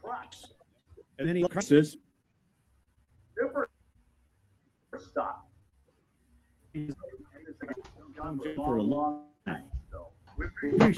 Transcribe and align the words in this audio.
Trucks. 0.00 0.46
And 1.20 1.28
then 1.28 1.36
he 1.36 1.46
crosses. 1.46 1.98
Super 3.38 3.70
stop. 4.98 5.48
For 8.56 8.78
a 8.78 8.82
long 8.82 9.26
time. 9.46 9.62
We 10.36 10.46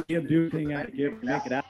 him 0.09 0.27
do 0.27 0.48
anything 0.50 0.75
I 0.75 0.84
could 0.84 0.96
give 0.96 1.21
to 1.21 1.27
make 1.27 1.45
it 1.45 1.52
out. 1.52 1.64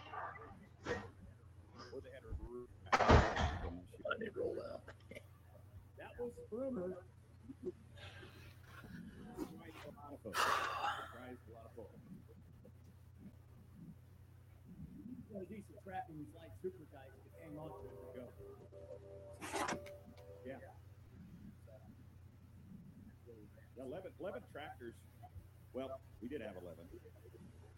That 5.98 6.10
was 6.16 6.30
rumor. 15.44 15.60
Decent 15.60 15.84
track 15.84 16.04
and 16.08 16.18
these 16.18 16.32
light 16.34 16.50
super 16.62 16.84
guys 16.92 17.12
that 17.12 17.32
hang 17.44 17.58
on 17.58 17.68
to 17.68 17.84
it 17.84 18.00
go. 18.16 18.24
Yeah. 20.46 20.56
Yeah, 23.76 23.84
11, 23.84 24.12
11 24.20 24.42
tractors. 24.52 24.94
Well, 25.72 26.00
we 26.22 26.28
did 26.28 26.40
have 26.40 26.56
11. 26.62 26.84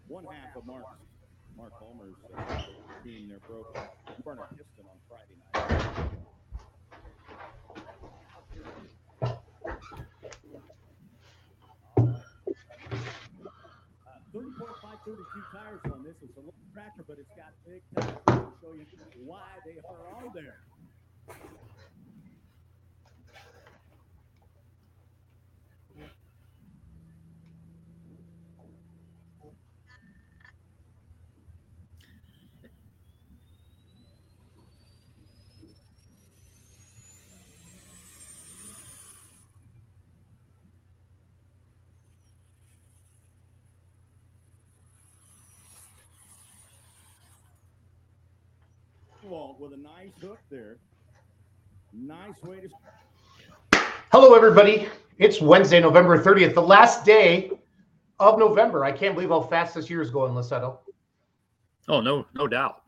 One 0.09 0.25
half 0.31 0.57
of 0.57 0.67
Mark 0.67 0.85
Mark 1.57 1.73
Palmer's 1.81 2.15
uh, 2.37 2.43
team 3.03 3.29
there 3.29 3.39
broke 3.49 3.73
burnt 4.23 4.41
a 4.41 4.55
piston 4.55 4.85
on 4.85 4.99
Friday 5.09 5.35
night. 5.41 5.57
Uh, 14.07 14.21
30.5, 14.37 15.01
32 15.07 15.25
tires 15.51 15.81
on 15.93 16.05
this. 16.05 16.15
It's 16.23 16.37
a 16.37 16.66
but 17.09 17.17
it's 17.19 17.33
got 17.33 17.53
big. 17.65 17.81
I'll 18.29 18.53
show 18.61 18.75
you 18.75 18.85
why 19.25 19.41
they 19.65 19.81
are 19.89 20.15
on 20.15 20.31
there. 20.35 20.61
Walt 49.27 49.59
with 49.59 49.73
a 49.73 49.77
nice 49.77 50.13
hook 50.21 50.39
there. 50.51 50.79
Nice 51.93 52.41
way 52.43 52.61
to 52.61 52.69
Hello, 54.13 54.35
everybody. 54.35 54.89
It's 55.19 55.41
Wednesday, 55.41 55.81
November 55.81 56.23
30th, 56.23 56.55
the 56.55 56.63
last 56.63 57.05
day 57.05 57.51
of 58.21 58.39
November. 58.39 58.85
I 58.85 58.93
can't 58.93 59.15
believe 59.15 59.31
how 59.31 59.41
fast 59.41 59.75
this 59.75 59.91
year 59.91 60.01
is 60.01 60.11
going, 60.11 60.33
Lissetto. 60.33 60.79
Oh 61.89 62.01
no, 62.01 62.27
no 62.35 62.47
doubt. 62.47 62.83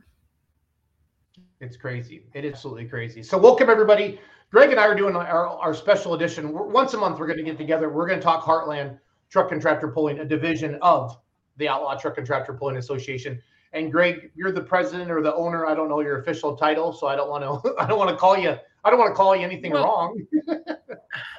It's 1.61 1.77
crazy. 1.77 2.27
It 2.35 2.45
is 2.45 2.53
absolutely 2.53 2.87
crazy. 2.87 3.23
So, 3.23 3.37
welcome, 3.37 3.69
everybody. 3.69 4.21
Greg 4.53 4.71
and 4.71 4.79
I 4.79 4.87
are 4.87 4.95
doing 4.95 5.17
our, 5.17 5.49
our 5.49 5.75
special 5.75 6.15
edition. 6.15 6.53
We're- 6.53 6.71
once 6.71 6.95
a 6.95 6.99
month, 6.99 7.19
we're 7.19 7.27
going 7.27 7.39
to 7.39 7.45
get 7.45 7.59
together. 7.59 7.91
We're 7.91 8.07
going 8.07 8.21
to 8.21 8.25
talk 8.25 8.45
Heartland 8.45 8.99
Truck 9.29 9.51
and 9.51 9.61
Tractor 9.61 9.89
Pulling, 9.89 10.21
a 10.21 10.25
division 10.25 10.79
of 10.83 11.19
the 11.57 11.69
Outlaw 11.69 11.97
Truck 11.97 12.17
and 12.19 12.27
Tractor 12.27 12.53
Pulling 12.53 12.77
Association. 12.77 13.43
And 13.73 13.93
Greg, 13.93 14.31
you're 14.35 14.53
the 14.53 14.63
president 14.63 15.11
or 15.11 15.21
the 15.23 15.35
owner. 15.35 15.67
I 15.67 15.75
don't 15.75 15.89
know 15.89 16.01
your 16.01 16.21
official 16.21 16.57
title, 16.57 16.93
so 16.93 17.07
I 17.07 17.17
don't 17.17 17.29
want 17.29 17.45
to. 17.45 17.75
I 17.79 17.87
don't 17.87 17.99
want 17.99 18.11
to 18.11 18.17
call 18.17 18.37
you. 18.37 18.57
I 18.85 18.91
don't 18.91 18.99
want 18.99 19.11
to 19.11 19.15
call 19.15 19.37
you 19.37 19.43
anything 19.43 19.73
Well, 19.73 19.85
wrong. 19.85 20.27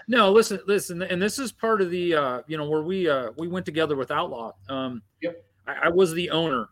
No, 0.08 0.32
listen, 0.32 0.60
listen, 0.66 1.04
and 1.04 1.22
this 1.22 1.38
is 1.38 1.52
part 1.52 1.82
of 1.82 1.92
the 1.92 2.16
uh, 2.16 2.42
you 2.48 2.58
know, 2.58 2.68
where 2.68 2.82
we 2.82 3.08
uh 3.08 3.30
we 3.38 3.48
went 3.48 3.66
together 3.66 3.96
with 3.96 4.10
Outlaw. 4.12 4.54
Um 4.68 5.04
Yep. 5.22 5.46
I, 5.68 5.74
I 5.84 5.90
was 5.90 6.14
the 6.14 6.32
owner. 6.32 6.70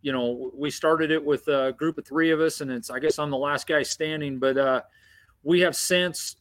You 0.00 0.12
know, 0.12 0.50
we 0.54 0.70
started 0.70 1.10
it 1.10 1.22
with 1.22 1.46
a 1.48 1.74
group 1.76 1.98
of 1.98 2.06
three 2.06 2.30
of 2.30 2.40
us, 2.40 2.62
and 2.62 2.70
it's 2.70 2.88
I 2.88 2.98
guess 2.98 3.18
I'm 3.18 3.30
the 3.30 3.36
last 3.36 3.66
guy 3.66 3.82
standing, 3.82 4.38
but 4.38 4.56
uh 4.56 4.80
we 5.42 5.60
have 5.60 5.76
since 5.76 6.36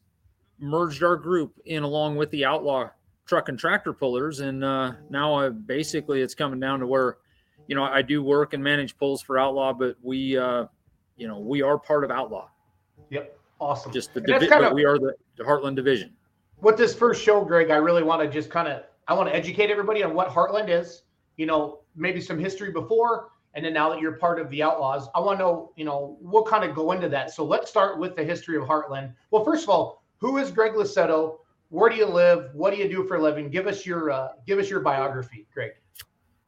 merged 0.58 1.04
our 1.04 1.18
group 1.18 1.54
in 1.66 1.84
along 1.84 2.16
with 2.16 2.32
the 2.32 2.46
Outlaw 2.46 2.90
truck 3.26 3.50
and 3.50 3.60
tractor 3.60 3.92
pullers, 3.92 4.40
and 4.40 4.64
uh 4.64 4.94
now 5.10 5.36
uh, 5.36 5.50
basically 5.50 6.22
it's 6.22 6.34
coming 6.36 6.62
down 6.62 6.80
to 6.80 6.88
where, 6.88 7.18
you 7.70 7.76
know, 7.76 7.84
I 7.84 8.02
do 8.02 8.24
work 8.24 8.54
and 8.56 8.64
manage 8.64 8.98
pulls 8.98 9.22
for 9.22 9.38
Outlaw, 9.38 9.74
but 9.74 9.96
we 10.02 10.36
uh 10.38 10.66
you 11.18 11.28
know, 11.28 11.38
we 11.40 11.62
are 11.62 11.78
part 11.78 12.04
of 12.04 12.10
Outlaw. 12.12 12.50
Yep. 13.12 13.38
Awesome. 13.60 13.92
Just 13.92 14.14
the 14.14 14.22
And 14.22 14.30
that's 14.30 14.40
divi- 14.46 14.52
kind 14.52 14.66
of- 14.66 14.74
we 14.74 14.86
are 14.86 14.98
the, 14.98 15.14
the 15.38 15.44
Heartland 15.44 15.76
division. 15.76 16.14
with 16.62 16.78
this 16.78 16.96
first 16.96 17.22
show, 17.22 17.44
Greg, 17.46 17.70
I 17.72 17.76
really 17.76 18.04
want 18.04 18.22
to 18.24 18.28
just 18.28 18.50
kind 18.50 18.68
of 18.68 18.84
I 19.08 19.14
want 19.14 19.30
to 19.30 19.36
educate 19.36 19.70
everybody 19.70 20.04
on 20.04 20.14
what 20.16 20.30
Heartland 20.30 20.70
is. 20.70 21.04
You 21.38 21.46
know, 21.46 21.80
maybe 21.96 22.20
some 22.22 22.38
history 22.40 22.72
before, 22.72 23.30
and 23.54 23.64
then 23.64 23.74
now 23.74 23.90
that 23.90 24.00
you're 24.02 24.14
part 24.14 24.40
of 24.40 24.50
the 24.50 24.62
Outlaws, 24.64 25.08
I 25.16 25.20
want 25.20 25.38
to 25.40 25.44
know. 25.46 25.72
You 25.78 25.86
know, 25.86 26.18
we'll 26.22 26.44
kind 26.44 26.64
of 26.68 26.76
go 26.76 26.92
into 26.92 27.08
that. 27.10 27.32
So 27.32 27.44
let's 27.46 27.70
start 27.70 27.98
with 28.00 28.16
the 28.16 28.24
history 28.24 28.58
of 28.58 28.64
Heartland. 28.64 29.14
Well, 29.32 29.44
first 29.46 29.64
of 29.64 29.70
all, 29.70 30.04
who 30.18 30.38
is 30.38 30.50
Greg 30.52 30.74
Lissetto? 30.74 31.38
Where 31.70 31.90
do 31.90 31.96
you 31.96 32.08
live? 32.08 32.50
What 32.54 32.72
do 32.74 32.78
you 32.78 32.90
do 32.90 33.04
for 33.08 33.16
a 33.18 33.22
living? 33.22 33.50
Give 33.50 33.68
us 33.68 33.86
your 33.86 34.10
uh, 34.12 34.30
give 34.48 34.58
us 34.60 34.70
your 34.70 34.80
biography, 34.82 35.46
Greg. 35.54 35.72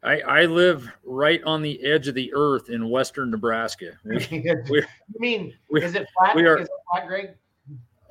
I, 0.04 0.20
I 0.22 0.46
live 0.46 0.90
right 1.04 1.42
on 1.44 1.62
the 1.62 1.82
edge 1.84 2.08
of 2.08 2.16
the 2.16 2.32
earth 2.34 2.70
in 2.70 2.90
western 2.90 3.30
Nebraska. 3.32 3.92
You 4.32 4.84
mean 5.20 5.54
is 5.76 5.94
it 5.96 6.08
flat? 6.18 6.36
we 6.36 6.46
are- 6.46 6.58
is 6.58 6.68
it 6.68 6.72
flat, 6.92 7.08
Greg? 7.08 7.36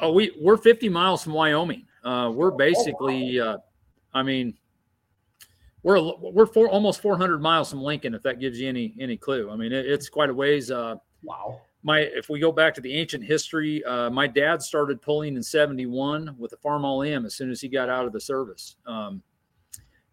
oh, 0.01 0.13
we 0.13 0.33
we're 0.41 0.57
50 0.57 0.89
miles 0.89 1.23
from 1.25 1.33
Wyoming. 1.33 1.87
Uh, 2.05 2.31
we're 2.35 2.51
basically, 2.53 3.39
uh, 3.41 3.59
I 4.15 4.23
mean, 4.23 4.55
we're 5.83 6.01
we're 6.21 6.47
four, 6.47 6.69
almost 6.69 7.01
400 7.03 7.41
miles 7.43 7.71
from 7.71 7.83
Lincoln. 7.83 8.15
If 8.15 8.23
that 8.23 8.39
gives 8.41 8.61
you 8.61 8.69
any 8.69 8.95
any 9.01 9.17
clue, 9.17 9.51
I 9.51 9.57
mean, 9.57 9.73
it, 9.73 9.87
it's 9.87 10.09
quite 10.09 10.31
a 10.31 10.35
ways. 10.35 10.71
Uh, 10.71 10.97
Wow. 11.23 11.61
my 11.83 11.99
if 12.01 12.31
we 12.31 12.41
go 12.41 12.51
back 12.53 12.73
to 12.77 12.81
the 12.81 12.95
ancient 12.95 13.23
history, 13.25 13.85
uh, 13.85 14.09
my 14.09 14.27
dad 14.27 14.63
started 14.63 15.03
pulling 15.03 15.37
in 15.37 15.43
'71 15.43 16.35
with 16.39 16.51
the 16.53 16.57
Farmall 16.59 17.07
M 17.07 17.27
as 17.27 17.35
soon 17.35 17.51
as 17.51 17.61
he 17.61 17.69
got 17.69 17.91
out 17.91 18.07
of 18.07 18.13
the 18.13 18.21
service, 18.21 18.77
um, 18.87 19.23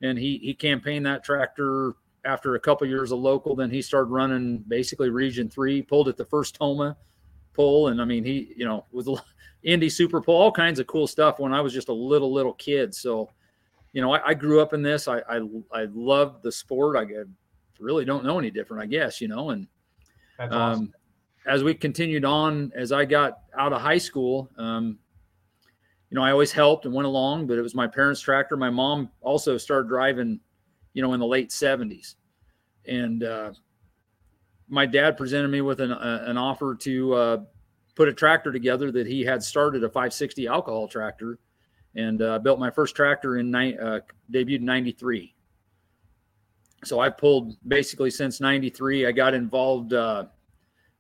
and 0.02 0.18
he 0.18 0.38
he 0.38 0.54
campaigned 0.54 1.06
that 1.06 1.24
tractor 1.24 1.96
after 2.26 2.56
a 2.56 2.60
couple 2.60 2.88
years 2.88 3.12
of 3.12 3.20
local. 3.20 3.56
Then 3.56 3.70
he 3.70 3.82
started 3.82 4.10
running 4.10 4.60
basically 4.68 5.10
Region 5.10 5.50
Three, 5.50 5.82
pulled 5.82 6.08
at 6.08 6.18
the 6.18 6.26
first 6.26 6.56
Tomah 6.56 6.98
pull, 7.54 7.88
and 7.88 8.02
I 8.02 8.06
mean 8.06 8.24
he 8.24 8.54
you 8.56 8.66
know 8.66 8.86
was 8.92 9.10
Indy 9.64 9.90
Super 9.90 10.22
Pull, 10.22 10.36
all 10.36 10.52
kinds 10.52 10.80
of 10.80 10.88
cool 10.88 11.08
stuff 11.08 11.40
when 11.40 11.54
I 11.54 11.60
was 11.60 11.74
just 11.74 11.90
a 11.90 11.94
little 11.94 12.32
little 12.32 12.54
kid. 12.54 12.96
So 12.96 13.30
you 13.92 14.02
know 14.02 14.14
I, 14.14 14.30
I 14.30 14.34
grew 14.34 14.62
up 14.62 14.74
in 14.74 14.82
this. 14.82 15.10
I 15.10 15.20
I, 15.28 15.42
I 15.74 15.88
loved 15.92 16.44
the 16.44 16.52
sport. 16.52 16.96
I, 16.96 17.02
I 17.02 17.24
really 17.80 18.06
don't 18.06 18.24
know 18.24 18.40
any 18.40 18.52
different, 18.52 18.84
I 18.84 18.86
guess. 18.86 19.20
You 19.20 19.28
know 19.28 19.50
and 19.50 19.68
awesome. 20.40 20.54
um, 20.54 20.94
as 21.48 21.64
we 21.64 21.74
continued 21.74 22.26
on, 22.26 22.72
as 22.76 22.92
I 22.92 23.06
got 23.06 23.40
out 23.58 23.74
of 23.74 23.82
high 23.82 23.98
school, 23.98 24.50
um, 24.58 25.00
you 26.10 26.16
know, 26.16 26.24
I 26.24 26.32
always 26.32 26.52
helped 26.52 26.86
and 26.86 26.94
went 26.94 27.06
along, 27.06 27.48
but 27.48 27.58
it 27.58 27.62
was 27.62 27.76
my 27.76 27.88
parents' 27.88 28.22
tractor. 28.22 28.56
My 28.56 28.70
mom 28.70 29.10
also 29.22 29.58
started 29.58 29.90
driving, 29.90 30.40
you 30.94 31.02
know, 31.02 31.14
in 31.14 31.20
the 31.20 31.26
late 31.26 31.50
70s. 31.50 32.16
And 32.88 33.24
uh, 33.24 33.52
my 34.70 34.86
dad 34.86 35.18
presented 35.18 35.50
me 35.50 35.62
with 35.62 35.82
an, 35.82 35.92
uh, 35.92 36.24
an 36.26 36.38
offer 36.38 36.76
to 36.76 37.14
uh, 37.14 37.38
put 37.96 38.08
a 38.08 38.14
tractor 38.14 38.52
together 38.52 38.92
that 38.92 39.06
he 39.06 39.22
had 39.24 39.44
started 39.44 39.84
a 39.84 39.90
560 39.90 40.48
alcohol 40.48 40.88
tractor 40.88 41.40
and 41.96 42.22
uh, 42.22 42.40
built 42.40 42.60
my 42.60 42.70
first 42.70 42.96
tractor 42.96 43.38
in 43.38 43.52
ni- 43.52 43.78
uh, 43.78 44.00
debuted 44.32 44.58
in 44.58 44.66
93. 44.66 45.34
So 46.86 47.00
I 47.00 47.10
pulled 47.10 47.58
basically 47.68 48.12
since 48.12 48.40
93. 48.40 49.08
I 49.08 49.12
got 49.12 49.34
involved. 49.34 49.94
Uh, 49.94 50.26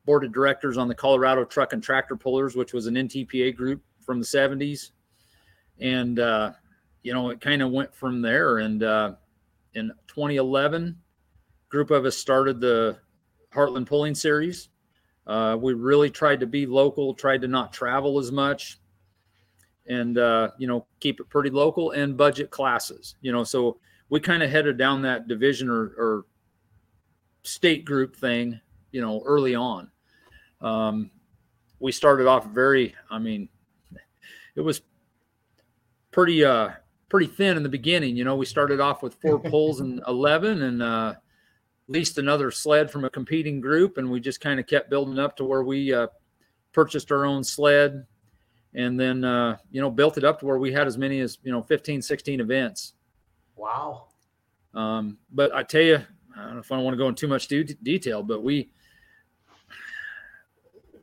board 0.07 0.23
of 0.23 0.33
directors 0.33 0.77
on 0.77 0.87
the 0.87 0.95
Colorado 0.95 1.43
Truck 1.43 1.73
and 1.73 1.83
Tractor 1.83 2.15
Pullers, 2.15 2.55
which 2.55 2.73
was 2.73 2.87
an 2.87 2.95
NTPA 2.95 3.55
group 3.55 3.83
from 4.03 4.19
the 4.19 4.25
70s. 4.25 4.91
And, 5.79 6.19
uh, 6.19 6.53
you 7.03 7.13
know, 7.13 7.29
it 7.29 7.41
kind 7.41 7.61
of 7.61 7.71
went 7.71 7.93
from 7.93 8.21
there. 8.21 8.59
And 8.59 8.83
uh, 8.83 9.13
in 9.73 9.91
2011, 10.07 10.97
group 11.69 11.91
of 11.91 12.05
us 12.05 12.17
started 12.17 12.59
the 12.59 12.97
Heartland 13.53 13.87
Pulling 13.87 14.15
Series. 14.15 14.69
Uh, 15.25 15.57
we 15.59 15.73
really 15.73 16.09
tried 16.09 16.39
to 16.39 16.47
be 16.47 16.65
local, 16.65 17.13
tried 17.13 17.41
to 17.41 17.47
not 17.47 17.73
travel 17.73 18.17
as 18.17 18.31
much, 18.31 18.79
and 19.87 20.17
uh, 20.17 20.51
you 20.57 20.67
know 20.67 20.85
keep 20.99 21.19
it 21.19 21.29
pretty 21.29 21.49
local 21.49 21.91
and 21.91 22.15
budget 22.15 22.49
classes. 22.49 23.15
You 23.21 23.33
know, 23.33 23.43
so 23.43 23.77
we 24.09 24.19
kind 24.21 24.41
of 24.41 24.49
headed 24.49 24.77
down 24.77 25.01
that 25.01 25.27
division 25.27 25.69
or, 25.69 25.93
or 25.97 26.25
state 27.43 27.83
group 27.83 28.15
thing. 28.15 28.59
You 28.91 29.01
know, 29.01 29.21
early 29.25 29.53
on, 29.53 29.91
um, 30.61 31.11
we 31.79 31.91
started 31.91 32.25
off 32.25 32.45
very. 32.47 32.95
I 33.11 33.19
mean, 33.19 33.49
it 34.55 34.61
was 34.61 34.81
pretty 36.11 36.43
uh 36.43 36.69
pretty 37.09 37.27
thin 37.27 37.57
in 37.57 37.63
the 37.63 37.69
beginning. 37.69 38.15
You 38.15 38.23
know, 38.23 38.35
we 38.35 38.45
started 38.45 38.79
off 38.79 39.01
with 39.01 39.15
four 39.15 39.39
pulls 39.49 39.79
and 39.79 40.01
11 40.07 40.61
and 40.61 40.83
uh, 40.83 41.13
leased 41.87 42.17
another 42.17 42.51
sled 42.51 42.91
from 42.91 43.05
a 43.05 43.09
competing 43.09 43.61
group. 43.61 43.97
And 43.97 44.09
we 44.09 44.19
just 44.19 44.41
kind 44.41 44.59
of 44.59 44.67
kept 44.67 44.89
building 44.89 45.19
up 45.19 45.37
to 45.37 45.45
where 45.45 45.63
we 45.63 45.93
uh, 45.93 46.07
purchased 46.73 47.11
our 47.11 47.25
own 47.25 47.43
sled 47.43 48.05
and 48.73 48.99
then, 48.99 49.23
uh, 49.23 49.57
you 49.71 49.81
know, 49.81 49.89
built 49.89 50.17
it 50.17 50.23
up 50.23 50.39
to 50.39 50.45
where 50.45 50.59
we 50.59 50.71
had 50.71 50.87
as 50.87 50.97
many 50.97 51.19
as, 51.21 51.37
you 51.43 51.51
know, 51.51 51.63
15, 51.63 52.01
16 52.01 52.41
events. 52.41 52.93
Wow. 53.55 54.07
Um, 54.73 55.17
but 55.31 55.55
I 55.55 55.63
tell 55.63 55.81
you, 55.81 56.01
I 56.35 56.43
don't 56.43 56.53
know 56.55 56.59
if 56.59 56.71
I 56.71 56.77
want 56.77 56.93
to 56.93 56.97
go 56.97 57.07
into 57.07 57.21
too 57.21 57.27
much 57.27 57.47
de- 57.47 57.63
detail, 57.63 58.21
but 58.21 58.43
we 58.43 58.69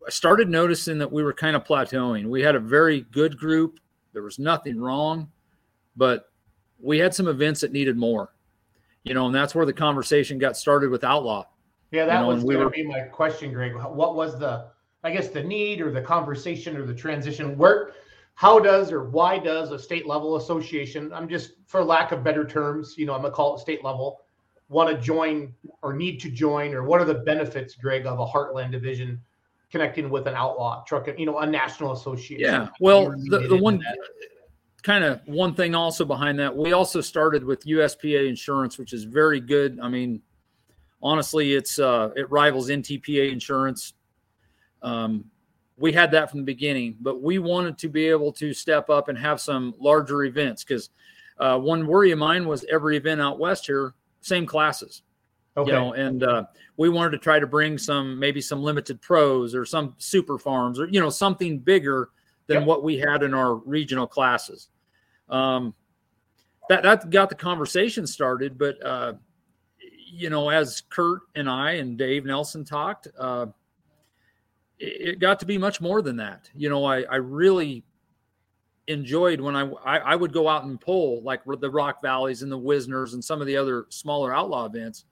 I 0.07 0.11
started 0.11 0.51
noticing 0.51 0.99
that 0.99 1.11
we 1.11 1.23
were 1.23 1.33
kind 1.33 1.57
of 1.57 1.65
plateauing. 1.65 2.27
We 2.27 2.43
had 2.43 2.55
a 2.55 2.61
very 2.61 3.01
good 3.11 3.39
group. 3.39 3.81
There 4.15 4.23
was 4.23 4.39
nothing 4.39 4.81
wrong, 4.81 5.31
but 5.97 6.31
we 6.81 6.99
had 6.99 7.15
some 7.15 7.29
events 7.29 7.61
that 7.61 7.73
needed 7.73 7.97
more. 7.97 8.33
You 9.03 9.13
know, 9.13 9.27
and 9.27 9.35
that's 9.35 9.55
where 9.55 9.67
the 9.67 9.73
conversation 9.73 10.39
got 10.39 10.57
started 10.57 10.89
with 10.89 11.05
Outlaw. 11.05 11.45
Yeah, 11.91 12.07
that 12.07 12.15
You 12.15 12.21
know, 12.21 12.29
was 12.29 12.45
we 12.45 12.55
going 12.55 12.67
to 12.67 12.71
be 12.71 12.87
my 12.87 13.01
question, 13.01 13.53
Greg. 13.53 13.75
What 13.75 14.17
was 14.17 14.39
the, 14.39 14.69
I 15.03 15.11
guess, 15.11 15.29
the 15.29 15.43
need 15.43 15.83
or 15.83 15.91
the 15.91 16.01
conversation 16.01 16.77
or 16.77 16.87
the 16.87 16.95
transition? 16.95 17.59
Where, 17.59 17.91
how 18.35 18.59
does 18.59 18.91
or 18.91 19.05
why 19.05 19.39
does 19.39 19.73
a 19.73 19.79
state 19.79 20.07
level 20.07 20.37
association, 20.37 21.13
I'm 21.13 21.29
just, 21.29 21.53
for 21.67 21.85
lack 21.85 22.13
of 22.13 22.25
better 22.25 22.47
terms, 22.47 22.95
you 22.97 23.05
know, 23.05 23.15
I'm 23.15 23.21
going 23.21 23.33
to 23.33 23.37
call 23.37 23.57
it 23.57 23.61
state 23.61 23.85
level, 23.85 24.23
want 24.69 24.89
to 24.89 25.01
join 25.01 25.53
or 25.83 25.93
need 25.93 26.19
to 26.21 26.31
join, 26.31 26.73
or 26.73 26.83
what 26.85 27.01
are 27.01 27.05
the 27.05 27.15
benefits, 27.15 27.75
Greg, 27.75 28.07
of 28.07 28.19
a 28.19 28.27
Heartland 28.27 28.73
division 28.73 29.21
connecting 29.75 30.09
with 30.09 30.29
an 30.29 30.37
outlaw 30.37 30.85
truck, 30.85 31.09
you 31.19 31.27
know, 31.27 31.41
a 31.41 31.47
national 31.47 31.91
association? 31.91 32.39
Yeah. 32.39 32.69
Well, 32.79 33.11
the, 33.11 33.49
the 33.49 33.57
one 33.57 33.83
kind 34.85 35.03
of 35.03 35.21
one 35.27 35.53
thing 35.53 35.75
also 35.75 36.05
behind 36.05 36.39
that, 36.39 36.57
we 36.57 36.73
also 36.73 37.01
started 37.01 37.43
with 37.43 37.65
USPA 37.65 38.29
insurance, 38.29 38.79
which 38.79 38.93
is 38.93 39.03
very 39.03 39.41
good. 39.41 39.81
I 39.83 39.89
mean, 39.89 40.23
honestly, 41.03 41.55
it's 41.55 41.81
uh, 41.81 42.11
it 42.15 42.31
rivals 42.31 42.69
NTPA 42.69 43.33
insurance. 43.33 43.95
Um, 44.81 45.25
we 45.77 45.91
had 45.91 46.13
that 46.13 46.31
from 46.31 46.39
the 46.39 46.47
beginning, 46.47 46.97
but 47.01 47.21
we 47.21 47.41
wanted 47.41 47.77
to 47.79 47.89
be 47.89 48.07
able 48.07 48.31
to 48.35 48.55
step 48.55 48.89
up 48.89 49.09
and 49.09 49.19
have 49.19 49.41
some 49.41 49.75
larger 49.81 50.23
events 50.23 50.63
because 50.63 50.91
uh, 51.41 51.59
one 51.59 51.85
worry 51.89 52.13
of 52.13 52.21
mine 52.21 52.47
was 52.47 52.65
every 52.71 52.97
event 52.97 53.21
out 53.21 53.41
west 53.41 53.67
here, 53.67 53.95
same 54.21 54.47
classes 54.47 55.03
Okay. 55.57 55.71
you 55.71 55.77
know 55.77 55.93
and 55.93 56.25
uh, 56.25 56.45
we 56.77 56.89
wanted 56.89 57.11
to 57.11 57.19
try 57.19 57.39
to 57.39 57.47
bring 57.47 57.79
some 57.79 58.19
maybe 58.19 58.41
some 58.41 58.63
limited 58.63 59.01
pros 59.01 59.55
or 59.55 59.65
some 59.65 59.95
super 59.99 60.37
farms 60.39 60.81
or 60.81 60.87
you 60.89 61.01
know 61.01 61.11
something 61.11 61.59
bigger 61.59 62.11
than 62.47 62.59
Yep. 62.59 62.67
what 62.67 62.83
we 62.83 62.99
had 62.99 63.23
in 63.23 63.33
our 63.33 63.55
regional 63.55 64.07
classes 64.07 64.69
um, 65.29 65.73
that 66.69 66.83
that 66.83 67.09
got 67.11 67.29
the 67.29 67.37
conversation 67.37 68.05
started 68.07 68.59
but 68.59 68.85
uh, 68.85 69.13
you 70.11 70.29
know 70.29 70.49
as 70.51 70.83
kurt 70.91 71.23
and 71.37 71.49
i 71.49 71.73
and 71.73 71.97
dave 71.97 72.25
nelson 72.25 72.65
talked 72.65 73.07
uh, 73.19 73.47
it, 74.81 75.09
it 75.09 75.19
got 75.21 75.39
to 75.39 75.47
be 75.47 75.57
much 75.57 75.81
more 75.81 76.03
than 76.03 76.17
that 76.17 76.51
you 76.57 76.69
know 76.69 76.85
i, 76.85 77.03
I 77.03 77.17
really 77.17 77.85
enjoyed 78.87 79.41
when 79.41 79.57
I, 79.57 79.63
I 79.85 79.99
I 79.99 80.17
would 80.17 80.33
go 80.33 80.47
out 80.49 80.65
and 80.65 80.79
pull 80.81 81.23
like 81.23 81.41
the 81.47 81.71
rock 81.71 82.03
valleys 82.03 82.43
and 82.43 82.53
the 82.53 82.59
wisners 82.59 83.15
and 83.15 83.25
some 83.25 83.41
of 83.41 83.47
the 83.47 83.57
other 83.57 83.87
smaller 83.89 84.35
outlaw 84.35 84.67
events 84.67 85.05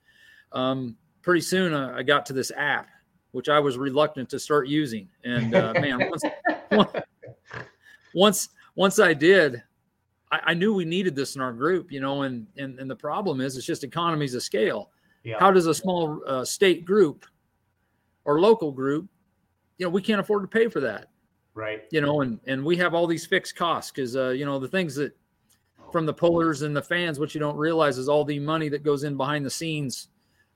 um, 0.52 0.96
pretty 1.22 1.40
soon 1.40 1.72
uh, 1.72 1.94
I 1.96 2.02
got 2.02 2.26
to 2.26 2.32
this 2.32 2.52
app, 2.56 2.88
which 3.32 3.48
I 3.48 3.58
was 3.58 3.78
reluctant 3.78 4.28
to 4.30 4.38
start 4.38 4.68
using. 4.68 5.08
And 5.24 5.54
uh, 5.54 5.72
man, 5.80 6.10
once, 6.70 6.94
once 8.14 8.48
once 8.74 8.98
I 8.98 9.14
did, 9.14 9.62
I, 10.30 10.40
I 10.46 10.54
knew 10.54 10.74
we 10.74 10.84
needed 10.84 11.14
this 11.14 11.36
in 11.36 11.42
our 11.42 11.52
group, 11.52 11.92
you 11.92 12.00
know. 12.00 12.22
And 12.22 12.46
and 12.56 12.78
and 12.78 12.90
the 12.90 12.96
problem 12.96 13.40
is, 13.40 13.56
it's 13.56 13.66
just 13.66 13.84
economies 13.84 14.34
of 14.34 14.42
scale. 14.42 14.90
Yeah. 15.24 15.38
How 15.38 15.50
does 15.50 15.66
a 15.66 15.74
small 15.74 16.20
uh, 16.26 16.44
state 16.44 16.84
group 16.84 17.26
or 18.24 18.40
local 18.40 18.72
group, 18.72 19.08
you 19.78 19.86
know, 19.86 19.90
we 19.90 20.02
can't 20.02 20.20
afford 20.20 20.42
to 20.42 20.48
pay 20.48 20.68
for 20.68 20.80
that 20.80 21.08
Right. 21.54 21.82
you 21.90 22.00
know, 22.00 22.22
and 22.22 22.40
and 22.46 22.64
we 22.64 22.78
have 22.78 22.94
all 22.94 23.06
these 23.06 23.26
fixed 23.26 23.56
costs 23.56 23.90
because 23.90 24.16
uh, 24.16 24.30
you 24.30 24.46
know 24.46 24.58
the 24.58 24.68
things 24.68 24.94
that 24.94 25.14
from 25.92 26.06
the 26.06 26.14
pullers 26.14 26.62
and 26.62 26.74
the 26.74 26.80
fans, 26.80 27.20
what 27.20 27.34
you 27.34 27.40
don't 27.40 27.56
realize 27.56 27.98
is 27.98 28.08
all 28.08 28.24
the 28.24 28.38
money 28.38 28.70
that 28.70 28.82
goes 28.82 29.04
in 29.04 29.18
behind 29.18 29.44
the 29.44 29.50
scenes 29.50 30.08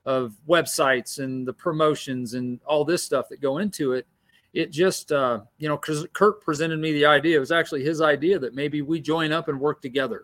of 0.07 0.37
websites 0.47 1.19
and 1.19 1.45
the 1.45 1.51
promotions 1.51 2.33
and 2.33 2.61
all 2.65 2.85
this 2.85 3.03
stuff 3.03 3.27
that 3.27 3.41
go 3.41 3.57
into 3.57 3.91
it. 3.91 4.07
It 4.53 4.71
just, 4.71 5.11
uh, 5.11 5.41
you 5.57 5.67
know, 5.67 5.77
Kurt 5.77 6.41
presented 6.41 6.79
me 6.79 6.93
the 6.93 7.05
idea. 7.05 7.35
It 7.35 7.41
was 7.41 7.51
actually 7.51 7.83
his 7.83 7.99
idea 7.99 8.39
that 8.39 8.55
maybe 8.55 8.81
we 8.81 9.01
join 9.01 9.33
up 9.33 9.49
and 9.49 9.59
work 9.59 9.81
together, 9.81 10.23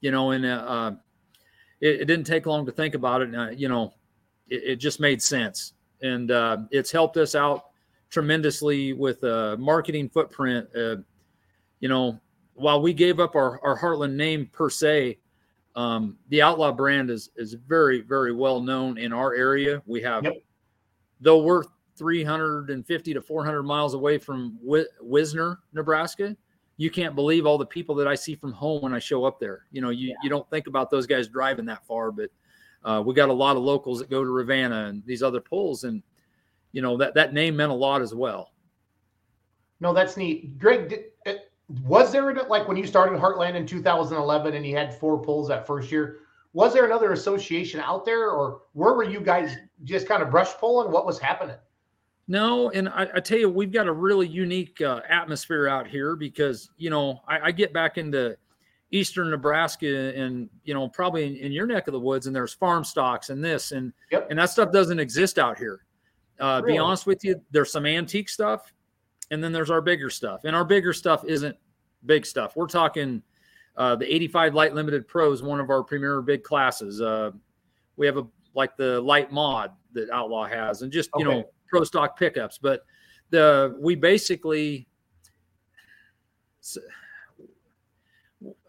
you 0.00 0.10
know, 0.10 0.32
and 0.32 0.44
uh, 0.44 0.64
uh, 0.66 0.90
it, 1.80 2.00
it 2.00 2.04
didn't 2.06 2.26
take 2.26 2.44
long 2.44 2.66
to 2.66 2.72
think 2.72 2.96
about 2.96 3.22
it. 3.22 3.28
And, 3.28 3.36
uh, 3.36 3.50
you 3.50 3.68
know, 3.68 3.94
it, 4.48 4.62
it 4.64 4.76
just 4.76 4.98
made 4.98 5.22
sense. 5.22 5.74
And 6.02 6.32
uh, 6.32 6.58
it's 6.72 6.90
helped 6.90 7.16
us 7.16 7.36
out 7.36 7.66
tremendously 8.10 8.94
with 8.94 9.22
a 9.22 9.56
marketing 9.58 10.08
footprint. 10.08 10.68
Uh, 10.76 10.96
you 11.78 11.88
know, 11.88 12.18
while 12.54 12.82
we 12.82 12.92
gave 12.92 13.20
up 13.20 13.36
our, 13.36 13.64
our 13.64 13.78
Heartland 13.78 14.14
name 14.14 14.50
per 14.52 14.68
se, 14.68 15.18
um, 15.76 16.16
the 16.28 16.40
Outlaw 16.42 16.72
brand 16.72 17.10
is 17.10 17.30
is 17.36 17.54
very 17.54 18.00
very 18.00 18.32
well 18.32 18.60
known 18.60 18.98
in 18.98 19.12
our 19.12 19.34
area. 19.34 19.82
We 19.86 20.00
have, 20.02 20.24
Yep. 20.24 20.34
though 21.20 21.42
we're 21.42 21.64
350 21.96 23.14
to 23.14 23.20
400 23.20 23.62
miles 23.62 23.94
away 23.94 24.18
from 24.18 24.56
Wi- 24.62 24.86
Wisner, 25.00 25.60
Nebraska. 25.72 26.36
You 26.76 26.90
can't 26.90 27.14
believe 27.14 27.46
all 27.46 27.56
the 27.58 27.66
people 27.66 27.94
that 27.96 28.08
I 28.08 28.16
see 28.16 28.34
from 28.34 28.52
home 28.52 28.82
when 28.82 28.92
I 28.92 28.98
show 28.98 29.24
up 29.24 29.38
there. 29.38 29.66
You 29.70 29.80
know, 29.80 29.90
you, 29.90 30.16
you 30.24 30.28
don't 30.28 30.48
think 30.50 30.66
about 30.66 30.90
those 30.90 31.06
guys 31.06 31.28
driving 31.28 31.64
that 31.66 31.86
far, 31.86 32.10
but 32.10 32.30
uh, 32.84 33.00
we 33.06 33.14
got 33.14 33.28
a 33.28 33.32
lot 33.32 33.56
of 33.56 33.62
locals 33.62 34.00
that 34.00 34.10
go 34.10 34.24
to 34.24 34.30
Ravenna 34.30 34.86
and 34.86 35.04
these 35.06 35.22
other 35.22 35.40
pulls, 35.40 35.84
and 35.84 36.02
you 36.72 36.82
know 36.82 36.96
that 36.96 37.14
that 37.14 37.32
name 37.32 37.56
meant 37.56 37.70
a 37.70 37.74
lot 37.74 38.02
as 38.02 38.12
well. 38.14 38.50
No, 39.80 39.92
that's 39.94 40.16
neat. 40.16 40.58
Greg, 40.58 40.88
did, 40.88 41.04
uh, 41.26 41.34
was 41.86 42.12
there 42.12 42.34
like 42.44 42.68
when 42.68 42.76
you 42.76 42.86
started 42.86 43.18
Heartland 43.18 43.54
in 43.54 43.66
2011 43.66 44.54
and 44.54 44.66
you 44.66 44.76
had 44.76 44.94
four 44.94 45.20
pulls 45.22 45.48
that 45.48 45.66
first 45.66 45.90
year? 45.90 46.18
Was 46.52 46.72
there 46.72 46.84
another 46.84 47.12
association 47.12 47.80
out 47.80 48.04
there, 48.04 48.30
or 48.30 48.60
where 48.74 48.94
were 48.94 49.02
you 49.02 49.20
guys 49.20 49.56
just 49.82 50.06
kind 50.06 50.22
of 50.22 50.30
brush 50.30 50.52
pulling? 50.54 50.92
What 50.92 51.04
was 51.04 51.18
happening? 51.18 51.56
No, 52.28 52.70
and 52.70 52.88
I, 52.88 53.08
I 53.16 53.20
tell 53.20 53.38
you, 53.38 53.50
we've 53.50 53.72
got 53.72 53.86
a 53.86 53.92
really 53.92 54.28
unique 54.28 54.80
uh, 54.80 55.00
atmosphere 55.08 55.66
out 55.68 55.86
here 55.86 56.16
because 56.16 56.70
you 56.76 56.90
know 56.90 57.20
I, 57.26 57.48
I 57.48 57.52
get 57.52 57.72
back 57.72 57.98
into 57.98 58.36
eastern 58.90 59.30
Nebraska 59.30 60.14
and 60.16 60.48
you 60.62 60.74
know 60.74 60.88
probably 60.88 61.26
in, 61.26 61.46
in 61.46 61.52
your 61.52 61.66
neck 61.66 61.88
of 61.88 61.92
the 61.92 62.00
woods, 62.00 62.26
and 62.26 62.36
there's 62.36 62.54
farm 62.54 62.84
stocks 62.84 63.30
and 63.30 63.42
this 63.42 63.72
and 63.72 63.92
Yep. 64.12 64.28
and 64.30 64.38
that 64.38 64.50
stuff 64.50 64.70
doesn't 64.70 65.00
exist 65.00 65.38
out 65.38 65.58
here. 65.58 65.80
Uh, 66.38 66.60
Really? 66.62 66.74
Be 66.74 66.78
honest 66.78 67.06
with 67.06 67.24
you, 67.24 67.40
there's 67.50 67.72
some 67.72 67.84
antique 67.84 68.28
stuff, 68.28 68.72
and 69.30 69.42
then 69.42 69.52
there's 69.52 69.70
our 69.70 69.80
bigger 69.80 70.10
stuff, 70.10 70.42
and 70.44 70.54
our 70.54 70.64
bigger 70.64 70.92
stuff 70.92 71.24
isn't 71.24 71.56
big 72.06 72.26
stuff. 72.26 72.56
We're 72.56 72.66
talking 72.66 73.22
uh, 73.76 73.96
the 73.96 74.12
85 74.12 74.54
Light 74.54 74.74
Limited 74.74 75.08
Pros, 75.08 75.42
one 75.42 75.60
of 75.60 75.70
our 75.70 75.82
premier 75.82 76.22
big 76.22 76.42
classes. 76.42 77.00
Uh, 77.00 77.32
we 77.96 78.06
have 78.06 78.16
a 78.16 78.26
like 78.54 78.76
the 78.76 79.00
light 79.00 79.32
mod 79.32 79.72
that 79.92 80.10
Outlaw 80.10 80.46
has, 80.46 80.82
and 80.82 80.92
just 80.92 81.10
you 81.16 81.26
Okay. 81.26 81.38
know 81.40 81.44
pro 81.68 81.84
stock 81.84 82.18
pickups. 82.18 82.58
But 82.58 82.84
the 83.30 83.76
we 83.80 83.94
basically, 83.94 84.86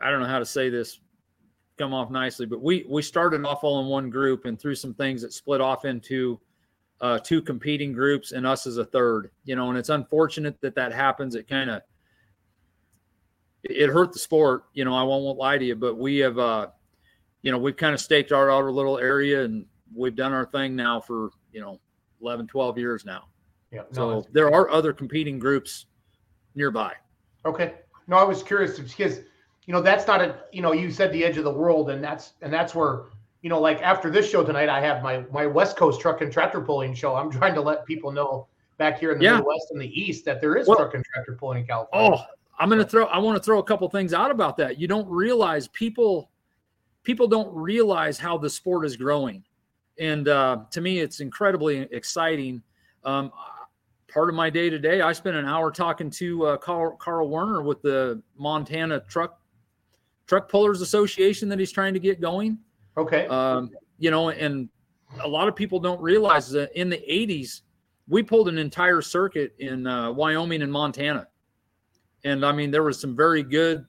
I 0.02 0.10
don't 0.10 0.22
know 0.22 0.28
how 0.28 0.40
to 0.40 0.46
say 0.46 0.70
this, 0.70 1.00
come 1.78 1.94
off 1.94 2.10
nicely, 2.10 2.46
but 2.46 2.62
we 2.62 2.86
we 2.90 3.02
started 3.02 3.46
off 3.46 3.64
all 3.64 3.82
in 3.82 3.88
one 3.88 4.10
group, 4.10 4.46
and 4.46 4.60
through 4.60 4.76
some 4.76 4.94
things 4.94 5.22
that 5.22 5.34
split 5.34 5.62
off 5.62 5.86
into 5.86 6.40
uh, 7.06 7.20
two 7.20 7.40
competing 7.40 7.94
groups 7.94 8.32
and 8.32 8.48
us 8.48 8.66
as 8.66 8.78
a 8.78 8.86
third. 8.86 9.30
You 9.44 9.56
know, 9.56 9.70
and 9.70 9.78
it's 9.78 9.90
unfortunate 9.90 10.60
that 10.62 10.74
that 10.76 10.92
happens. 10.92 11.36
It 11.36 11.48
kind 11.48 11.70
of 11.70 11.84
it 13.64 13.90
hurt 13.90 14.12
the 14.12 14.20
sport. 14.20 14.64
You 14.74 14.86
know, 14.86 14.96
I 14.96 15.04
won't 15.04 15.38
lie 15.38 15.60
to 15.60 15.66
you, 15.66 15.76
but 15.76 15.96
we 15.98 16.18
have, 16.18 16.40
uh, 16.40 16.68
you 17.44 17.52
know, 17.52 17.60
we've 17.60 17.78
kind 17.78 17.94
of 17.94 18.02
staked 18.02 18.32
our 18.32 18.50
outer 18.50 18.72
little 18.72 18.98
area 18.98 19.44
and 19.44 19.66
we've 19.96 20.16
done 20.16 20.34
our 20.34 20.46
thing 20.48 20.76
now 20.76 21.00
for, 21.00 21.30
you 21.52 21.62
know, 21.62 21.80
11, 22.22 22.48
12 22.48 22.78
years 22.80 23.06
now. 23.06 23.26
Yeah. 23.72 23.82
No, 23.94 24.22
So 24.24 24.28
there 24.32 24.52
are 24.52 24.70
other 24.72 24.94
competing 24.94 25.38
groups 25.38 25.86
nearby. 26.56 26.94
okay. 27.46 27.76
No, 28.08 28.18
I 28.18 28.24
was 28.24 28.44
curious 28.44 28.80
because 28.80 29.22
you 29.66 29.74
know 29.74 29.82
that's 29.82 30.06
not 30.06 30.22
a 30.22 30.36
you 30.52 30.62
know 30.62 30.74
you 30.74 30.92
said 30.92 31.12
the 31.12 31.26
edge 31.26 31.40
of 31.40 31.44
the 31.44 31.52
world, 31.52 31.90
and 31.90 32.04
that's 32.04 32.34
and 32.44 32.54
that's 32.54 32.76
where 32.76 33.06
you 33.46 33.50
know 33.50 33.62
like 33.62 33.80
after 33.84 34.10
this 34.10 34.28
show 34.28 34.44
tonight, 34.44 34.70
I 34.70 34.82
have 34.82 35.04
my 35.04 35.24
my 35.32 35.46
West 35.46 35.78
Coast 35.78 36.02
truck 36.02 36.22
and 36.22 36.34
tractor 36.34 36.60
pulling 36.60 36.96
show. 36.96 37.14
I'm 37.14 37.30
trying 37.30 37.54
to 37.54 37.62
let 37.62 37.86
people 37.86 38.12
know 38.12 38.48
back 38.80 39.00
here 39.00 39.12
in 39.12 39.20
the 39.20 39.26
Yeah. 39.26 39.38
Midwest 39.38 39.68
and 39.70 39.80
the 39.80 40.02
East 40.02 40.26
that 40.26 40.42
there 40.42 40.56
is 40.58 40.68
Well- 40.68 40.78
truck 40.78 40.96
and 40.96 41.06
tractor 41.06 41.38
pulling 41.40 41.60
in 41.60 41.68
California. 41.68 42.18
Oh, 42.18 42.26
I'm 42.58 42.70
going 42.70 42.82
to 42.82 42.88
throw, 42.88 43.06
I 43.06 43.20
want 43.20 43.38
to 43.38 43.44
throw 43.44 43.60
a 43.60 43.64
couple 43.64 43.88
things 43.88 44.16
out 44.16 44.32
about 44.32 44.58
that. 44.58 44.80
You 44.80 44.88
don't 44.88 45.08
realize 45.08 45.68
people, 45.68 46.32
people 47.04 47.28
don't 47.28 47.54
realize 47.56 48.18
how 48.18 48.36
the 48.36 48.50
sport 48.50 48.84
is 48.84 48.98
growing. 48.98 49.44
And 50.00 50.28
uh, 50.28 50.62
to 50.72 50.82
me, 50.82 51.00
it's 51.00 51.20
incredibly 51.20 51.82
exciting. 51.92 52.64
Um, 53.04 53.32
part 54.08 54.28
of 54.28 54.36
my 54.36 54.50
day 54.50 54.72
to 54.72 54.80
day, 54.80 55.02
I 55.02 55.14
spent 55.14 55.36
an 55.36 55.46
hour 55.46 55.70
talking 55.70 56.10
to 56.10 56.46
uh, 56.48 56.58
Carl, 56.58 56.98
Carl 56.98 57.30
Werner 57.30 57.62
with 57.62 57.84
the 57.84 58.24
Montana 58.38 59.02
truck 59.02 59.40
Truck 60.26 60.50
Pullers 60.50 60.82
Association 60.82 61.48
that 61.50 61.60
he's 61.60 61.72
trying 61.72 61.94
to 61.94 62.00
get 62.00 62.20
going. 62.20 62.58
Okay. 62.98 63.28
Um, 63.28 63.72
you 63.98 64.12
know, 64.12 64.30
and 64.30 64.70
a 65.24 65.28
lot 65.28 65.48
of 65.48 65.56
people 65.56 65.80
don't 65.80 66.02
realize 66.02 66.50
that 66.52 66.78
in 66.80 66.90
the 66.90 66.98
80s, 66.98 67.62
we 68.08 68.24
pulled 68.24 68.48
an 68.48 68.58
entire 68.58 69.02
circuit 69.02 69.56
in 69.60 69.88
uh, 69.88 70.12
Wyoming 70.12 70.62
and 70.62 70.72
Montana. 70.72 71.28
And 72.24 72.46
I 72.46 72.52
mean, 72.52 72.72
there 72.72 72.84
was 72.84 73.00
some 73.00 73.16
very 73.16 73.44
good 73.44 73.86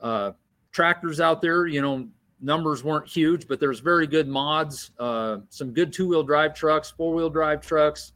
uh, 0.00 0.32
tractors 0.72 1.20
out 1.20 1.40
there. 1.40 1.66
You 1.66 1.82
know, 1.82 2.08
numbers 2.40 2.84
weren't 2.84 3.08
huge, 3.08 3.48
but 3.48 3.60
there's 3.60 3.80
very 3.80 4.06
good 4.06 4.28
mods, 4.28 4.90
uh, 4.98 5.38
some 5.48 5.72
good 5.72 5.92
two 5.92 6.08
wheel 6.08 6.22
drive 6.22 6.54
trucks, 6.54 6.90
four 6.90 7.14
wheel 7.14 7.30
drive 7.30 7.60
trucks. 7.60 8.12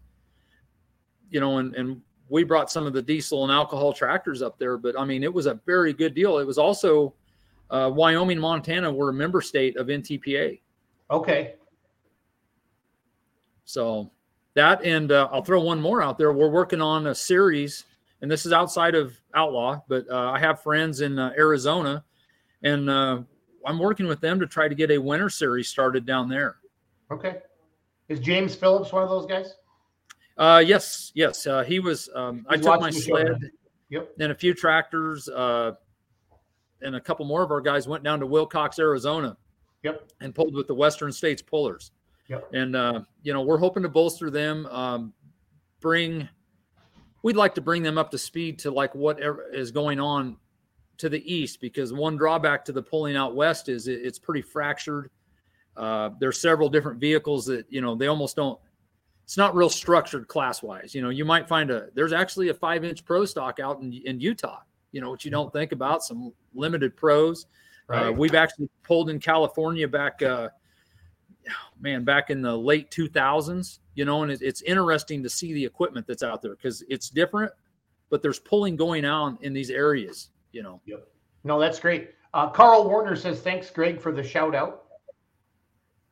You 1.31 1.41
know, 1.41 1.59
and, 1.59 1.75
and 1.75 2.01
we 2.29 2.45
brought 2.45 2.71
some 2.71 2.87
of 2.87 2.93
the 2.93 3.03
diesel 3.03 3.45
and 3.45 3.53
alcohol 3.53 3.93
tractors 3.93 4.43
up 4.43 4.59
there. 4.59 4.77
But 4.77 4.99
I 4.99 5.05
mean, 5.05 5.23
it 5.23 5.33
was 5.33 5.47
a 5.47 5.61
very 5.67 5.93
good 5.93 6.15
deal. 6.15 6.39
It 6.39 6.47
was 6.47 6.59
also 6.59 7.15
uh, 7.71 7.91
Wyoming, 7.93 8.39
Montana 8.39 8.91
were 8.93 9.11
a 9.11 9.13
member 9.13 9.41
state 9.41 9.77
of 9.77 9.89
NTPA. 9.89 10.61
Okay. 11.11 11.55
So 13.65 14.11
that, 14.55 14.85
and 14.85 15.13
uh, 15.13 15.29
I'll 15.31 15.43
throw 15.43 15.61
one 15.61 15.81
more 15.81 16.03
out 16.03 16.19
there. 16.19 16.33
We're 16.33 16.51
working 16.51 16.81
on 16.81 17.09
a 17.09 17.15
series, 17.15 17.85
and 18.23 18.31
this 18.31 18.47
is 18.47 18.53
outside 18.53 18.95
of 18.95 19.15
Outlaw, 19.35 19.81
but 19.89 20.09
uh, 20.11 20.31
I 20.31 20.39
have 20.39 20.63
friends 20.63 21.01
in 21.01 21.19
uh, 21.19 21.33
Arizona, 21.37 22.05
and 22.63 22.89
uh, 22.89 23.23
I'm 23.67 23.79
working 23.79 24.07
with 24.07 24.21
them 24.21 24.41
to 24.41 24.47
try 24.47 24.69
to 24.69 24.75
get 24.75 24.91
a 24.91 24.99
winter 24.99 25.29
series 25.29 25.69
started 25.69 26.07
down 26.07 26.29
there. 26.29 26.57
Okay. 27.11 27.39
Is 28.09 28.21
James 28.21 28.55
Phillips 28.55 28.93
one 28.93 29.03
of 29.03 29.11
those 29.11 29.27
guys? 29.27 29.55
Uh, 30.39 30.63
yes, 30.65 31.13
yes. 31.15 31.47
Uh, 31.47 31.63
he 31.63 31.81
was. 31.81 32.09
Um, 32.15 32.47
I 32.49 32.57
took 32.57 32.65
my 32.65 32.77
watching 32.77 32.95
the 32.95 33.01
show 33.01 33.17
sled. 33.17 33.51
Yep. 33.91 34.15
and 34.21 34.33
a 34.33 34.35
few 34.35 34.53
tractors, 34.53 35.29
uh, 35.31 35.73
and 36.83 36.97
a 36.97 37.01
couple 37.01 37.25
more 37.25 37.43
of 37.43 37.51
our 37.51 37.61
guys 37.61 37.89
went 37.89 38.05
down 38.05 38.21
to 38.21 38.27
Willcox, 38.27 38.79
Arizona. 38.79 39.37
Yep. 39.83 40.11
And 40.21 40.35
pulled 40.35 40.55
with 40.55 40.67
the 40.67 40.75
Western 40.75 41.13
States 41.13 41.41
Pullers. 41.41 41.93
Yep. 42.29 42.51
And 42.53 42.77
uh, 42.77 43.01
you 43.23 43.33
know, 43.33 43.43
we're 43.43 43.59
hoping 43.59 43.83
to 43.85 43.89
bolster 43.89 44.31
them. 44.31 44.67
Um, 44.67 45.13
bring. 45.81 46.29
We'd 47.23 47.37
like 47.37 47.55
to 47.57 47.61
bring 47.61 47.83
them 47.83 47.99
up 47.99 48.11
to 48.13 48.19
speed 48.19 48.59
to 48.61 48.71
like 48.71 48.95
what 48.95 49.19
is 49.53 49.71
going 49.71 50.01
on 50.01 50.37
to 50.99 51.09
the 51.09 51.33
east 51.33 51.61
because 51.61 51.93
one 51.93 52.17
drawback 52.17 52.65
to 52.65 52.73
the 52.73 52.83
pulling 52.83 53.17
out 53.17 53.35
west 53.35 53.69
is 53.69 53.89
it, 53.89 54.01
it's 54.03 54.19
pretty 54.19 54.43
fractured. 54.43 55.11
Uh, 55.77 56.11
there's 56.19 56.41
several 56.41 56.69
different 56.69 57.01
vehicles 57.01 57.47
that 57.47 57.67
you 57.69 57.81
know 57.81 57.95
they 57.95 58.09
almost 58.09 58.37
don't 58.37 58.59
it's 59.29 59.37
not 59.37 59.55
real 59.55 59.69
structured 59.69 60.27
class 60.27 60.63
wise. 60.63 60.95
You 60.95 61.03
know, 61.03 61.11
you 61.11 61.25
might 61.25 61.47
find 61.47 61.71
a 61.71 61.89
there's 61.95 62.15
actually 62.15 62.49
a 62.49 62.55
five 62.55 62.85
inch 62.85 63.05
pro 63.05 63.25
stock 63.25 63.61
out 63.61 63.81
in, 63.81 63.93
in 63.93 64.21
Utah. 64.21 64.61
You 64.93 65.01
know, 65.01 65.11
what 65.11 65.25
you 65.25 65.31
don't 65.31 65.53
think 65.53 65.73
about 65.73 66.03
some 66.03 66.33
limited 66.55 66.97
pros. 66.97 67.47
Uh, 67.91 68.13
we've 68.15 68.35
actually 68.35 68.69
pulled 68.83 69.09
in 69.09 69.19
California 69.19 69.89
back, 69.89 70.21
uh, 70.23 70.49
man, 71.81 72.05
back 72.05 72.29
in 72.29 72.43
the 72.43 72.55
late 72.55 72.91
2000s. 72.91 73.79
You 73.95 74.05
know, 74.05 74.23
and 74.23 74.31
it, 74.31 74.43
it's 74.43 74.63
interesting 74.63 75.23
to 75.23 75.29
see 75.29 75.53
the 75.53 75.65
equipment 75.65 76.07
that's 76.07 76.23
out 76.23 76.43
there 76.43 76.55
because 76.55 76.83
it's 76.89 77.09
different, 77.11 77.51
but 78.11 78.23
there's 78.23 78.39
pulling 78.39 78.77
going 78.77 79.05
on 79.05 79.39
in 79.41 79.53
these 79.53 79.71
areas. 79.71 80.31
You 80.53 80.63
know, 80.63 80.81
Yep. 80.87 81.09
No, 81.45 81.59
that's 81.59 81.81
great. 81.81 82.11
Uh, 82.35 82.49
Carl 82.51 82.85
Warner 82.89 83.17
says, 83.17 83.41
thanks, 83.41 83.71
Greg, 83.71 84.01
for 84.01 84.13
the 84.13 84.23
shout 84.23 84.55
out. 84.55 84.85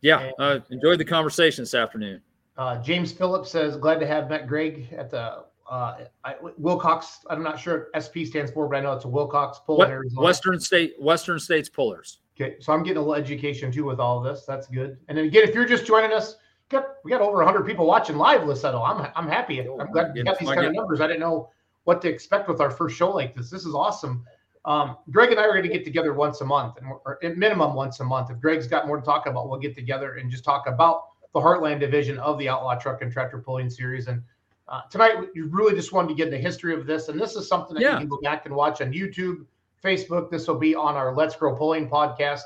yeah, 0.01 0.31
uh, 0.39 0.61
enjoyed 0.71 0.99
the 0.99 1.05
conversation 1.05 1.63
this 1.63 1.75
afternoon. 1.75 2.23
Uh, 2.57 2.81
James 2.83 3.13
Phillips 3.13 3.51
says, 3.51 3.77
glad 3.77 4.01
to 4.01 4.07
have 4.07 4.31
met 4.31 4.47
Greg 4.47 4.89
at 4.97 5.11
the 5.11 5.45
uh, 5.69 6.05
I, 6.25 6.35
Willcox. 6.61 7.07
I'm 7.29 7.43
not 7.43 7.59
sure 7.59 7.89
what 7.93 8.03
SP 8.03 8.27
stands 8.27 8.51
for, 8.51 8.69
but 8.69 8.77
I 8.77 8.81
know 8.81 8.93
it's 8.93 9.05
a 9.05 9.09
Willcox 9.09 9.57
pull 9.65 9.77
in 9.77 9.79
What, 9.81 9.91
Arizona. 9.91 10.23
Western 10.23 10.61
state, 10.61 10.95
Western 11.01 11.39
states 11.39 11.69
pullers. 11.69 12.21
Okay, 12.39 12.57
so 12.61 12.73
I'm 12.73 12.83
getting 12.83 12.99
a 12.99 13.01
little 13.01 13.15
education 13.15 13.73
too 13.73 13.85
with 13.85 13.99
all 13.99 14.19
of 14.19 14.25
this. 14.25 14.45
That's 14.45 14.67
good. 14.67 14.99
And 15.09 15.17
then 15.17 15.27
again, 15.27 15.49
if 15.49 15.55
you're 15.55 15.67
just 15.67 15.87
joining 15.87 16.13
us, 16.13 16.37
we 16.71 16.79
got 16.79 16.87
we 17.05 17.11
got 17.11 17.21
over 17.21 17.37
100 17.37 17.65
people 17.65 17.87
watching 17.87 18.17
live, 18.17 18.43
Lissetto. 18.43 18.87
I'm 18.87 19.11
I'm 19.15 19.29
happy. 19.29 19.61
I'm 19.61 19.91
glad 19.91 20.13
we 20.15 20.23
got 20.23 20.39
these 20.39 20.49
kind 20.49 20.67
of 20.67 20.75
numbers. 20.75 21.01
I 21.01 21.07
didn't 21.07 21.21
know 21.21 21.51
what 21.85 22.03
to 22.03 22.09
expect 22.09 22.49
with 22.49 22.61
our 22.61 22.71
first 22.71 22.97
show 22.97 23.11
like 23.11 23.35
this. 23.35 23.51
This 23.51 23.65
is 23.65 23.75
awesome. 23.75 24.25
Um, 24.65 24.97
Greg 25.13 25.31
and 25.31 25.39
I 25.39 25.45
are 25.45 25.53
going 25.53 25.63
to 25.63 25.69
get 25.69 25.85
together 25.85 26.13
once 26.13 26.41
a 26.41 26.45
month, 26.45 26.77
and 26.79 26.87
or 26.89 27.19
at 27.23 27.37
minimum 27.39 27.75
once 27.75 28.01
a 28.01 28.05
month. 28.05 28.31
If 28.31 28.41
Greg's 28.41 28.67
got 28.67 28.87
more 28.87 28.97
to 28.97 29.03
talk 29.05 29.27
about, 29.27 29.49
we'll 29.49 29.61
get 29.61 29.77
together 29.77 30.17
and 30.17 30.29
just 30.31 30.45
talk 30.45 30.67
about 30.67 31.03
the 31.33 31.41
Heartland 31.41 31.81
division 31.81 32.19
of 32.19 32.39
the 32.39 32.49
Outlaw 32.49 32.75
Truck 32.75 33.03
and 33.03 33.13
Tractor 33.13 33.39
Pulling 33.39 33.71
Series. 33.71 34.09
And 34.09 34.23
uh, 34.69 34.83
tonight, 34.91 35.15
you 35.35 35.47
really 35.49 35.75
just 35.75 35.93
wanted 35.93 36.09
to 36.09 36.15
get 36.15 36.31
the 36.31 36.37
history 36.39 36.75
of 36.75 36.87
this, 36.87 37.09
and 37.09 37.21
this 37.21 37.37
is 37.37 37.49
something 37.49 37.75
that 37.75 37.83
Yeah. 37.83 37.93
you 37.93 37.99
can 37.99 38.09
go 38.09 38.19
back 38.23 38.47
and 38.47 38.55
watch 38.55 38.81
on 38.81 38.93
YouTube, 38.93 39.47
Facebook. 39.83 40.31
This 40.31 40.49
will 40.49 40.59
be 40.59 40.75
on 40.75 40.97
our 40.97 41.15
Let's 41.15 41.37
Grow 41.37 41.55
Pulling 41.55 41.89
podcast 41.89 42.43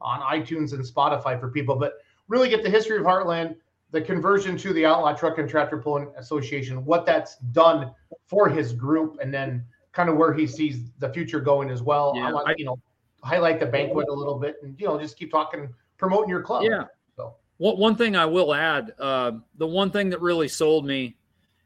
on 0.00 0.20
iTunes 0.20 0.72
and 0.72 0.82
Spotify 0.84 1.38
for 1.38 1.48
people, 1.50 1.76
but 1.76 1.94
really 2.28 2.48
get 2.48 2.62
the 2.62 2.70
history 2.70 2.96
of 2.98 3.04
Heartland, 3.04 3.56
the 3.92 4.00
conversion 4.00 4.56
to 4.58 4.72
the 4.72 4.84
Outlaw 4.86 5.12
Truck 5.14 5.38
and 5.38 5.48
Tractor 5.48 5.78
Pulling 5.78 6.12
Association, 6.16 6.84
what 6.84 7.06
that's 7.06 7.36
done 7.52 7.92
for 8.26 8.48
his 8.48 8.72
group, 8.72 9.18
and 9.20 9.32
then 9.32 9.64
kind 9.92 10.08
of 10.08 10.16
where 10.16 10.32
he 10.32 10.46
sees 10.46 10.90
the 10.98 11.12
future 11.12 11.40
going 11.40 11.70
as 11.70 11.82
well. 11.82 12.16
I 12.18 12.32
want 12.32 12.48
I- 12.48 12.54
you 12.56 12.64
know 12.64 12.78
highlight 13.22 13.60
the 13.60 13.66
banquet 13.66 14.08
a 14.08 14.12
little 14.12 14.38
bit, 14.38 14.56
and 14.62 14.80
you 14.80 14.86
know 14.86 14.98
just 14.98 15.16
keep 15.18 15.30
talking, 15.30 15.68
promoting 15.98 16.30
your 16.30 16.42
club. 16.42 16.64
Yeah. 16.64 16.84
So 17.16 17.34
One, 17.58 17.76
one 17.78 17.94
thing 17.96 18.16
I 18.16 18.24
will 18.26 18.54
add, 18.54 18.94
uh, 18.98 19.32
the 19.58 19.66
one 19.66 19.90
thing 19.90 20.08
that 20.10 20.20
really 20.22 20.48
sold 20.48 20.86
me 20.86 21.16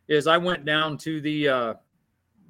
is 0.09 0.27
I 0.27 0.37
went 0.37 0.65
down 0.65 0.99
to 0.99 1.21
the 1.21 1.49
uh, 1.49 1.75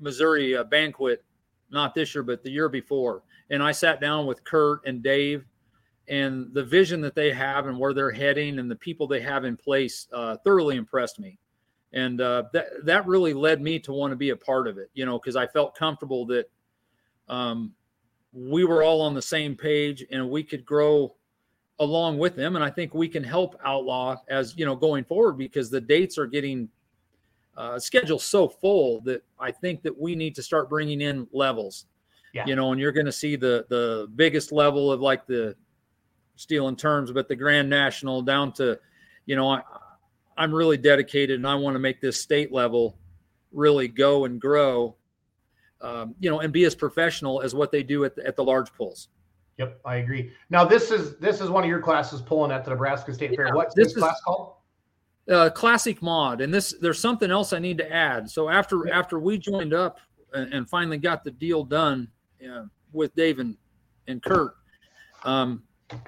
Missouri 0.01 0.57
uh, 0.57 0.65
banquet, 0.65 1.25
not 1.71 1.95
this 1.95 2.15
year, 2.15 2.23
but 2.23 2.43
the 2.43 2.51
year 2.51 2.69
before, 2.69 3.23
and 3.51 3.63
I 3.63 3.73
sat 3.73 4.01
down 4.01 4.27
with 4.27 4.45
Kurt 4.45 4.81
and 4.87 5.03
Dave, 5.03 5.45
and 6.09 6.53
the 6.53 6.65
vision 6.65 7.01
that 7.01 7.15
they 7.15 7.33
have 7.33 7.67
and 7.67 7.79
where 7.79 7.95
they're 7.95 8.11
heading 8.11 8.59
and 8.59 8.71
the 8.71 8.77
people 8.77 9.07
they 9.07 9.21
have 9.21 9.45
in 9.45 9.57
place 9.57 10.07
uh, 10.13 10.37
thoroughly 10.45 10.77
impressed 10.77 11.19
me, 11.19 11.39
and 11.93 12.21
uh, 12.21 12.45
that 12.53 12.67
that 12.85 13.07
really 13.07 13.33
led 13.33 13.63
me 13.63 13.79
to 13.81 13.93
want 13.93 14.11
to 14.11 14.17
be 14.17 14.31
a 14.31 14.37
part 14.37 14.69
of 14.69 14.79
it. 14.79 14.91
You 14.95 15.07
know, 15.07 15.19
because 15.19 15.37
I 15.37 15.47
felt 15.47 15.75
comfortable 15.75 16.27
that 16.27 16.51
um, 17.29 17.73
we 18.35 18.65
were 18.65 18.83
all 18.83 19.01
on 19.01 19.15
the 19.15 19.23
same 19.23 19.55
page 19.55 20.05
and 20.11 20.29
we 20.29 20.43
could 20.43 20.65
grow 20.65 21.15
along 21.81 22.19
with 22.19 22.37
them 22.37 22.55
and 22.57 22.65
i 22.65 22.71
think 22.71 22.95
we 22.95 23.09
can 23.09 23.23
help 23.23 23.59
outlaw 23.65 24.17
as 24.29 24.55
you 24.57 24.65
know 24.65 24.77
going 24.77 25.05
forward 25.05 25.37
because 25.37 25.71
the 25.71 25.81
dates 25.81 26.19
are 26.19 26.27
getting 26.27 26.69
uh, 27.57 27.79
scheduled 27.79 28.21
so 28.23 28.49
full 28.49 29.01
that 29.03 29.23
i 29.39 29.51
think 29.51 29.83
that 29.83 29.97
we 29.99 30.15
need 30.15 30.35
to 30.35 30.43
start 30.43 30.69
bringing 30.69 31.01
in 31.01 31.27
levels 31.33 31.87
Yeah. 32.33 32.45
you 32.47 32.57
know 32.57 32.73
and 32.73 32.81
you're 32.81 32.93
going 32.93 33.07
to 33.07 33.13
see 33.13 33.37
the 33.37 33.65
the 33.69 34.09
biggest 34.17 34.51
level 34.53 34.91
of 34.91 35.01
like 35.01 35.27
the 35.27 35.55
steel 36.37 36.69
and 36.69 36.79
terms 36.79 37.13
but 37.13 37.29
the 37.29 37.37
grand 37.37 37.71
national 37.71 38.23
down 38.23 38.53
to 38.55 38.79
you 39.27 39.37
know 39.37 39.49
I, 39.51 39.63
i'm 40.37 40.53
really 40.53 40.77
dedicated 40.77 41.37
and 41.37 41.47
i 41.47 41.55
want 41.55 41.75
to 41.75 41.79
make 41.81 42.01
this 42.01 42.21
state 42.21 42.53
level 42.53 42.99
really 43.53 43.87
go 43.89 44.25
and 44.25 44.41
grow 44.41 44.97
um, 45.81 46.15
you 46.19 46.31
know 46.31 46.41
and 46.41 46.53
be 46.53 46.65
as 46.65 46.75
professional 46.75 47.41
as 47.43 47.55
what 47.55 47.71
they 47.71 47.83
do 47.83 48.05
at 48.05 48.17
the, 48.17 48.27
at 48.27 48.37
the 48.37 48.45
large 48.45 48.73
pulls 48.75 49.09
Yep, 49.57 49.81
I 49.85 49.97
agree. 49.99 50.33
Now 50.51 50.65
this 50.65 50.91
is 50.91 51.17
this 51.19 51.41
is 51.41 51.49
one 51.49 51.63
of 51.63 51.71
your 51.71 51.79
classes 51.81 52.21
pulling 52.21 52.51
at 52.51 52.65
the 52.65 52.71
Nebraska 52.71 53.15
State 53.15 53.37
Fair. 53.37 53.47
Yeah, 53.47 53.55
What's 53.55 53.73
this 53.77 53.87
this 53.87 53.97
is- 53.99 54.03
class 54.03 54.21
called? 54.25 54.55
Uh, 55.31 55.50
classic 55.50 56.02
mod. 56.02 56.40
And 56.40 56.52
this 56.52 56.75
there's 56.81 57.00
something 57.00 57.31
else 57.31 57.52
i 57.52 57.59
need 57.59 57.78
to 57.78 57.93
add. 57.93 58.31
So 58.31 58.49
after 58.49 58.90
after 58.90 59.19
we 59.19 59.38
joined 59.38 59.75
up 59.75 59.99
and, 60.33 60.52
and 60.52 60.69
finally 60.69 60.99
got 60.99 61.25
the 61.25 61.31
deal 61.31 61.64
done 61.64 62.09
uh, 62.45 62.64
with 62.93 63.14
dave 63.14 63.38
and, 63.38 63.57
and 64.07 64.23
kurt 64.23 64.54
um, 65.25 65.62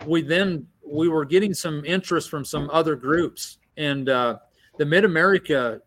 we 0.06 0.22
then 0.22 0.66
we 0.86 1.08
were 1.08 1.24
getting 1.24 1.54
some 1.54 1.84
interest 1.84 2.30
from 2.30 2.44
some 2.44 2.70
other 2.72 2.94
groups. 2.94 3.58
And 3.76 4.08
uh, 4.08 4.38
the 4.78 4.86
mid-america 4.86 5.80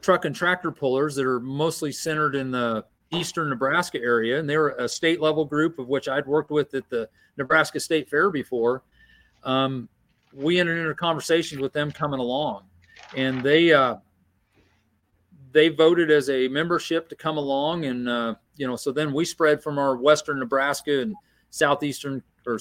truck 0.00 0.24
and 0.24 0.34
tractor 0.34 0.70
pullers 0.70 1.14
that 1.16 1.26
are 1.26 1.40
mostly 1.40 1.92
centered 1.92 2.34
in 2.34 2.50
the 2.50 2.84
eastern 3.10 3.48
nebraska 3.48 3.98
area 3.98 4.38
and 4.38 4.48
they 4.48 4.56
were 4.56 4.76
a 4.78 4.88
state 4.88 5.18
level 5.20 5.44
group 5.44 5.78
of 5.78 5.88
which 5.88 6.08
i'd 6.08 6.26
worked 6.26 6.50
with 6.50 6.74
at 6.74 6.88
the 6.90 7.08
nebraska 7.38 7.80
state 7.80 8.08
fair 8.08 8.30
before 8.30 8.82
um, 9.44 9.88
we 10.32 10.58
entered 10.58 10.78
into 10.78 10.94
conversations 10.94 11.60
with 11.60 11.72
them 11.72 11.90
coming 11.90 12.20
along. 12.20 12.64
And 13.16 13.42
they 13.42 13.72
uh 13.72 13.96
they 15.52 15.68
voted 15.68 16.10
as 16.10 16.28
a 16.28 16.48
membership 16.48 17.08
to 17.08 17.16
come 17.16 17.36
along. 17.36 17.86
And 17.86 18.08
uh 18.08 18.34
you 18.56 18.66
know 18.66 18.76
so 18.76 18.92
then 18.92 19.12
we 19.12 19.24
spread 19.24 19.62
from 19.62 19.78
our 19.78 19.96
western 19.96 20.38
nebraska 20.38 21.00
and 21.00 21.14
southeastern 21.50 22.22
or 22.46 22.58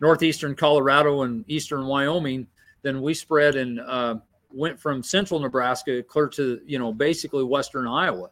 northeastern 0.00 0.54
colorado 0.54 1.22
and 1.22 1.44
eastern 1.48 1.86
wyoming. 1.86 2.46
Then 2.82 3.02
we 3.02 3.14
spread 3.14 3.56
and 3.56 3.80
uh 3.80 4.16
went 4.52 4.80
from 4.80 5.02
central 5.02 5.38
nebraska 5.38 6.02
clear 6.02 6.26
to 6.28 6.60
you 6.66 6.78
know 6.78 6.92
basically 6.92 7.44
western 7.44 7.86
iowa. 7.86 8.30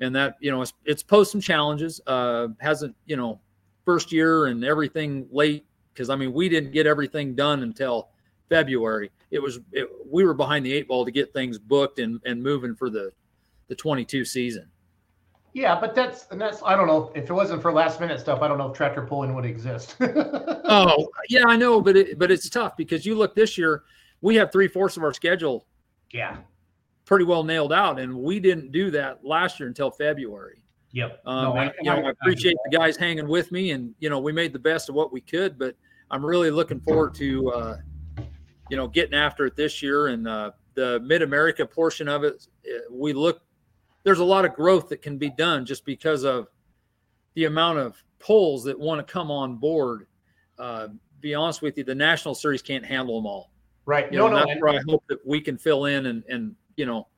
And 0.00 0.14
that 0.16 0.36
you 0.40 0.50
know 0.50 0.62
it's, 0.62 0.72
it's 0.84 1.02
posed 1.02 1.30
some 1.30 1.40
challenges 1.40 2.00
uh 2.06 2.48
hasn't 2.60 2.96
you 3.06 3.16
know 3.16 3.40
first 3.84 4.10
year 4.10 4.46
and 4.46 4.64
everything 4.64 5.26
late 5.30 5.66
because 5.94 6.10
I 6.10 6.16
mean 6.16 6.32
we 6.32 6.48
didn't 6.48 6.72
get 6.72 6.86
everything 6.86 7.34
done 7.34 7.62
until 7.62 8.08
February. 8.48 9.10
It 9.30 9.40
was 9.40 9.60
it, 9.72 9.88
we 10.10 10.24
were 10.24 10.34
behind 10.34 10.66
the 10.66 10.72
eight 10.72 10.88
ball 10.88 11.04
to 11.04 11.10
get 11.10 11.32
things 11.32 11.58
booked 11.58 11.98
and, 11.98 12.20
and 12.24 12.42
moving 12.42 12.74
for 12.74 12.90
the 12.90 13.12
the 13.68 13.74
22 13.74 14.24
season. 14.24 14.68
Yeah, 15.54 15.78
but 15.78 15.94
that's 15.94 16.26
and 16.32 16.40
that's 16.40 16.62
I 16.64 16.74
don't 16.76 16.88
know 16.88 17.12
if 17.14 17.30
it 17.30 17.32
wasn't 17.32 17.62
for 17.62 17.72
last 17.72 18.00
minute 18.00 18.18
stuff. 18.18 18.42
I 18.42 18.48
don't 18.48 18.58
know 18.58 18.70
if 18.70 18.76
tractor 18.76 19.02
pulling 19.02 19.34
would 19.34 19.46
exist. 19.46 19.96
Oh, 20.66 21.06
yeah, 21.28 21.44
I 21.46 21.56
know, 21.56 21.80
but 21.80 21.94
it, 21.94 22.18
but 22.18 22.30
it's 22.30 22.48
tough 22.48 22.74
because 22.76 23.04
you 23.04 23.14
look 23.14 23.34
this 23.34 23.58
year, 23.58 23.84
we 24.22 24.34
have 24.36 24.50
three 24.50 24.66
fourths 24.66 24.96
of 24.96 25.02
our 25.02 25.12
schedule 25.12 25.66
yeah. 26.10 26.38
pretty 27.04 27.26
well 27.26 27.44
nailed 27.44 27.72
out, 27.72 28.00
and 28.00 28.12
we 28.12 28.40
didn't 28.40 28.72
do 28.72 28.90
that 28.92 29.22
last 29.24 29.60
year 29.60 29.68
until 29.68 29.90
February. 29.90 30.63
Yep. 30.94 31.22
Um, 31.26 31.44
No, 31.44 31.56
I- 31.56 31.74
you 31.80 31.90
know, 31.90 32.06
I 32.06 32.10
appreciate 32.10 32.56
the 32.64 32.70
guys 32.70 32.96
hanging 32.96 33.26
with 33.26 33.50
me, 33.50 33.72
and 33.72 33.94
you 33.98 34.08
know, 34.08 34.20
we 34.20 34.32
made 34.32 34.52
the 34.52 34.60
best 34.60 34.88
of 34.88 34.94
what 34.94 35.12
we 35.12 35.20
could. 35.20 35.58
But 35.58 35.76
I'm 36.10 36.24
really 36.24 36.50
looking 36.50 36.80
forward 36.80 37.14
to, 37.16 37.50
uh, 37.50 37.76
you 38.70 38.76
know, 38.76 38.86
getting 38.86 39.14
after 39.14 39.44
it 39.44 39.56
this 39.56 39.82
year. 39.82 40.06
And 40.06 40.26
uh, 40.28 40.52
the 40.74 41.00
Mid 41.00 41.22
America 41.22 41.66
portion 41.66 42.08
of 42.08 42.22
it, 42.24 42.46
uh, 42.66 42.78
we 42.90 43.12
look. 43.12 43.42
There's 44.04 44.20
a 44.20 44.24
lot 44.24 44.44
of 44.44 44.54
growth 44.54 44.88
that 44.90 45.02
can 45.02 45.18
be 45.18 45.30
done 45.30 45.66
just 45.66 45.84
because 45.84 46.24
of 46.24 46.46
the 47.34 47.46
amount 47.46 47.78
of 47.78 48.02
polls 48.20 48.62
that 48.64 48.78
want 48.78 49.04
to 49.04 49.12
come 49.12 49.30
on 49.30 49.56
board. 49.56 50.06
Uh, 50.58 50.88
be 51.20 51.34
honest 51.34 51.60
with 51.60 51.76
you, 51.76 51.84
the 51.84 51.94
national 51.94 52.34
series 52.34 52.62
can't 52.62 52.84
handle 52.84 53.16
them 53.20 53.26
all. 53.26 53.50
Right. 53.86 54.12
You 54.12 54.18
no, 54.18 54.28
know, 54.28 54.38
no. 54.38 54.46
that's 54.46 54.60
where 54.60 54.74
I 54.74 54.80
hope 54.88 55.02
that 55.08 55.26
we 55.26 55.40
can 55.40 55.58
fill 55.58 55.86
in 55.86 56.06
and 56.06 56.22
and 56.28 56.54
you 56.76 56.86
know, 56.86 57.08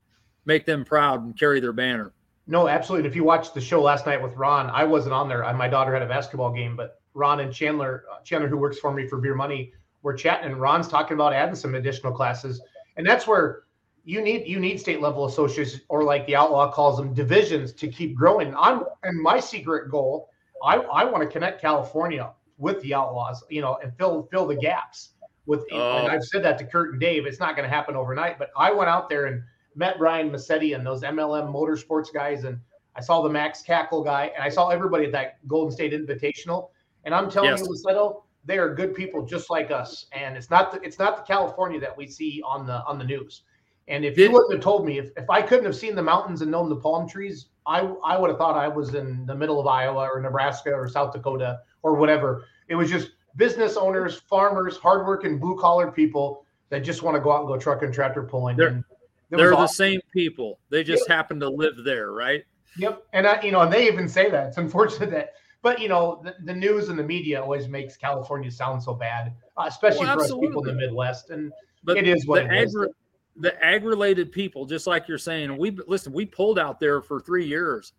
make 0.46 0.64
them 0.64 0.84
proud 0.84 1.22
and 1.24 1.38
carry 1.38 1.60
their 1.60 1.72
banner. 1.74 2.12
No, 2.46 2.68
absolutely. 2.68 3.06
And 3.06 3.12
if 3.12 3.16
you 3.16 3.24
watched 3.24 3.54
the 3.54 3.60
show 3.60 3.82
last 3.82 4.06
night 4.06 4.22
with 4.22 4.34
Ron, 4.34 4.70
I 4.70 4.84
wasn't 4.84 5.14
on 5.14 5.28
there. 5.28 5.44
I, 5.44 5.52
my 5.52 5.68
daughter 5.68 5.92
had 5.92 6.02
a 6.02 6.06
basketball 6.06 6.52
game, 6.52 6.76
but 6.76 7.00
Ron 7.14 7.40
and 7.40 7.52
Chandler, 7.52 8.04
uh, 8.12 8.22
Chandler, 8.22 8.48
who 8.48 8.56
works 8.56 8.78
for 8.78 8.92
me 8.92 9.08
for 9.08 9.18
Beer 9.18 9.34
Money, 9.34 9.72
were 10.02 10.14
chatting, 10.14 10.52
and 10.52 10.60
Ron's 10.60 10.86
talking 10.86 11.14
about 11.14 11.32
adding 11.32 11.56
some 11.56 11.74
additional 11.74 12.12
classes, 12.12 12.60
and 12.96 13.04
that's 13.04 13.26
where 13.26 13.64
you 14.04 14.20
need 14.20 14.46
you 14.46 14.60
need 14.60 14.78
state 14.78 15.00
level 15.00 15.24
associates 15.24 15.80
or 15.88 16.04
like 16.04 16.24
the 16.26 16.36
outlaw 16.36 16.70
calls 16.70 16.96
them 16.96 17.12
divisions 17.12 17.72
to 17.72 17.88
keep 17.88 18.14
growing. 18.14 18.54
I'm 18.56 18.84
and 19.02 19.20
my 19.20 19.40
secret 19.40 19.90
goal, 19.90 20.30
I 20.62 20.76
I 20.76 21.04
want 21.04 21.24
to 21.24 21.28
connect 21.28 21.60
California 21.60 22.30
with 22.58 22.80
the 22.82 22.94
outlaws, 22.94 23.42
you 23.50 23.60
know, 23.60 23.78
and 23.82 23.92
fill 23.98 24.28
fill 24.30 24.46
the 24.46 24.54
gaps 24.54 25.14
with. 25.46 25.64
Oh. 25.72 25.98
And 25.98 26.08
I've 26.08 26.24
said 26.24 26.44
that 26.44 26.56
to 26.58 26.64
Kurt 26.64 26.92
and 26.92 27.00
Dave. 27.00 27.26
It's 27.26 27.40
not 27.40 27.56
going 27.56 27.68
to 27.68 27.74
happen 27.74 27.96
overnight, 27.96 28.38
but 28.38 28.50
I 28.56 28.72
went 28.72 28.88
out 28.88 29.08
there 29.08 29.26
and 29.26 29.42
met 29.76 29.98
Brian 29.98 30.30
Massetti 30.30 30.72
and 30.72 30.84
those 30.84 31.02
MLM 31.02 31.52
motorsports 31.52 32.12
guys, 32.12 32.44
and 32.44 32.58
I 32.96 33.00
saw 33.00 33.22
the 33.22 33.28
Max 33.28 33.62
Cackle 33.62 34.02
guy, 34.02 34.32
and 34.34 34.42
I 34.42 34.48
saw 34.48 34.68
everybody 34.70 35.04
at 35.04 35.12
that 35.12 35.46
Golden 35.46 35.70
State 35.70 35.92
Invitational. 35.92 36.70
And 37.04 37.14
I'm 37.14 37.30
telling 37.30 37.50
Yes. 37.50 37.60
you, 37.60 37.68
Luceto, 37.68 38.22
they 38.44 38.58
are 38.58 38.74
good 38.74 38.94
people 38.94 39.24
just 39.24 39.50
like 39.50 39.70
us. 39.70 40.06
And 40.12 40.36
it's 40.36 40.50
not 40.50 40.72
the, 40.72 40.80
it's 40.82 40.98
not 40.98 41.16
the 41.18 41.22
California 41.22 41.78
that 41.80 41.96
we 41.96 42.06
see 42.06 42.42
on 42.44 42.66
the 42.66 42.84
on 42.84 42.98
the 42.98 43.04
news. 43.04 43.42
And 43.88 44.04
if 44.04 44.18
you 44.18 44.32
wouldn't 44.32 44.52
have 44.52 44.62
told 44.62 44.84
me, 44.84 44.98
if, 44.98 45.10
if 45.16 45.30
I 45.30 45.40
couldn't 45.42 45.64
have 45.64 45.76
seen 45.76 45.94
the 45.94 46.02
mountains 46.02 46.42
and 46.42 46.50
known 46.50 46.68
the 46.68 46.76
palm 46.76 47.08
trees, 47.08 47.46
I 47.66 47.80
I 48.04 48.18
would 48.18 48.30
have 48.30 48.38
thought 48.38 48.56
I 48.56 48.66
was 48.66 48.94
in 48.94 49.26
the 49.26 49.34
middle 49.34 49.60
of 49.60 49.66
Iowa 49.66 50.08
or 50.08 50.20
Nebraska 50.20 50.72
or 50.72 50.88
South 50.88 51.12
Dakota 51.12 51.60
or 51.82 51.94
whatever. 51.94 52.44
It 52.68 52.74
was 52.74 52.90
just 52.90 53.10
business 53.36 53.76
owners, 53.76 54.16
farmers, 54.16 54.76
hardworking 54.76 55.38
blue 55.38 55.56
collar 55.56 55.92
people 55.92 56.44
that 56.70 56.80
just 56.80 57.02
want 57.02 57.14
to 57.14 57.20
go 57.20 57.30
out 57.30 57.40
and 57.40 57.48
go 57.48 57.56
truck 57.56 57.82
and 57.82 57.94
tractor 57.94 58.22
pulling. 58.24 58.56
And 58.60 58.84
it 59.30 59.36
They're 59.36 59.50
the 59.50 59.56
awesome. 59.56 59.74
same 59.74 60.00
people. 60.12 60.58
They 60.70 60.84
just 60.84 61.08
happen 61.08 61.40
to 61.40 61.48
live 61.48 61.84
there, 61.84 62.12
right? 62.12 62.44
Yep, 62.78 63.04
and 63.12 63.26
I, 63.26 63.40
you 63.42 63.52
know, 63.52 63.62
and 63.62 63.72
they 63.72 63.86
even 63.86 64.08
say 64.08 64.30
that 64.30 64.48
it's 64.48 64.58
unfortunate 64.58 65.10
that, 65.10 65.32
but 65.62 65.80
you 65.80 65.88
know, 65.88 66.20
the, 66.22 66.34
the 66.44 66.54
news 66.54 66.88
and 66.90 66.98
the 66.98 67.02
media 67.02 67.40
always 67.42 67.68
makes 67.68 67.96
California 67.96 68.50
sound 68.50 68.82
so 68.82 68.94
bad, 68.94 69.32
uh, 69.56 69.64
especially 69.66 70.06
Well, 70.06 70.18
for 70.18 70.24
us 70.24 70.30
people 70.30 70.62
in 70.68 70.76
the 70.76 70.86
Midwest. 70.86 71.30
And 71.30 71.52
But 71.84 71.96
It 71.96 72.06
is 72.06 72.26
what 72.26 72.44
the 72.46 72.54
it 72.54 72.64
is. 72.64 72.76
agri- 72.76 72.92
the 73.38 73.64
ag-related 73.64 74.32
people, 74.32 74.64
just 74.64 74.86
like 74.86 75.08
you're 75.08 75.18
saying, 75.18 75.56
we 75.56 75.70
listen. 75.86 76.12
We 76.12 76.24
pulled 76.24 76.58
out 76.58 76.80
there 76.80 77.02
for 77.02 77.20
three 77.20 77.46
years. 77.46 77.92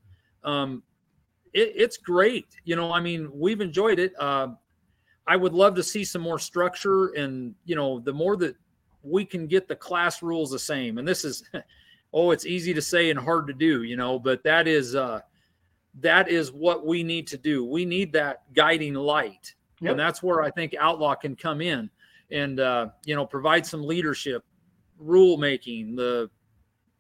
Um, 0.44 0.82
it, 1.54 1.74
it's 1.76 1.98
great. 1.98 2.48
You 2.64 2.76
know, 2.76 2.92
I 2.92 3.00
mean, 3.00 3.30
we've 3.34 3.62
enjoyed 3.62 4.00
it. 4.00 4.14
Uh, 4.20 4.50
I 5.28 5.36
would 5.36 5.54
love 5.54 5.76
to 5.76 5.84
see 5.84 6.04
some 6.04 6.22
more 6.22 6.40
structure, 6.40 7.10
and 7.10 7.54
you 7.66 7.76
know, 7.76 8.00
the 8.00 8.14
more 8.14 8.36
that 8.38 8.56
we 9.08 9.26
can 9.26 9.48
get 9.48 9.68
the 9.68 9.76
class 9.76 10.22
rules 10.22 10.52
the 10.52 10.60
same. 10.60 10.98
And 10.98 11.08
this 11.08 11.24
is, 11.26 11.44
oh, 12.14 12.32
it's 12.32 12.46
easy 12.46 12.74
to 12.74 12.82
say 12.82 13.10
and 13.10 13.20
hard 13.20 13.48
to 13.48 13.54
do, 13.54 13.84
you 13.84 13.96
know, 13.96 14.20
but 14.20 14.44
that 14.44 14.68
is 14.68 14.96
uh, 14.96 15.22
that 16.00 16.30
is 16.30 16.52
what 16.52 16.86
we 16.86 17.04
need 17.04 17.28
to 17.28 17.38
do. 17.38 17.66
We 17.66 17.86
need 17.86 18.14
that 18.14 18.54
guiding 18.54 18.94
light, 18.94 19.54
Yep. 19.82 19.92
and 19.92 20.00
that's 20.00 20.22
where 20.24 20.42
I 20.42 20.52
think 20.52 20.76
Outlaw 20.80 21.16
can 21.16 21.36
come 21.36 21.62
in 21.62 21.90
and 22.32 22.60
uh, 22.60 22.88
you 23.06 23.16
know 23.16 23.26
provide 23.26 23.66
some 23.66 23.84
leadership, 23.84 24.44
rule 24.98 25.38
making, 25.38 25.96
the 25.96 26.30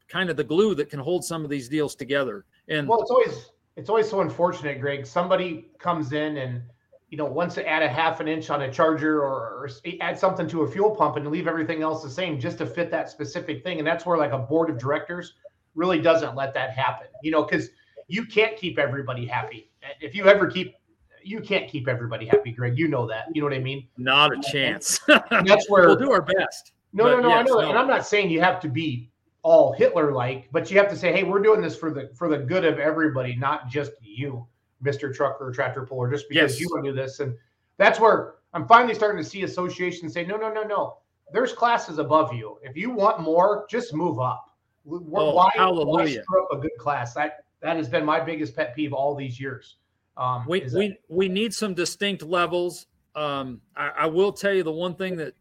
kind 0.07 0.29
of 0.29 0.37
the 0.37 0.43
glue 0.43 0.73
that 0.75 0.89
can 0.89 0.99
hold 0.99 1.23
some 1.23 1.43
of 1.43 1.49
these 1.49 1.67
deals 1.69 1.95
together. 1.95 2.45
And 2.67 2.87
well, 2.87 3.01
it's 3.01 3.11
always 3.11 3.51
it's 3.75 3.89
always 3.89 4.09
so 4.09 4.21
unfortunate, 4.21 4.81
Greg. 4.81 5.05
Somebody 5.05 5.67
comes 5.79 6.11
in 6.13 6.37
and 6.37 6.61
you 7.09 7.17
know 7.17 7.25
wants 7.25 7.55
to 7.55 7.67
add 7.67 7.83
a 7.83 7.87
half 7.87 8.19
an 8.19 8.27
inch 8.27 8.49
on 8.49 8.63
a 8.63 8.71
charger 8.71 9.21
or, 9.21 9.65
or 9.65 9.69
add 10.01 10.19
something 10.19 10.47
to 10.47 10.63
a 10.63 10.71
fuel 10.71 10.95
pump 10.95 11.15
and 11.15 11.27
leave 11.27 11.47
everything 11.47 11.81
else 11.81 12.03
the 12.03 12.09
same 12.09 12.39
just 12.39 12.57
to 12.57 12.65
fit 12.65 12.91
that 12.91 13.09
specific 13.09 13.63
thing. 13.63 13.79
And 13.79 13.87
that's 13.87 14.05
where 14.05 14.17
like 14.17 14.33
a 14.33 14.37
board 14.37 14.69
of 14.69 14.77
directors 14.77 15.33
really 15.75 16.01
doesn't 16.01 16.35
let 16.35 16.53
that 16.53 16.71
happen. 16.71 17.07
You 17.23 17.31
know, 17.31 17.43
because 17.43 17.69
you 18.07 18.25
can't 18.25 18.57
keep 18.57 18.77
everybody 18.77 19.25
happy. 19.25 19.71
If 20.01 20.15
you 20.15 20.27
ever 20.27 20.47
keep 20.47 20.75
you 21.23 21.41
can't 21.41 21.69
keep 21.69 21.87
everybody 21.87 22.25
happy, 22.25 22.51
Greg. 22.51 22.77
You 22.77 22.87
know 22.87 23.05
that. 23.07 23.25
You 23.33 23.41
know 23.41 23.47
what 23.47 23.55
I 23.55 23.59
mean? 23.59 23.87
not 23.97 24.31
a 24.31 24.41
chance. 24.41 24.99
And 25.31 25.47
that's 25.47 25.69
where 25.69 25.87
we'll 25.87 25.95
do 25.95 26.11
our 26.11 26.21
best. 26.21 26.71
No, 26.93 27.05
no, 27.05 27.19
no. 27.19 27.31
I 27.31 27.43
know, 27.43 27.59
no. 27.59 27.69
and 27.69 27.77
I'm 27.77 27.87
not 27.87 28.05
saying 28.05 28.29
you 28.29 28.39
have 28.39 28.59
to 28.61 28.69
be 28.69 29.11
all 29.43 29.73
Hitler-like, 29.73 30.49
but 30.51 30.71
you 30.71 30.77
have 30.77 30.89
to 30.89 30.95
say, 30.95 31.11
"Hey, 31.11 31.23
we're 31.23 31.41
doing 31.41 31.61
this 31.61 31.77
for 31.77 31.91
the 31.91 32.09
for 32.15 32.29
the 32.29 32.37
good 32.37 32.65
of 32.65 32.79
everybody, 32.79 33.35
not 33.35 33.69
just 33.69 33.91
you, 34.01 34.47
Mister 34.81 35.11
Trucker 35.11 35.47
or 35.47 35.51
Tractor 35.51 35.85
Puller, 35.85 36.09
just 36.11 36.27
because 36.29 36.53
Yes. 36.53 36.59
you 36.59 36.67
want 36.71 36.85
to 36.85 36.91
do 36.91 36.95
this." 36.95 37.19
And 37.19 37.35
that's 37.77 37.99
where 37.99 38.35
I'm 38.53 38.67
finally 38.67 38.93
starting 38.95 39.21
to 39.23 39.29
see 39.29 39.43
associations 39.43 40.13
say, 40.13 40.25
"No, 40.25 40.37
no, 40.37 40.51
no, 40.51 40.63
no. 40.63 40.97
There's 41.33 41.51
classes 41.53 41.97
above 41.97 42.33
you. 42.33 42.57
If 42.63 42.77
you 42.77 42.89
want 42.89 43.19
more, 43.19 43.65
just 43.69 43.93
move 43.93 44.19
up. 44.19 44.45
Oh, 44.89 44.99
why, 44.99 45.31
why 45.33 45.51
hallelujah. 45.53 46.23
screw 46.23 46.43
up 46.45 46.53
a 46.53 46.57
good 46.61 46.71
class? 46.79 47.13
That 47.13 47.43
that 47.59 47.75
has 47.75 47.89
been 47.89 48.05
my 48.05 48.19
biggest 48.19 48.55
pet 48.55 48.73
peeve 48.75 48.93
all 48.93 49.13
these 49.15 49.39
years. 49.39 49.77
Um, 50.15 50.45
we 50.47 50.61
that- 50.61 50.73
we 50.73 50.97
we 51.09 51.27
need 51.27 51.53
some 51.53 51.73
distinct 51.73 52.23
levels. 52.23 52.87
Um, 53.15 53.61
I, 53.75 53.89
I 53.89 54.05
will 54.05 54.31
tell 54.31 54.53
you 54.53 54.63
the 54.63 54.71
one 54.71 54.95
thing 54.95 55.15
that 55.17 55.33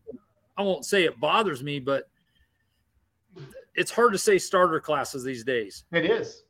I 0.57 0.62
won't 0.62 0.85
say 0.87 1.05
it 1.05 1.20
bothers 1.20 1.62
me, 1.62 1.79
but 1.79 2.09
it's 3.75 3.90
hard 3.90 4.12
to 4.12 4.18
say 4.18 4.38
starter 4.38 4.81
classes 4.81 5.22
these 5.22 5.44
days. 5.44 5.85
it 5.92 6.07
is. 6.07 6.42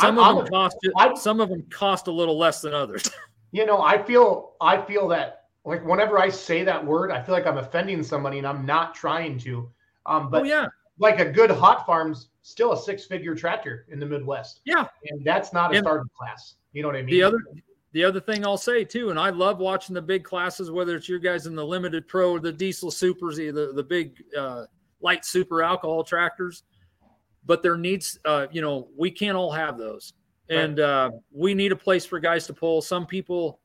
Some 0.00 0.18
I'm- 0.18 0.36
of 0.38 0.44
them 0.44 0.52
cost 0.52 0.76
I'm- 0.96 1.16
some 1.16 1.40
of 1.40 1.48
them 1.50 1.62
cost 1.70 2.06
a 2.06 2.12
little 2.12 2.38
less 2.38 2.60
than 2.60 2.74
others. 2.74 3.10
You 3.52 3.64
know, 3.64 3.80
I 3.82 4.02
feel 4.02 4.54
I 4.60 4.82
feel 4.82 5.06
that 5.10 5.44
like 5.64 5.86
whenever 5.86 6.18
I 6.18 6.28
say 6.28 6.64
that 6.64 6.84
word, 6.84 7.12
I 7.12 7.22
feel 7.22 7.32
like 7.36 7.46
I'm 7.46 7.58
offending 7.58 8.02
somebody, 8.02 8.38
and 8.38 8.46
I'm 8.48 8.66
not 8.66 8.96
trying 8.96 9.38
to. 9.46 9.70
Um, 10.06 10.28
but 10.28 10.40
oh 10.42 10.44
yeah, 10.44 10.66
like 10.98 11.20
a 11.20 11.24
good 11.30 11.52
hot 11.52 11.86
farm's 11.86 12.30
still 12.42 12.72
a 12.72 12.76
six-figure 12.76 13.36
tractor 13.36 13.86
in 13.90 14.00
the 14.00 14.06
Midwest, 14.06 14.60
yeah. 14.64 14.88
and 15.08 15.24
that's 15.24 15.52
not 15.52 15.72
a 15.72 15.76
And- 15.76 15.84
starter 15.84 16.04
class. 16.18 16.56
You 16.72 16.82
know 16.82 16.88
what 16.88 16.96
I 16.96 17.02
mean? 17.02 17.14
The 17.14 17.22
other 17.22 17.38
the 17.92 18.02
other 18.02 18.18
thing 18.18 18.44
I'll 18.44 18.56
say 18.58 18.82
too, 18.82 19.10
and 19.10 19.20
I 19.20 19.30
love 19.30 19.58
watching 19.60 19.94
the 19.94 20.02
big 20.02 20.24
classes, 20.24 20.72
whether 20.72 20.96
it's 20.96 21.08
your 21.08 21.20
guys 21.20 21.46
in 21.46 21.54
the 21.54 21.64
limited 21.64 22.08
pro 22.08 22.32
or 22.32 22.40
the 22.40 22.52
diesel 22.52 22.90
supers, 22.90 23.36
the 23.36 23.52
the 23.72 23.84
big 23.84 24.20
uh, 24.36 24.64
light 25.00 25.24
super 25.24 25.62
alcohol 25.62 26.02
tractors. 26.02 26.64
But 27.46 27.62
there 27.62 27.76
needs, 27.76 28.18
uh, 28.24 28.46
you 28.50 28.62
know, 28.62 28.88
we 28.96 29.10
can't 29.10 29.36
all 29.36 29.52
have 29.52 29.76
those, 29.76 30.14
and 30.48 30.80
uh, 30.80 31.10
we 31.30 31.54
need 31.54 31.72
a 31.72 31.76
place 31.76 32.06
for 32.06 32.18
guys 32.18 32.46
to 32.46 32.54
pull. 32.54 32.80
Some 32.80 33.06
people, 33.06 33.60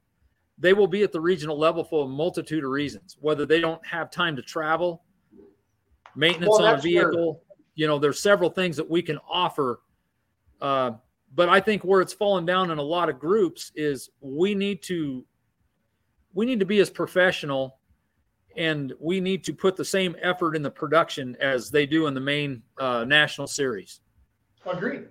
they 0.57 0.73
will 0.73 0.87
be 0.87 1.03
at 1.03 1.11
the 1.11 1.21
regional 1.21 1.57
level 1.57 1.83
for 1.83 2.05
a 2.05 2.07
multitude 2.07 2.63
of 2.63 2.69
reasons, 2.69 3.17
whether 3.21 3.45
they 3.45 3.61
don't 3.61 3.85
have 3.85 4.11
time 4.11 4.35
to 4.35 4.41
travel, 4.41 5.03
maintenance 6.15 6.57
Well, 6.57 6.67
on 6.67 6.79
a 6.79 6.81
vehicle. 6.81 7.41
You 7.75 7.87
know, 7.87 7.97
there's 7.97 8.19
several 8.19 8.49
things 8.49 8.75
that 8.75 8.89
we 8.89 9.01
can 9.01 9.17
offer. 9.29 9.79
Uh, 10.59 10.91
but 11.35 11.47
I 11.47 11.59
think 11.59 11.83
where 11.83 12.01
it's 12.01 12.13
fallen 12.13 12.45
down 12.45 12.71
in 12.71 12.77
a 12.77 12.83
lot 12.83 13.07
of 13.07 13.19
groups 13.19 13.71
is 13.75 14.09
we 14.19 14.55
need 14.55 14.81
to 14.83 15.25
we 16.33 16.45
need 16.45 16.59
to 16.59 16.65
be 16.65 16.79
as 16.79 16.89
professional 16.89 17.78
and 18.55 18.93
we 18.99 19.19
need 19.19 19.43
to 19.45 19.53
put 19.53 19.75
the 19.75 19.85
same 19.85 20.15
effort 20.21 20.55
in 20.55 20.61
the 20.61 20.71
production 20.71 21.35
as 21.39 21.69
they 21.69 21.85
do 21.85 22.07
in 22.07 22.13
the 22.13 22.19
main 22.21 22.61
uh, 22.79 23.05
national 23.05 23.47
series. 23.47 24.01
Agreed. 24.65 25.05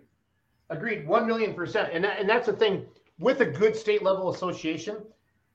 Agreed. 0.70 1.07
One 1.07 1.27
million 1.27 1.55
percent. 1.55 1.90
And 1.92 2.05
that, 2.05 2.18
and 2.18 2.29
that's 2.29 2.46
the 2.46 2.53
thing 2.53 2.87
with 3.18 3.40
a 3.40 3.46
good 3.46 3.74
state 3.74 4.03
level 4.03 4.31
association. 4.31 4.98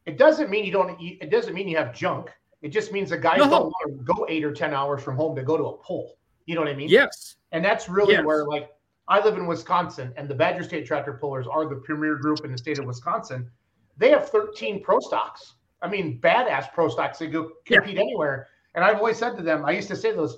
It 0.06 0.18
doesn't 0.18 0.50
mean 0.50 0.66
you 0.66 0.72
don't. 0.72 1.00
Eat, 1.00 1.20
It 1.22 1.30
doesn't 1.30 1.54
mean 1.54 1.68
you 1.68 1.78
have 1.78 1.94
junk. 1.94 2.30
It 2.62 2.70
just 2.70 2.92
means 2.92 3.10
the 3.12 3.18
guys 3.18 3.38
No. 3.38 3.50
don't 3.50 3.66
want 3.66 3.98
to 3.98 4.04
go 4.04 4.26
eight 4.30 4.44
or 4.44 4.54
ten 4.54 4.74
hours 4.74 5.04
from 5.04 5.16
home 5.16 5.36
to 5.36 5.44
go 5.44 5.58
to 5.58 5.64
a 5.66 5.78
pull. 5.78 6.18
You 6.46 6.56
know 6.56 6.62
what 6.62 6.70
I 6.70 6.74
mean? 6.76 6.90
Yes. 6.90 7.36
And 7.52 7.64
that's 7.64 7.88
really 7.88 8.14
Yes. 8.14 8.26
where, 8.26 8.46
like, 8.46 8.72
I 9.08 9.24
live 9.24 9.38
in 9.38 9.48
Wisconsin, 9.48 10.14
and 10.18 10.28
the 10.30 10.36
Badger 10.36 10.64
State 10.64 10.86
Tractor 10.86 11.14
Pullers 11.14 11.46
are 11.48 11.68
the 11.68 11.76
premier 11.76 12.16
group 12.16 12.44
in 12.44 12.52
the 12.52 12.58
state 12.58 12.80
of 12.80 12.86
Wisconsin. 12.86 13.50
They 13.98 14.10
have 14.10 14.30
13 14.30 14.82
pro 14.82 15.00
stocks. 15.00 15.56
I 15.84 15.90
mean, 15.90 16.20
badass 16.22 16.72
pro 16.74 16.88
stocks. 16.88 17.20
They 17.20 17.28
go 17.28 17.52
Yeah. 17.68 17.80
compete 17.80 17.98
anywhere. 18.00 18.48
And 18.74 18.84
I've 18.84 18.98
always 18.98 19.18
said 19.18 19.36
to 19.38 19.44
them, 19.44 19.66
I 19.66 19.72
used 19.72 19.90
to 19.90 19.96
say 19.96 20.14
those, 20.14 20.38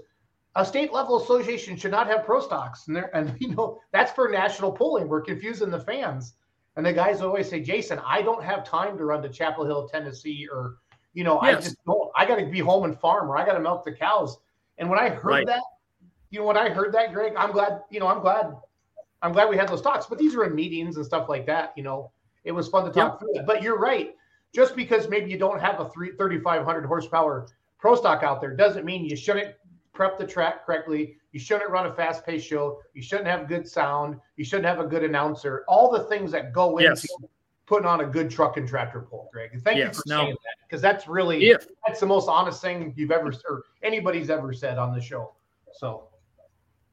a 0.56 0.66
state 0.66 0.92
level 0.92 1.22
association 1.22 1.78
should 1.78 1.92
not 1.92 2.08
have 2.08 2.26
pro 2.26 2.42
stocks, 2.42 2.88
and 2.88 2.98
and 3.14 3.36
you 3.40 3.56
know 3.56 3.80
that's 3.92 4.12
for 4.12 4.28
national 4.30 4.72
polling. 4.72 5.08
We're 5.08 5.22
confusing 5.22 5.70
the 5.70 5.80
fans, 5.80 6.34
and 6.76 6.86
the 6.86 6.94
guys 6.94 7.22
always 7.22 7.50
say, 7.50 7.62
Jason, 7.62 8.00
I 8.06 8.22
don't 8.22 8.44
have 8.44 8.64
time 8.66 8.98
to 8.98 9.06
run 9.06 9.22
to 9.22 9.30
Chapel 9.30 9.66
Hill, 9.66 9.88
Tennessee, 9.88 10.48
or 10.52 10.78
you 11.14 11.24
know, 11.24 11.40
I 11.40 11.54
just 11.56 11.78
don't. 11.86 12.10
I 12.16 12.26
got 12.26 12.38
to 12.38 12.46
be 12.46 12.60
home 12.60 12.84
and 12.84 13.00
farm, 13.00 13.30
or 13.30 13.38
I 13.38 13.46
got 13.46 13.54
to 13.54 13.60
milk 13.62 13.86
the 13.86 13.92
cows. 13.94 14.38
And 14.78 14.90
when 14.90 15.00
I 15.00 15.10
heard 15.10 15.32
Right. 15.32 15.48
that, 15.48 15.64
you 16.30 16.40
know, 16.40 16.46
when 16.46 16.58
I 16.58 16.70
heard 16.70 16.94
that, 16.94 17.14
Greg, 17.14 17.34
I'm 17.38 17.52
glad. 17.52 17.84
You 17.90 18.00
know, 18.00 18.08
I'm 18.08 18.20
glad. 18.20 18.56
I'm 19.22 19.32
glad 19.32 19.50
we 19.50 19.58
had 19.58 19.70
those 19.70 19.82
talks. 19.82 20.06
But 20.08 20.18
these 20.18 20.36
are 20.36 20.44
in 20.44 20.54
meetings 20.56 20.98
and 20.98 21.06
stuff 21.06 21.30
like 21.30 21.46
that. 21.46 21.74
You 21.78 21.84
know, 21.84 22.12
it 22.44 22.52
was 22.52 22.68
fun 22.68 22.86
to 22.86 22.92
talk 22.92 23.20
through 23.20 23.36
it. 23.36 23.46
But 23.46 23.62
you're 23.62 23.78
right. 23.80 24.16
Just 24.56 24.74
because 24.76 25.10
maybe 25.10 25.30
you 25.30 25.38
don't 25.38 25.60
have 25.60 25.82
a 25.82 25.90
three, 25.90 26.12
3,500 26.16 26.86
horsepower 26.86 27.48
pro 27.78 27.94
stock 27.94 28.24
out 28.24 28.40
there 28.40 28.56
doesn't 28.56 28.86
mean 28.86 29.04
you 29.04 29.18
shouldn't 29.18 29.54
prep 29.92 30.18
the 30.18 30.26
track 30.26 30.66
correctly. 30.66 31.18
You 31.34 31.40
shouldn't 31.42 31.70
run 31.70 31.88
a 31.88 31.94
fast 31.94 32.26
paced 32.26 32.48
show. 32.48 32.80
You 32.94 33.02
shouldn't 33.02 33.28
have 33.28 33.50
good 33.50 33.68
sound. 33.68 34.18
You 34.38 34.46
shouldn't 34.46 34.66
have 34.66 34.80
a 34.80 34.88
good 34.88 35.04
announcer. 35.04 35.66
All 35.68 35.92
the 35.92 36.06
things 36.06 36.32
that 36.32 36.54
go 36.54 36.80
Yes. 36.80 37.04
into 37.04 37.28
putting 37.66 37.86
on 37.86 38.00
a 38.00 38.06
good 38.06 38.30
truck 38.30 38.56
and 38.56 38.66
tractor 38.68 39.02
pull, 39.02 39.30
Greg. 39.34 39.50
And 39.52 39.62
thank 39.62 39.78
Yes. 39.78 39.98
you 39.98 40.04
for 40.04 40.10
Now- 40.10 40.24
saying 40.24 40.38
that 40.44 40.68
because 40.68 40.82
that's 40.82 41.06
really 41.06 41.50
If 41.50 41.68
that's 41.86 42.00
the 42.00 42.06
most 42.06 42.30
honest 42.30 42.62
thing 42.62 42.94
you've 42.96 43.12
ever 43.12 43.34
or 43.50 43.64
anybody's 43.84 44.30
ever 44.30 44.54
said 44.54 44.78
on 44.78 44.94
the 44.94 45.02
show. 45.02 45.34
So 45.74 46.08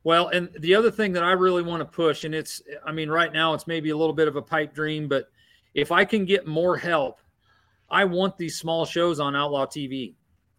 Well, 0.05 0.29
and 0.29 0.53
the 0.59 0.75
other 0.75 0.91
thing 0.91 1.13
that 1.13 1.23
I 1.23 1.31
really 1.31 1.63
want 1.63 1.79
to 1.81 1.85
push, 1.85 2.25
and 2.25 2.35
it's, 2.35 2.61
I 2.85 2.91
mean, 2.91 3.09
right 3.09 3.33
now 3.33 3.55
it's 3.55 3.69
maybe 3.69 3.91
a 3.91 3.97
little 3.97 4.15
bit 4.15 4.27
of 4.27 4.35
a 4.35 4.43
pipe 4.43 4.75
dream, 4.75 5.07
but 5.07 5.29
if 5.75 5.93
I 5.93 6.05
can 6.05 6.25
get 6.25 6.45
more 6.45 6.77
help, 6.77 7.21
I 7.93 8.05
want 8.07 8.39
these 8.39 8.59
small 8.59 8.87
shows 8.87 9.21
on 9.21 9.37
Outlaw 9.37 9.67
TV. 9.67 10.15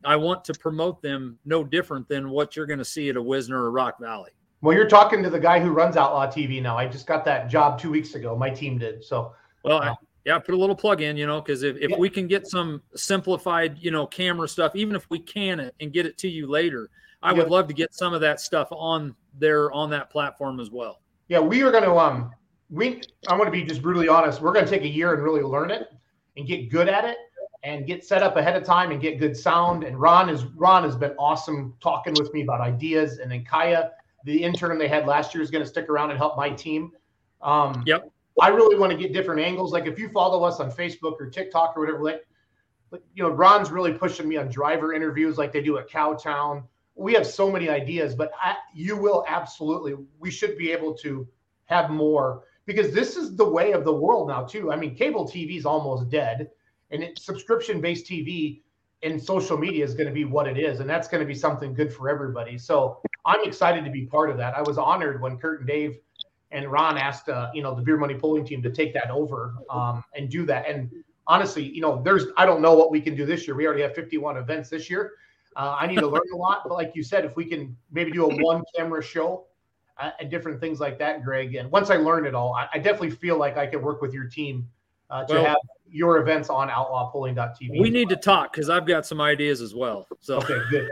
I 0.06 0.16
want 0.16 0.46
to 0.46 0.54
promote 0.54 1.02
them 1.02 1.40
no 1.46 1.64
different 1.64 2.08
than 2.08 2.30
what 2.30 2.56
you're 2.56 2.68
going 2.68 2.80
to 2.80 2.86
see 2.86 3.10
at 3.10 3.18
a 3.18 3.22
Wisner 3.22 3.62
or 3.64 3.72
Rock 3.72 4.00
Valley. 4.00 4.32
well, 4.62 4.76
you're 4.76 4.88
talking 4.88 5.24
to 5.24 5.30
the 5.30 5.40
guy 5.40 5.60
who 5.60 5.72
runs 5.72 5.98
Outlaw 5.98 6.28
TV 6.28 6.62
now. 6.62 6.78
I 6.78 6.88
just 6.88 7.08
got 7.08 7.26
that 7.26 7.50
job 7.50 7.80
two 7.80 7.90
weeks 7.90 8.14
ago. 8.14 8.36
My 8.36 8.50
team 8.50 8.78
did. 8.78 9.04
So 9.04 9.34
Well, 9.64 9.82
I, 9.82 9.96
yeah, 10.26 10.38
put 10.40 10.54
a 10.54 10.58
little 10.58 10.76
plug 10.76 11.02
in, 11.02 11.18
you 11.18 11.26
know, 11.26 11.42
because 11.42 11.64
if, 11.64 11.76
if 11.78 11.90
Yeah. 11.90 11.98
we 11.98 12.10
can 12.10 12.28
get 12.28 12.46
some 12.48 12.82
simplified, 12.96 13.78
you 13.80 13.92
know, 13.92 14.06
camera 14.06 14.48
stuff, 14.48 14.76
even 14.76 14.96
if 14.96 15.10
we 15.10 15.20
can 15.20 15.60
it 15.60 15.74
and 15.80 15.92
get 15.92 16.06
it 16.06 16.18
to 16.20 16.30
you 16.30 16.48
later, 16.48 16.90
I 17.24 17.32
Yeah. 17.32 17.40
would 17.40 17.50
love 17.50 17.68
to 17.70 17.74
get 17.74 17.94
some 17.94 18.14
of 18.14 18.22
that 18.22 18.42
stuff 18.42 18.68
on 18.72 19.16
there 19.40 19.72
on 19.72 19.90
that 19.90 20.10
platform 20.12 20.60
as 20.60 20.70
well. 20.70 21.02
Yeah, 21.30 21.40
we 21.40 21.64
are 21.64 21.72
going 21.72 21.84
to 21.86 21.98
um 21.98 22.32
we 22.70 23.02
I'm 23.28 23.38
going 23.38 23.48
to 23.48 23.52
be 23.52 23.64
just 23.64 23.82
brutally 23.82 24.08
honest. 24.10 24.42
We're 24.42 24.54
going 24.54 24.66
to 24.66 24.72
take 24.72 24.84
a 24.84 24.88
year 24.88 25.14
and 25.14 25.24
really 25.24 25.42
learn 25.42 25.72
it 25.72 25.88
and 26.38 26.48
get 26.48 26.70
good 26.70 26.90
at 26.90 27.06
it 27.06 27.18
and 27.64 27.88
get 27.88 28.04
set 28.04 28.22
up 28.22 28.36
ahead 28.36 28.56
of 28.56 28.64
time 28.64 28.92
and 28.92 29.02
get 29.02 29.20
good 29.20 29.36
sound. 29.36 29.84
And 29.84 30.00
Ron 30.00 30.30
is 30.30 30.46
Ron 30.46 30.84
has 30.84 30.96
been 30.96 31.14
awesome 31.18 31.74
talking 31.82 32.14
with 32.20 32.34
me 32.34 32.44
about 32.44 32.62
ideas. 32.62 33.20
And 33.20 33.32
then 33.32 33.46
Kaya, 33.46 33.92
the 34.26 34.44
intern 34.44 34.78
they 34.78 34.88
had 34.88 35.06
last 35.06 35.34
year, 35.34 35.42
is 35.42 35.50
going 35.50 35.64
to 35.64 35.70
stick 35.70 35.90
around 35.90 36.10
and 36.10 36.18
help 36.18 36.38
my 36.38 36.50
team. 36.50 36.92
Um, 37.42 37.84
Yep. 37.86 38.10
I 38.42 38.48
really 38.48 38.76
want 38.76 38.92
to 38.92 38.98
get 38.98 39.14
different 39.14 39.42
angles. 39.42 39.72
Like 39.72 39.86
if 39.86 40.00
you 40.00 40.10
follow 40.10 40.44
us 40.44 40.60
on 40.60 40.72
Facebook 40.72 41.18
or 41.20 41.30
TikTok 41.30 41.78
or 41.78 41.82
whatever, 41.82 42.04
like, 42.04 42.26
like 42.90 43.04
you 43.14 43.24
know, 43.24 43.30
Ron's 43.30 43.72
really 43.72 43.94
pushing 43.94 44.28
me 44.28 44.38
on 44.38 44.50
driver 44.50 44.94
interviews 44.94 45.38
like 45.38 45.52
they 45.52 45.62
do 45.62 45.78
at 45.78 45.88
Cowtown. 45.88 46.64
We 46.96 47.14
have 47.14 47.28
so 47.28 47.52
many 47.52 47.70
ideas, 47.70 48.16
but 48.16 48.32
I, 48.42 48.56
you 48.74 48.98
will 48.98 49.24
absolutely. 49.28 49.96
We 50.20 50.32
should 50.32 50.58
be 50.58 50.72
able 50.72 50.94
to 50.96 51.28
have 51.66 51.90
more 51.90 52.44
because 52.66 52.94
this 52.94 53.18
is 53.18 53.36
the 53.36 53.48
way 53.48 53.72
of 53.74 53.84
the 53.84 53.94
world 53.94 54.28
now 54.28 54.44
too. 54.44 54.72
I 54.72 54.76
mean, 54.76 54.96
cable 54.96 55.26
TV 55.26 55.58
is 55.58 55.66
almost 55.66 56.10
dead, 56.10 56.50
and 56.92 57.10
subscription-based 57.18 58.06
TV 58.06 58.62
and 59.04 59.22
social 59.22 59.58
media 59.58 59.84
is 59.84 59.94
going 59.94 60.08
to 60.08 60.14
be 60.14 60.26
what 60.26 60.48
it 60.48 60.58
is, 60.58 60.80
and 60.80 60.90
that's 60.90 61.08
going 61.08 61.22
to 61.22 61.28
be 61.28 61.36
something 61.36 61.74
good 61.74 61.94
for 61.94 62.10
everybody. 62.10 62.58
So 62.58 63.00
I'm 63.26 63.44
excited 63.44 63.84
to 63.84 63.92
be 63.92 64.06
part 64.06 64.30
of 64.30 64.38
that. 64.38 64.56
I 64.56 64.62
was 64.62 64.78
honored 64.78 65.22
when 65.22 65.38
Kurt 65.38 65.60
and 65.60 65.68
Dave 65.68 65.98
and 66.52 66.72
Ron 66.72 66.98
asked, 66.98 67.30
uh, 67.30 67.50
you 67.54 67.62
know, 67.62 67.76
the 67.76 67.82
Beer 67.82 67.98
Money 67.98 68.14
Pulling 68.14 68.46
Team 68.46 68.62
to 68.62 68.72
take 68.72 68.94
that 68.94 69.10
over 69.10 69.56
um, 69.70 70.04
and 70.16 70.30
do 70.30 70.46
that. 70.46 70.68
And 70.70 70.90
honestly, 71.28 71.64
you 71.64 71.82
know, 71.82 72.02
there's 72.02 72.26
I 72.38 72.46
don't 72.46 72.62
know 72.62 72.76
what 72.76 72.92
we 72.92 73.02
can 73.02 73.16
do 73.16 73.26
this 73.26 73.46
year. 73.48 73.56
We 73.56 73.66
already 73.66 73.82
have 73.82 73.96
51 73.96 74.38
events 74.38 74.70
this 74.70 74.90
year. 74.90 75.14
Uh, 75.56 75.76
I 75.80 75.88
need 75.88 76.00
to 76.00 76.08
learn 76.08 76.24
a 76.34 76.38
lot, 76.38 76.62
but 76.64 76.74
like 76.74 76.94
you 76.96 77.04
said, 77.04 77.26
if 77.26 77.36
we 77.36 77.46
can 77.46 77.76
maybe 77.92 78.12
do 78.12 78.26
a 78.26 78.44
one 78.44 78.64
camera 78.76 79.04
show 79.04 79.46
and 80.20 80.30
different 80.30 80.60
things 80.60 80.80
like 80.80 80.98
that, 81.00 81.24
Greg. 81.24 81.56
And 81.56 81.72
once 81.72 81.90
I 81.90 81.98
learn 81.98 82.26
it 82.26 82.34
all, 82.36 82.54
I, 82.54 82.68
I 82.74 82.78
definitely 82.80 83.12
feel 83.12 83.38
like 83.38 83.58
I 83.58 83.68
could 83.68 83.82
work 83.82 84.02
with 84.02 84.14
your 84.14 84.26
team 84.26 84.68
uh, 85.10 85.24
to 85.26 85.34
Well- 85.36 85.46
have 85.46 85.58
your 85.90 86.18
events 86.18 86.50
on 86.50 86.70
outlawpulling.tv. 86.70 87.80
We 87.80 87.92
need 87.92 88.10
to 88.10 88.16
talk 88.16 88.52
because 88.52 88.70
I've 88.70 88.88
got 88.88 89.06
some 89.06 89.22
ideas 89.22 89.62
as 89.62 89.76
well. 89.76 90.08
So 90.20 90.38
Okay, 90.38 90.58
good. 90.72 90.90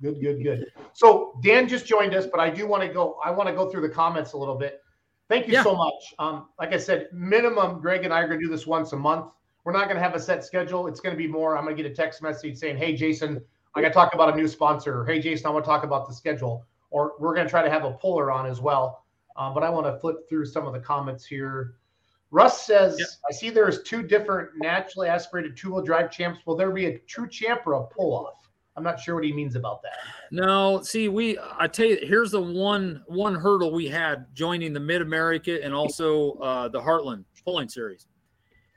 Good, 0.00 0.20
good, 0.20 0.42
good. 0.42 0.66
So 0.94 1.38
Dan 1.44 1.68
just 1.68 1.86
joined 1.86 2.14
us, 2.14 2.26
but 2.26 2.40
I 2.40 2.50
do 2.50 2.66
want 2.66 2.82
to 2.82 2.88
go, 2.88 3.18
I 3.24 3.30
want 3.30 3.48
to 3.48 3.54
go 3.54 3.70
through 3.70 3.82
the 3.82 3.88
comments 3.88 4.32
a 4.32 4.38
little 4.38 4.56
bit. 4.56 4.82
Thank 5.28 5.46
you 5.46 5.52
Yeah. 5.52 5.62
so 5.62 5.76
much. 5.76 6.14
Um, 6.18 6.48
like 6.58 6.72
I 6.72 6.78
said, 6.78 7.08
minimum, 7.12 7.80
Greg 7.80 8.04
and 8.04 8.12
I 8.12 8.20
are 8.20 8.26
going 8.26 8.40
to 8.40 8.44
do 8.46 8.50
this 8.50 8.66
once 8.66 8.92
a 8.92 8.96
month. 8.96 9.26
We're 9.64 9.72
not 9.72 9.84
going 9.84 9.96
to 9.96 10.02
have 10.02 10.14
a 10.14 10.20
set 10.20 10.44
schedule. 10.44 10.88
It's 10.88 10.98
going 10.98 11.14
to 11.14 11.16
be 11.18 11.28
more, 11.28 11.56
I'm 11.56 11.64
going 11.64 11.76
to 11.76 11.82
get 11.82 11.90
a 11.90 11.94
text 11.94 12.20
message 12.22 12.56
saying, 12.56 12.78
Hey, 12.78 12.96
Jason, 12.96 13.40
I 13.76 13.82
got 13.82 13.88
to 13.88 13.94
talk 13.94 14.12
about 14.14 14.32
a 14.32 14.36
new 14.36 14.48
sponsor. 14.48 15.00
Or, 15.02 15.04
hey, 15.06 15.20
Jason, 15.20 15.46
I 15.46 15.50
want 15.50 15.64
to 15.64 15.68
talk 15.68 15.84
about 15.84 16.08
the 16.08 16.14
schedule. 16.14 16.64
Or 16.92 17.14
we're 17.18 17.34
going 17.34 17.46
to 17.46 17.50
try 17.50 17.62
to 17.62 17.70
have 17.70 17.84
a 17.84 17.92
puller 17.92 18.30
on 18.30 18.46
as 18.46 18.60
well. 18.60 19.04
Um, 19.36 19.54
but 19.54 19.62
I 19.62 19.70
want 19.70 19.86
to 19.86 19.98
flip 19.98 20.28
through 20.28 20.46
some 20.46 20.66
of 20.66 20.72
the 20.72 20.80
comments 20.80 21.24
here. 21.24 21.74
Russ 22.30 22.64
says, 22.66 22.96
Yeah. 22.98 23.06
I 23.28 23.32
see 23.32 23.50
there's 23.50 23.82
two 23.82 24.02
different 24.02 24.50
naturally 24.56 25.08
aspirated 25.08 25.56
two 25.56 25.72
wheel 25.74 25.82
drive 25.82 26.10
champs. 26.10 26.40
Will 26.46 26.56
there 26.56 26.70
be 26.70 26.86
a 26.86 26.98
true 27.00 27.28
champ 27.28 27.62
or 27.66 27.74
a 27.74 27.84
pull 27.84 28.14
off? 28.14 28.34
I'm 28.76 28.84
not 28.84 28.98
sure 29.00 29.14
what 29.14 29.24
he 29.24 29.32
means 29.32 29.54
about 29.54 29.82
that. 29.82 29.98
no, 30.30 30.80
see, 30.82 31.08
we 31.08 31.38
I 31.58 31.66
tell 31.66 31.84
you, 31.86 31.98
here's 32.02 32.30
the 32.30 32.40
one 32.40 33.02
one 33.06 33.34
hurdle 33.34 33.70
we 33.72 33.86
had 33.86 34.26
joining 34.34 34.72
the 34.72 34.80
Mid 34.80 35.02
America 35.02 35.62
and 35.62 35.74
also 35.74 36.32
uh, 36.34 36.68
the 36.68 36.80
Heartland 36.80 37.24
Pulling 37.44 37.68
Series 37.68 38.06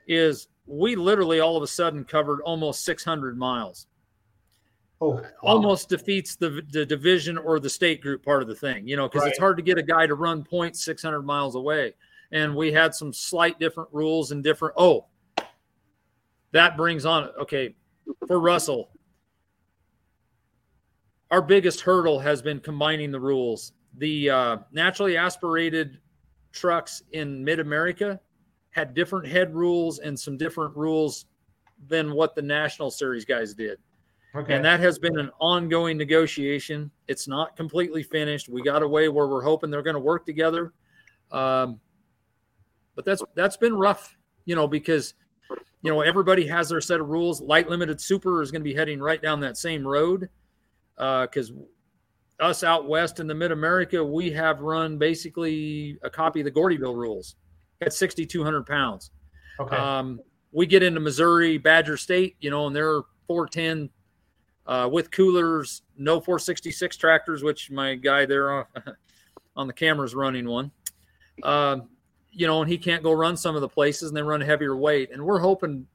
is 0.06 0.48
we 0.66 0.96
literally 0.96 1.40
all 1.40 1.56
of 1.56 1.62
a 1.62 1.66
sudden 1.66 2.04
covered 2.04 2.40
almost 2.42 2.84
600 2.84 3.38
miles. 3.38 3.86
Oh, 5.00 5.10
wow. 5.10 5.22
almost 5.42 5.90
defeats 5.90 6.36
the 6.36 6.62
the 6.70 6.86
division 6.86 7.36
or 7.36 7.60
the 7.60 7.68
state 7.68 8.00
group 8.00 8.24
part 8.24 8.40
of 8.40 8.48
the 8.48 8.54
thing, 8.54 8.88
you 8.88 8.96
know, 8.96 9.08
because 9.08 9.26
it's 9.26 9.38
hard 9.38 9.58
to 9.58 9.62
get 9.62 9.76
a 9.76 9.82
guy 9.82 10.06
to 10.06 10.14
run 10.14 10.42
points 10.42 10.82
600 10.84 11.22
miles 11.22 11.54
away. 11.54 11.94
And 12.32 12.56
we 12.56 12.72
had 12.72 12.94
some 12.94 13.12
slight 13.12 13.58
different 13.60 13.90
rules 13.92 14.32
and 14.32 14.42
different. 14.42 14.74
Oh, 14.78 15.06
that 16.52 16.76
brings 16.78 17.04
on 17.04 17.28
okay 17.40 17.74
for 18.26 18.40
Russell. 18.40 18.90
Our 21.30 21.42
biggest 21.42 21.80
hurdle 21.80 22.18
has 22.20 22.40
been 22.40 22.60
combining 22.60 23.10
the 23.10 23.20
rules. 23.20 23.72
The 23.98 24.30
uh, 24.30 24.56
naturally 24.72 25.16
aspirated 25.18 25.98
trucks 26.52 27.02
in 27.12 27.44
Mid 27.44 27.60
America 27.60 28.18
had 28.70 28.94
different 28.94 29.26
head 29.26 29.54
rules 29.54 29.98
and 29.98 30.18
some 30.18 30.36
different 30.38 30.74
rules 30.76 31.26
than 31.88 32.12
what 32.12 32.34
the 32.34 32.42
national 32.42 32.90
series 32.90 33.24
guys 33.24 33.52
did. 33.52 33.78
Okay. 34.36 34.54
And 34.54 34.64
that 34.64 34.80
has 34.80 34.98
been 34.98 35.18
an 35.18 35.30
ongoing 35.40 35.96
negotiation. 35.96 36.90
It's 37.08 37.26
not 37.26 37.56
completely 37.56 38.02
finished. 38.02 38.48
We 38.48 38.62
got 38.62 38.82
a 38.82 38.88
way 38.88 39.08
where 39.08 39.26
we're 39.26 39.42
hoping 39.42 39.70
they're 39.70 39.82
going 39.82 39.94
to 39.94 40.00
work 40.00 40.26
together. 40.26 40.72
Um, 41.32 41.80
but 42.94 43.04
that's 43.04 43.22
that's 43.34 43.56
been 43.56 43.74
rough, 43.74 44.16
you 44.44 44.54
know, 44.54 44.66
because 44.66 45.14
you 45.82 45.90
know 45.90 46.00
everybody 46.00 46.46
has 46.46 46.68
their 46.68 46.80
set 46.80 47.00
of 47.00 47.08
rules. 47.08 47.40
Light 47.40 47.68
limited 47.68 48.00
super 48.00 48.42
is 48.42 48.50
going 48.50 48.62
to 48.62 48.64
be 48.64 48.74
heading 48.74 49.00
right 49.00 49.20
down 49.20 49.40
that 49.40 49.56
same 49.56 49.86
road 49.86 50.28
because 50.96 51.52
us 52.40 52.62
out 52.62 52.88
west 52.88 53.20
in 53.20 53.26
the 53.26 53.34
mid 53.34 53.52
America, 53.52 54.04
we 54.04 54.30
have 54.30 54.60
run 54.60 54.98
basically 54.98 55.98
a 56.02 56.10
copy 56.10 56.40
of 56.40 56.44
the 56.44 56.50
Gordyville 56.50 56.94
rules 56.94 57.36
at 57.80 57.92
6,200 57.92 58.66
pounds. 58.66 59.10
okay. 59.60 59.76
Um, 59.76 60.20
we 60.52 60.66
get 60.66 60.82
into 60.82 61.00
Missouri, 61.00 61.58
Badger 61.58 61.96
State, 61.96 62.36
you 62.40 62.50
know, 62.50 62.66
and 62.66 62.74
they're 62.74 63.02
410 63.26 63.90
uh, 64.66 64.88
with 64.90 65.10
coolers, 65.10 65.82
no 65.96 66.20
466 66.20 66.96
tractors, 66.96 67.42
which 67.42 67.70
my 67.70 67.94
guy 67.94 68.26
there 68.26 68.52
on, 68.52 68.64
on 69.56 69.66
the 69.66 69.72
camera 69.72 70.04
is 70.04 70.14
running 70.14 70.48
one. 70.48 70.70
Um, 71.42 71.88
you 72.30 72.46
know, 72.46 72.60
and 72.60 72.70
he 72.70 72.76
can't 72.76 73.02
go 73.02 73.12
run 73.12 73.36
some 73.36 73.54
of 73.54 73.62
the 73.62 73.68
places 73.68 74.08
and 74.08 74.16
they 74.16 74.22
run 74.22 74.40
heavier 74.40 74.76
weight. 74.76 75.10
And 75.12 75.22
we're 75.22 75.38
hoping, 75.38 75.86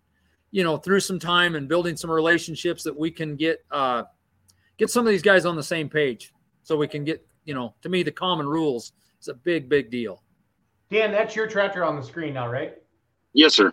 you 0.50 0.64
know, 0.64 0.78
through 0.78 1.02
some 1.02 1.20
time 1.20 1.56
and 1.56 1.68
building 1.68 1.96
some 1.96 2.10
relationships 2.10 2.84
that 2.84 2.98
we 2.98 3.12
can 3.12 3.36
get 3.36 3.64
uh, 3.70 4.04
get 4.78 4.90
some 4.90 5.06
of 5.06 5.12
these 5.12 5.22
guys 5.22 5.46
on 5.46 5.56
the 5.56 5.64
same 5.64 5.88
page, 5.88 6.34
so 6.64 6.76
we 6.76 6.88
can 6.88 7.04
get, 7.04 7.26
you 7.46 7.54
know, 7.54 7.76
to 7.84 7.90
me 7.90 8.02
the 8.02 8.12
common 8.12 8.48
rules 8.48 8.94
is 9.22 9.28
a 9.28 9.34
big, 9.34 9.70
big 9.70 9.92
deal. 9.92 10.24
Dan, 10.90 11.12
that's 11.12 11.36
your 11.36 11.48
tractor 11.48 11.86
on 11.86 11.96
the 11.96 12.02
screen 12.02 12.34
now, 12.34 12.48
right? 12.50 12.76
Yes, 13.34 13.54
sir. 13.54 13.72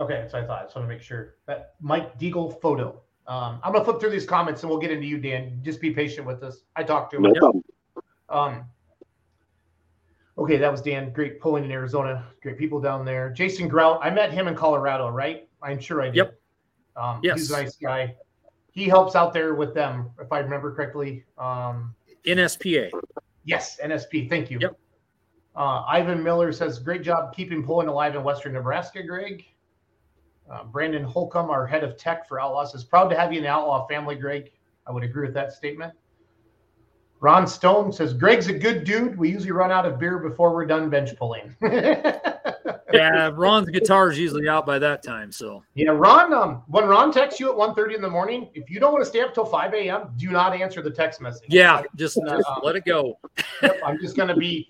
Okay, 0.00 0.26
so 0.30 0.38
I 0.38 0.46
thought. 0.46 0.60
I 0.60 0.64
just 0.64 0.76
want 0.76 0.88
to 0.88 0.94
make 0.94 1.02
sure 1.02 1.34
that 1.46 1.74
Mike 1.80 2.18
Deagle 2.18 2.60
photo. 2.60 3.02
Um, 3.28 3.60
I'm 3.62 3.72
gonna 3.72 3.84
flip 3.84 3.98
through 4.00 4.10
these 4.10 4.26
comments 4.26 4.62
and 4.62 4.70
we'll 4.70 4.78
get 4.78 4.90
into 4.90 5.06
you, 5.06 5.18
Dan. 5.18 5.60
Just 5.62 5.80
be 5.80 5.90
patient 5.90 6.26
with 6.26 6.42
us. 6.42 6.60
I 6.76 6.84
talked 6.84 7.10
to 7.10 7.16
him. 7.16 7.22
No 7.22 7.32
problem. 7.34 7.64
Um, 8.28 8.64
okay, 10.38 10.56
that 10.56 10.70
was 10.70 10.80
Dan. 10.82 11.12
Great 11.12 11.40
pulling 11.40 11.64
in 11.64 11.70
Arizona. 11.70 12.24
Great 12.42 12.58
people 12.58 12.80
down 12.80 13.04
there. 13.04 13.30
Jason 13.30 13.68
Grout. 13.68 13.98
I 14.02 14.10
met 14.10 14.32
him 14.32 14.46
in 14.48 14.54
Colorado, 14.54 15.08
right? 15.08 15.48
I'm 15.62 15.80
sure 15.80 16.02
I 16.02 16.06
did. 16.06 16.16
Yep. 16.16 16.38
Um, 16.96 17.20
Yes. 17.22 17.38
He's 17.38 17.50
a 17.50 17.62
nice 17.62 17.76
guy. 17.76 18.14
He 18.70 18.84
helps 18.84 19.16
out 19.16 19.32
there 19.32 19.54
with 19.54 19.74
them, 19.74 20.10
if 20.20 20.30
I 20.32 20.38
remember 20.40 20.74
correctly. 20.74 21.24
Um, 21.38 21.94
NSPA. 22.26 22.90
Yes, 23.44 23.78
NSP. 23.82 24.28
Thank 24.28 24.50
you. 24.50 24.58
Yep. 24.60 24.78
Uh, 25.54 25.82
Ivan 25.88 26.22
Miller 26.22 26.52
says, 26.52 26.78
"Great 26.78 27.02
job 27.02 27.34
keeping 27.34 27.64
pulling 27.64 27.88
alive 27.88 28.14
in 28.14 28.22
Western 28.22 28.52
Nebraska, 28.52 29.02
Greg." 29.02 29.46
Uh, 30.50 30.64
Brandon 30.64 31.02
Holcomb, 31.02 31.50
our 31.50 31.66
head 31.66 31.82
of 31.82 31.96
tech 31.96 32.28
for 32.28 32.40
Outlaw, 32.40 32.64
says, 32.64 32.84
"Proud 32.84 33.08
to 33.08 33.16
have 33.16 33.32
you 33.32 33.38
in 33.38 33.44
the 33.44 33.50
Outlaw 33.50 33.86
family, 33.86 34.14
Greg." 34.14 34.52
I 34.86 34.92
would 34.92 35.02
agree 35.02 35.26
with 35.26 35.34
that 35.34 35.52
statement. 35.52 35.92
Ron 37.20 37.46
Stone 37.46 37.92
says, 37.92 38.14
"Greg's 38.14 38.46
a 38.48 38.52
good 38.52 38.84
dude. 38.84 39.18
We 39.18 39.30
usually 39.30 39.52
run 39.52 39.72
out 39.72 39.86
of 39.86 39.98
beer 39.98 40.18
before 40.18 40.54
we're 40.54 40.66
done 40.66 40.88
bench 40.90 41.16
pulling." 41.16 41.54
Yeah, 42.92 43.30
Ron's 43.34 43.68
guitar 43.68 44.10
is 44.10 44.18
usually 44.18 44.48
out 44.48 44.64
by 44.64 44.78
that 44.78 45.02
time. 45.02 45.30
So 45.32 45.62
Yeah, 45.74 45.90
Ron. 45.90 46.32
Um, 46.32 46.62
when 46.68 46.86
Ron 46.86 47.12
texts 47.12 47.40
you 47.40 47.50
at 47.50 47.56
1.30 47.56 47.96
in 47.96 48.00
the 48.00 48.08
morning, 48.08 48.48
if 48.54 48.70
you 48.70 48.80
don't 48.80 48.92
want 48.92 49.04
to 49.04 49.08
stay 49.08 49.20
up 49.20 49.34
till 49.34 49.44
five 49.44 49.74
a.m., 49.74 50.10
do 50.16 50.30
not 50.30 50.54
answer 50.54 50.80
the 50.82 50.90
text 50.90 51.20
message. 51.20 51.48
yeah, 51.48 51.82
just, 51.96 52.16
Uh, 52.18 52.36
just 52.36 52.48
let 52.62 52.76
it 52.76 52.84
go. 52.84 53.18
Yep, 53.62 53.80
I'm 53.84 53.98
just 54.00 54.16
gonna 54.16 54.36
be 54.36 54.68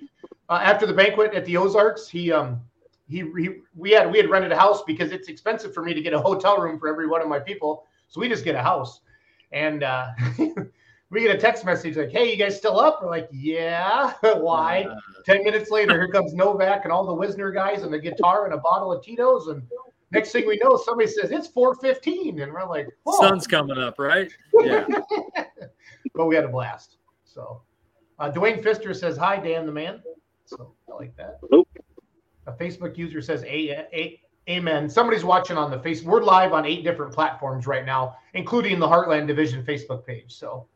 uh, 0.48 0.60
after 0.62 0.86
the 0.86 0.92
banquet 0.92 1.34
at 1.34 1.44
the 1.44 1.56
Ozarks. 1.56 2.08
He 2.08 2.32
um 2.32 2.60
he, 3.08 3.18
he 3.38 3.50
we 3.74 3.92
had 3.92 4.10
we 4.10 4.18
had 4.18 4.28
rented 4.28 4.52
a 4.52 4.56
house 4.56 4.82
because 4.82 5.12
it's 5.12 5.28
expensive 5.28 5.72
for 5.72 5.82
me 5.82 5.94
to 5.94 6.02
get 6.02 6.12
a 6.12 6.18
hotel 6.18 6.58
room 6.58 6.78
for 6.78 6.88
every 6.88 7.06
one 7.06 7.22
of 7.22 7.28
my 7.28 7.38
people, 7.38 7.86
so 8.08 8.20
we 8.20 8.28
just 8.28 8.44
get 8.44 8.54
a 8.54 8.62
house, 8.62 9.00
and 9.52 9.82
uh, 9.82 10.08
we 11.10 11.20
get 11.20 11.34
a 11.34 11.38
text 11.38 11.64
message 11.64 11.96
like, 11.96 12.10
"Hey, 12.10 12.30
you 12.30 12.36
guys 12.36 12.56
still 12.56 12.80
up?" 12.80 13.00
We're 13.02 13.10
like, 13.10 13.28
"Yeah." 13.30 14.12
Why? 14.22 14.86
Ten 15.24 15.44
minutes 15.44 15.70
later, 15.70 15.92
here 15.92 16.08
comes 16.08 16.34
Novak 16.34 16.84
and 16.84 16.92
all 16.92 17.06
the 17.06 17.14
Wisner 17.14 17.52
guys 17.52 17.82
and 17.82 17.92
the 17.92 17.98
guitar 17.98 18.44
and 18.44 18.54
a 18.54 18.58
bottle 18.58 18.92
of 18.92 19.04
Tito's, 19.04 19.46
and 19.46 19.62
next 20.10 20.32
thing 20.32 20.46
we 20.46 20.58
know, 20.62 20.76
somebody 20.76 21.08
says 21.08 21.30
it's 21.30 21.48
4:15, 21.48 22.42
and 22.42 22.52
we're 22.52 22.68
like, 22.68 22.88
"Whoa!" 23.04 23.18
sun's 23.18 23.46
coming 23.46 23.78
up, 23.78 24.00
right? 24.00 24.32
Yeah. 24.60 24.84
but 26.14 26.26
we 26.26 26.34
had 26.34 26.44
a 26.44 26.48
blast. 26.48 26.96
So, 27.24 27.62
uh, 28.18 28.32
Dwayne 28.32 28.64
Fister 28.64 28.96
says, 28.96 29.16
"Hi, 29.16 29.36
Dan 29.38 29.64
the 29.64 29.72
man." 29.72 30.02
So 30.44 30.74
I 30.90 30.94
like 30.94 31.16
that. 31.16 31.38
Nope. 31.50 31.68
A 32.46 32.52
Facebook 32.52 32.96
user 32.96 33.20
says, 33.20 33.42
a, 33.44 33.70
a, 33.92 34.20
"Amen." 34.48 34.88
Somebody's 34.88 35.24
watching 35.24 35.56
on 35.56 35.70
the 35.70 35.78
face. 35.80 36.02
We're 36.02 36.22
live 36.22 36.52
on 36.52 36.64
eight 36.64 36.84
different 36.84 37.12
platforms 37.12 37.66
right 37.66 37.84
now, 37.84 38.16
including 38.34 38.78
the 38.78 38.86
Heartland 38.86 39.26
Division 39.26 39.64
Facebook 39.64 40.06
page. 40.06 40.34
So, 40.34 40.66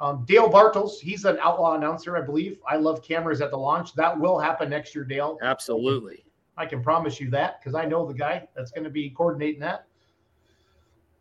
um, 0.00 0.24
Dale 0.26 0.50
Bartles, 0.50 0.98
he's 0.98 1.24
an 1.24 1.38
outlaw 1.40 1.74
announcer, 1.74 2.16
I 2.16 2.20
believe. 2.20 2.58
I 2.68 2.76
love 2.76 3.02
cameras 3.02 3.40
at 3.40 3.50
the 3.50 3.56
launch. 3.56 3.94
That 3.94 4.18
will 4.18 4.38
happen 4.38 4.68
next 4.70 4.94
year, 4.94 5.04
Dale. 5.04 5.38
Absolutely. 5.42 6.24
I 6.56 6.66
can 6.66 6.82
promise 6.82 7.20
you 7.20 7.30
that 7.30 7.60
because 7.60 7.74
I 7.74 7.84
know 7.84 8.06
the 8.06 8.14
guy 8.14 8.46
that's 8.54 8.70
going 8.70 8.84
to 8.84 8.90
be 8.90 9.10
coordinating 9.10 9.60
that. 9.60 9.86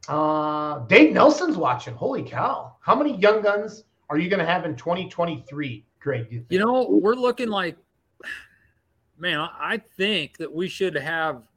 Uh, 0.08 0.79
Dave 0.88 1.13
Nelson's 1.13 1.58
watching. 1.58 1.95
Holy 1.95 2.23
cow! 2.23 2.75
How 2.82 2.95
many 2.95 3.15
young 3.17 3.41
guns 3.41 3.86
are 4.10 4.17
you 4.17 4.29
going 4.29 4.39
to 4.39 4.45
have 4.45 4.65
in 4.65 4.75
2023, 4.75 5.86
Greg? 5.99 6.27
You, 6.29 6.45
You 6.49 6.60
know, 6.60 6.88
we're 6.89 7.15
looking 7.15 7.47
like, 7.49 7.77
man, 9.23 9.39
I 9.39 9.77
think 9.77 10.36
that 10.38 10.53
we 10.53 10.67
should 10.67 10.95
have 10.95 11.47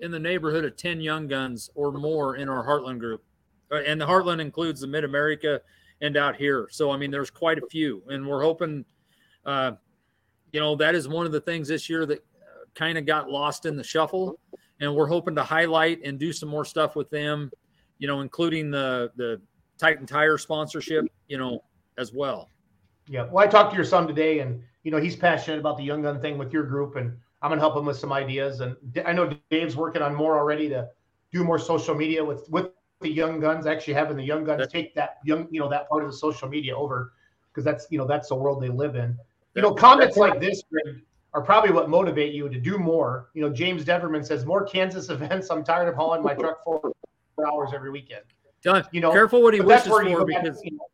in 0.00 0.10
the 0.10 0.18
neighborhood 0.18 0.64
of 0.64 0.76
10 0.76 1.00
young 1.00 1.28
guns 1.28 1.70
or 1.76 1.92
more 1.92 2.34
in 2.34 2.48
our 2.48 2.66
Heartland 2.66 2.98
group. 2.98 3.22
Uh, 3.70 3.76
And 3.86 4.00
the 4.00 4.06
Heartland 4.06 4.40
includes 4.40 4.80
the 4.80 4.88
Mid 4.88 5.04
America 5.04 5.60
and 6.00 6.16
out 6.16 6.34
here. 6.34 6.66
So, 6.72 6.90
I 6.90 6.96
mean, 6.96 7.12
there's 7.12 7.30
quite 7.30 7.58
a 7.58 7.66
few. 7.70 8.02
And 8.08 8.26
we're 8.26 8.42
hoping, 8.42 8.84
uh, 9.46 9.72
you 10.52 10.58
know, 10.58 10.74
that 10.74 10.96
is 10.96 11.06
one 11.06 11.24
of 11.24 11.30
the 11.30 11.40
things 11.40 11.68
this 11.68 11.88
year 11.88 12.04
that 12.06 12.24
kind 12.74 12.98
of 12.98 13.06
got 13.06 13.30
lost 13.30 13.66
in 13.66 13.76
the 13.76 13.84
shuffle. 13.84 14.40
And 14.80 14.92
we're 14.92 15.06
hoping 15.06 15.36
to 15.36 15.44
highlight 15.44 16.00
and 16.04 16.18
do 16.18 16.32
some 16.32 16.48
more 16.48 16.64
stuff 16.64 16.96
with 16.96 17.08
them, 17.08 17.52
you 17.98 18.08
know, 18.08 18.20
including 18.20 18.72
the, 18.72 19.12
the 19.14 19.40
Titan 19.78 20.06
Tire 20.06 20.38
sponsorship, 20.38 21.04
you 21.28 21.38
know, 21.38 21.62
as 21.98 22.12
well. 22.12 22.48
Yeah. 23.06 23.26
Well, 23.30 23.44
I 23.44 23.46
talked 23.46 23.70
to 23.70 23.76
your 23.76 23.84
son 23.84 24.06
today, 24.06 24.40
and 24.40 24.62
you 24.82 24.90
know 24.90 24.98
he's 24.98 25.16
passionate 25.16 25.58
about 25.58 25.76
the 25.76 25.84
young 25.84 26.02
gun 26.02 26.20
thing 26.20 26.38
with 26.38 26.52
your 26.52 26.64
group, 26.64 26.96
and 26.96 27.16
I'm 27.40 27.50
going 27.50 27.58
to 27.58 27.60
help 27.60 27.76
him 27.76 27.84
with 27.84 27.98
some 27.98 28.12
ideas. 28.12 28.60
And 28.60 28.76
I 29.04 29.12
know 29.12 29.34
Dave's 29.50 29.76
working 29.76 30.02
on 30.02 30.14
more 30.14 30.38
already 30.38 30.68
to 30.70 30.88
do 31.32 31.44
more 31.44 31.58
social 31.58 31.94
media 31.94 32.24
with 32.24 32.48
with 32.50 32.68
the 33.00 33.10
young 33.10 33.40
guns. 33.40 33.66
Actually, 33.66 33.94
having 33.94 34.16
the 34.16 34.24
young 34.24 34.44
guns 34.44 34.66
take 34.68 34.94
that 34.94 35.18
young, 35.24 35.48
you 35.50 35.60
know, 35.60 35.68
that 35.68 35.88
part 35.88 36.04
of 36.04 36.10
the 36.10 36.16
social 36.16 36.48
media 36.48 36.76
over 36.76 37.12
because 37.50 37.64
that's 37.64 37.86
you 37.90 37.98
know 37.98 38.06
that's 38.06 38.28
the 38.28 38.34
world 38.34 38.62
they 38.62 38.68
live 38.68 38.96
in. 38.96 39.18
You 39.54 39.62
know, 39.62 39.74
comments 39.74 40.16
like 40.16 40.40
this, 40.40 40.62
are 41.34 41.42
probably 41.42 41.72
what 41.72 41.88
motivate 41.88 42.34
you 42.34 42.48
to 42.48 42.60
do 42.60 42.78
more. 42.78 43.28
You 43.34 43.42
know, 43.42 43.50
James 43.50 43.84
Deverman 43.84 44.24
says 44.24 44.44
more 44.44 44.64
Kansas 44.64 45.08
events. 45.10 45.50
I'm 45.50 45.64
tired 45.64 45.88
of 45.88 45.94
hauling 45.94 46.22
my 46.22 46.34
truck 46.34 46.62
for 46.64 46.92
four 47.36 47.46
hours 47.46 47.70
every 47.74 47.90
weekend. 47.90 48.22
Done. 48.62 48.84
You 48.92 49.00
know, 49.00 49.10
Careful 49.10 49.42
what 49.42 49.54
he 49.54 49.60
wishes 49.60 49.88
for 49.88 50.04
back. 50.04 50.42
because 50.42 50.62
you 50.62 50.72
know, 50.72 50.86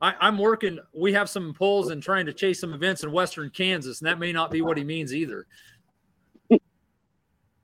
I, 0.00 0.14
I'm 0.20 0.38
working. 0.38 0.78
We 0.94 1.12
have 1.14 1.28
some 1.28 1.54
polls 1.54 1.90
and 1.90 2.02
trying 2.02 2.26
to 2.26 2.32
chase 2.32 2.60
some 2.60 2.72
events 2.72 3.02
in 3.02 3.10
Western 3.10 3.50
Kansas, 3.50 4.00
and 4.00 4.08
that 4.08 4.18
may 4.18 4.32
not 4.32 4.50
be 4.50 4.62
what 4.62 4.76
he 4.76 4.84
means 4.84 5.14
either. 5.14 5.46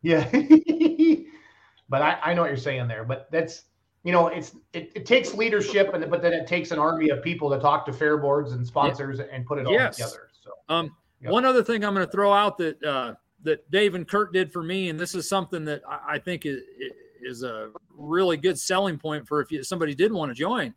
Yeah. 0.03 0.29
but 1.88 2.03
I, 2.03 2.18
I 2.23 2.35
know 2.35 2.42
what 2.42 2.49
you're 2.49 2.57
saying 2.57 2.88
there. 2.88 3.05
But 3.05 3.29
that's 3.31 3.62
you 4.03 4.12
know, 4.12 4.27
it's 4.29 4.55
it, 4.73 4.92
it 4.94 5.07
takes 5.07 5.33
leadership 5.33 5.94
and 5.94 6.11
but 6.11 6.20
then 6.20 6.33
it 6.33 6.47
takes 6.47 6.73
an 6.73 6.79
army 6.79 7.09
of 7.09 7.23
people 7.23 7.49
to 7.51 7.59
talk 7.59 7.87
to 7.87 7.92
fair 7.92 8.18
boards 8.18 8.53
and 8.53 8.66
sponsors 8.66 9.20
and 9.20 9.47
put 9.47 9.59
it 9.59 9.66
all 9.66 9.73
Yes. 9.73 9.97
together. 9.97 10.29
So 10.40 10.51
Um. 10.68 10.94
One 11.31 11.47
other 11.47 11.62
thing 11.62 11.85
I'm 11.85 11.94
going 11.94 12.07
to 12.07 12.12
throw 12.12 12.33
out 12.33 12.59
that 12.59 12.83
uh, 12.85 13.14
that 13.44 13.70
Dave 13.70 13.94
and 13.94 14.07
Kurt 14.07 14.33
did 14.33 14.53
for 14.53 14.62
me, 14.62 14.90
and 14.90 15.01
this 15.01 15.14
is 15.14 15.29
something 15.29 15.64
that 15.64 15.83
I, 15.88 16.14
I 16.14 16.18
think 16.18 16.44
is, 16.44 16.61
is 17.23 17.42
a 17.42 17.70
really 17.97 18.37
good 18.37 18.59
selling 18.59 18.99
point 18.99 19.27
for 19.27 19.40
if 19.40 19.51
you, 19.51 19.62
somebody 19.62 19.94
did 19.94 20.12
want 20.12 20.31
to 20.31 20.35
join. 20.35 20.75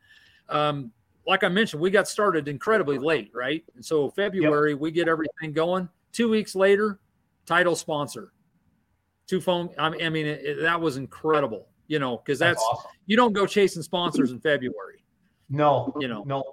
Um, 0.50 0.94
like 1.28 1.44
I 1.44 1.50
mentioned, 1.50 1.82
we 1.82 1.92
got 1.92 2.08
started 2.08 2.48
incredibly 2.48 2.98
late, 2.98 3.30
right? 3.36 3.64
And 3.76 3.84
so 3.86 4.10
February 4.12 4.74
we 4.74 4.92
get 4.92 5.08
everything 5.10 5.52
going. 5.54 5.90
Two 6.14 6.30
weeks 6.30 6.56
later, 6.56 7.00
title 7.46 7.76
sponsor, 7.76 8.32
two 9.28 9.42
phone. 9.42 9.70
I 9.78 9.90
mean, 10.10 10.26
it, 10.26 10.42
it- 10.44 10.62
that 10.62 10.80
was 10.80 10.98
incredible. 10.98 11.68
You 11.90 12.00
know, 12.00 12.18
because 12.18 12.40
that's, 12.40 12.60
that's 12.60 12.64
awesome. 12.70 12.92
you 13.06 13.16
don't 13.16 13.32
go 13.32 13.46
chasing 13.46 13.82
sponsors 13.82 14.32
in 14.32 14.42
February, 14.42 15.06
No, 15.50 15.94
you 16.02 16.10
know. 16.10 16.24
no, 16.26 16.44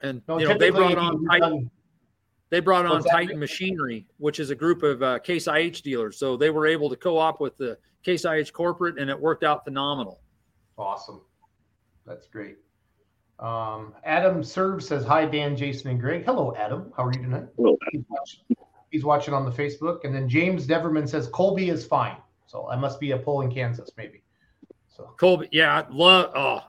and 0.00 0.22
no. 0.26 0.38
you 0.38 0.48
know 0.48 0.56
they 0.56 0.70
brought 0.70 0.96
on 0.96 1.22
Titan, 1.26 1.70
they 2.48 2.60
brought 2.60 2.86
on? 2.86 3.02
Titan 3.04 3.38
Machinery, 3.38 4.06
which 4.16 4.40
is 4.40 4.48
a 4.48 4.54
group 4.54 4.82
of 4.82 5.02
uh, 5.02 5.18
Case 5.18 5.46
IH 5.46 5.82
dealers. 5.84 6.16
So 6.18 6.38
they 6.38 6.48
were 6.48 6.66
able 6.66 6.88
to 6.88 6.96
co-op 6.96 7.38
with 7.38 7.58
the 7.58 7.76
Case 8.02 8.24
IH 8.24 8.52
corporate, 8.54 8.98
and 8.98 9.10
it 9.10 9.20
worked 9.20 9.44
out 9.44 9.62
phenomenal. 9.62 10.22
Awesome. 10.78 11.20
That's 12.06 12.26
great. 12.26 12.56
Um, 13.38 13.94
Adam 14.04 14.42
Serve 14.44 14.82
says, 14.82 15.04
Hi, 15.04 15.26
Dan, 15.26 15.56
Jason, 15.56 15.90
and 15.90 16.00
Greg. 16.00 16.24
Hello, 16.24 16.54
Adam. 16.56 16.92
How 16.96 17.04
are 17.04 17.12
you 17.12 17.22
tonight? 17.22 17.46
Hello. 17.56 17.76
He's 17.90 18.04
watching, 18.08 18.56
he's 18.90 19.04
watching 19.04 19.34
on 19.34 19.44
the 19.44 19.50
Facebook. 19.50 20.04
And 20.04 20.14
then 20.14 20.28
James 20.28 20.66
Deverman 20.66 21.08
says, 21.08 21.26
Colby 21.28 21.68
is 21.68 21.84
fine. 21.84 22.16
So 22.46 22.68
I 22.70 22.76
must 22.76 23.00
be 23.00 23.10
a 23.10 23.18
poll 23.18 23.40
in 23.40 23.50
Kansas, 23.52 23.90
maybe. 23.96 24.22
So 24.88 25.14
Colby, 25.18 25.48
yeah, 25.50 25.80
I 25.80 25.86
love. 25.90 26.32
Oh, 26.36 26.60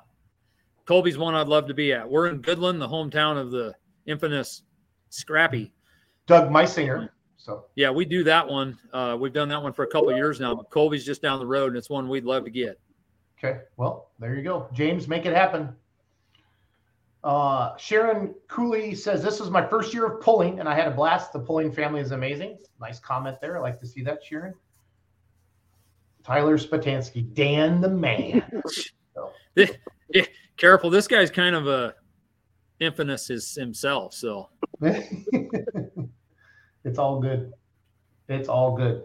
Colby's 0.86 1.17
one 1.17 1.36
I'd 1.36 1.47
love 1.47 1.67
to 1.67 1.73
be 1.73 1.93
at. 1.93 2.10
We're 2.10 2.28
in 2.28 2.41
Goodland, 2.41 2.80
the 2.80 2.88
hometown 2.88 3.39
of 3.39 3.51
the 3.51 3.73
infamous 4.06 4.63
Scrappy. 5.10 5.71
Doug 6.28 6.49
Meisinger. 6.49 7.10
So 7.38 7.65
Yeah, 7.75 7.91
we 7.91 8.06
do 8.06 8.23
that 8.23 8.47
one. 8.47 8.78
Uh, 8.91 9.15
we've 9.19 9.34
done 9.34 9.49
that 9.49 9.62
one 9.62 9.73
for 9.73 9.84
a 9.84 9.88
couple 9.88 10.10
of 10.10 10.17
years 10.17 10.39
now. 10.39 10.56
But 10.56 10.71
Colby's 10.71 11.06
just 11.06 11.21
down 11.21 11.38
the 11.38 11.45
road, 11.45 11.67
and 11.67 11.78
it's 11.78 11.89
one 11.89 12.10
we'd 12.10 12.25
love 12.25 12.45
to 12.45 12.49
get. 12.49 12.80
okay. 13.38 13.60
Well, 13.78 14.10
there 14.19 14.34
you 14.36 14.41
go. 14.41 14.67
James, 14.73 15.08
make 15.08 15.28
it 15.28 15.36
happen. 15.36 15.75
Uh, 17.26 17.76
Sharon 17.78 18.34
Cooley 18.48 18.94
says, 18.94 19.24
This 19.24 19.40
is 19.40 19.50
my 19.50 19.66
first 19.66 19.96
year 19.96 20.06
of 20.06 20.22
pulling, 20.22 20.60
and 20.60 20.70
I 20.70 20.76
had 20.76 20.88
a 20.88 20.92
blast. 20.92 21.34
The 21.34 21.40
pulling 21.40 21.72
family 21.72 22.00
is 22.00 22.12
amazing. 22.12 22.60
Nice 22.80 23.00
comment 23.00 23.38
there. 23.42 23.58
I 23.58 23.62
like 23.62 23.80
to 23.80 23.88
see 23.88 24.04
that, 24.04 24.24
Sharon. 24.24 24.54
Tyler 26.24 26.60
Spatansky, 26.60 27.34
Dan 27.34 27.82
the 27.82 27.90
man. 27.90 28.62
Careful, 30.58 30.92
this 30.92 31.08
guy's 31.08 31.32
kind 31.32 31.56
of 31.56 31.68
a 31.68 31.96
infamous 32.80 33.28
his, 33.28 33.56
himself. 33.56 34.14
So 34.14 34.50
it's 34.82 35.40
all 37.00 37.20
good. 37.20 37.54
It's 38.30 38.50
all 38.50 38.78
good. 38.78 39.04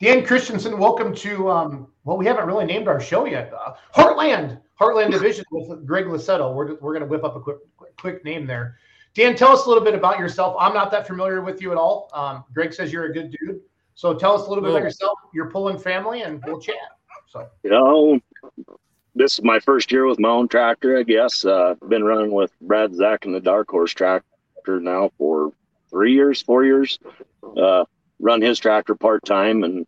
Dan 0.00 0.24
Christensen, 0.24 0.78
welcome 0.78 1.12
to 1.16 1.50
um, 1.50 1.88
well, 2.06 2.16
we 2.16 2.24
haven't 2.24 2.46
really 2.46 2.64
named 2.64 2.86
our 2.86 3.00
show 3.00 3.26
yet. 3.26 3.52
Uh, 3.52 3.74
Heartland, 3.94 4.60
Heartland 4.80 5.10
Division 5.18 5.44
with 5.50 5.84
Greg 5.84 6.04
Lissetto. 6.06 6.54
We're, 6.54 6.76
we're 6.76 6.92
going 6.92 7.00
to 7.00 7.06
whip 7.06 7.24
up 7.24 7.34
a 7.34 7.40
quick, 7.40 7.56
quick 7.76 7.96
quick 7.96 8.24
name 8.24 8.46
there. 8.46 8.78
Dan, 9.14 9.34
tell 9.34 9.50
us 9.50 9.66
a 9.66 9.68
little 9.68 9.82
bit 9.82 9.94
about 9.94 10.18
yourself. 10.18 10.56
I'm 10.60 10.72
not 10.72 10.92
that 10.92 11.06
familiar 11.06 11.42
with 11.42 11.60
you 11.60 11.72
at 11.72 11.78
all. 11.78 12.08
Um, 12.14 12.44
Greg 12.54 12.72
says 12.72 12.92
you're 12.92 13.06
a 13.06 13.12
good 13.12 13.34
dude. 13.40 13.60
So 13.94 14.14
tell 14.14 14.34
us 14.34 14.46
a 14.46 14.48
little 14.48 14.62
bit 14.62 14.70
about 14.70 14.82
yourself, 14.82 15.18
your 15.34 15.50
pulling 15.50 15.78
family, 15.78 16.22
and 16.22 16.40
we'll 16.46 16.60
chat. 16.60 16.76
So 17.26 17.48
You 17.64 17.70
know, 17.70 18.20
this 19.16 19.38
is 19.38 19.42
my 19.42 19.58
first 19.58 19.90
year 19.90 20.06
with 20.06 20.20
my 20.20 20.28
own 20.28 20.46
tractor, 20.46 20.98
I 20.98 21.02
guess. 21.02 21.44
Uh, 21.44 21.74
been 21.88 22.04
running 22.04 22.30
with 22.30 22.52
Brad 22.60 22.94
Zach 22.94 23.24
and 23.24 23.34
the 23.34 23.40
Dark 23.40 23.68
Horse 23.68 23.92
tractor 23.92 24.80
now 24.80 25.10
for 25.18 25.50
three 25.90 26.12
years, 26.12 26.40
four 26.40 26.64
years. 26.64 27.00
Uh, 27.56 27.84
run 28.20 28.42
his 28.42 28.60
tractor 28.60 28.94
part 28.94 29.24
time 29.24 29.64
and 29.64 29.86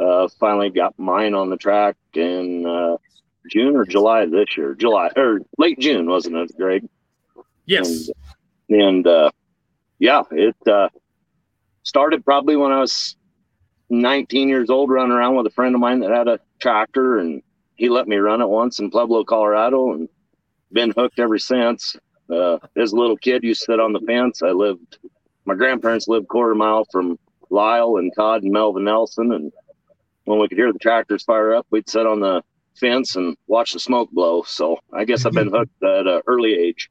uh, 0.00 0.28
finally 0.40 0.70
got 0.70 0.98
mine 0.98 1.34
on 1.34 1.50
the 1.50 1.56
track 1.56 1.96
in 2.14 2.66
uh, 2.66 2.96
June 3.50 3.76
or 3.76 3.84
July 3.84 4.26
this 4.26 4.56
year. 4.56 4.74
July 4.74 5.10
or 5.16 5.40
late 5.58 5.78
June, 5.78 6.06
wasn't 6.06 6.36
it, 6.36 6.56
Greg? 6.56 6.88
yes, 7.66 8.10
and 8.68 9.06
uh, 9.06 9.30
yeah, 9.98 10.22
it 10.30 10.56
uh, 10.66 10.88
started 11.82 12.24
probably 12.24 12.56
when 12.56 12.72
I 12.72 12.80
was 12.80 13.16
19 13.90 14.48
years 14.48 14.70
old, 14.70 14.90
running 14.90 15.12
around 15.12 15.36
with 15.36 15.46
a 15.46 15.50
friend 15.50 15.74
of 15.74 15.80
mine 15.80 16.00
that 16.00 16.10
had 16.10 16.28
a 16.28 16.40
tractor, 16.58 17.18
and 17.18 17.42
he 17.76 17.88
let 17.88 18.08
me 18.08 18.16
run 18.16 18.40
it 18.40 18.48
once 18.48 18.78
in 18.78 18.90
Pueblo, 18.90 19.24
Colorado, 19.24 19.92
and 19.92 20.08
been 20.72 20.92
hooked 20.96 21.18
ever 21.18 21.38
since. 21.38 21.96
Uh, 22.30 22.58
as 22.76 22.92
a 22.92 22.96
little 22.96 23.16
kid, 23.16 23.44
used 23.44 23.60
to 23.60 23.72
sit 23.72 23.80
on 23.80 23.92
the 23.92 24.00
fence. 24.00 24.42
I 24.42 24.50
lived. 24.50 24.98
My 25.44 25.54
grandparents 25.54 26.08
lived 26.08 26.28
quarter 26.28 26.54
mile 26.54 26.86
from 26.90 27.18
Lyle 27.50 27.98
and 27.98 28.10
Todd 28.16 28.42
and 28.42 28.52
Melvin 28.52 28.84
Nelson, 28.84 29.32
and 29.32 29.52
when 30.24 30.38
we 30.38 30.48
could 30.48 30.58
hear 30.58 30.72
the 30.72 30.78
tractors 30.78 31.22
fire 31.24 31.54
up, 31.54 31.66
we'd 31.70 31.88
sit 31.88 32.06
on 32.06 32.20
the 32.20 32.42
fence 32.74 33.16
and 33.16 33.36
watch 33.46 33.72
the 33.72 33.80
smoke 33.80 34.10
blow. 34.10 34.42
So 34.42 34.78
I 34.92 35.04
guess 35.04 35.26
I've 35.26 35.32
been 35.32 35.50
hooked 35.52 35.82
at 35.82 36.06
an 36.06 36.22
early 36.26 36.54
age. 36.54 36.90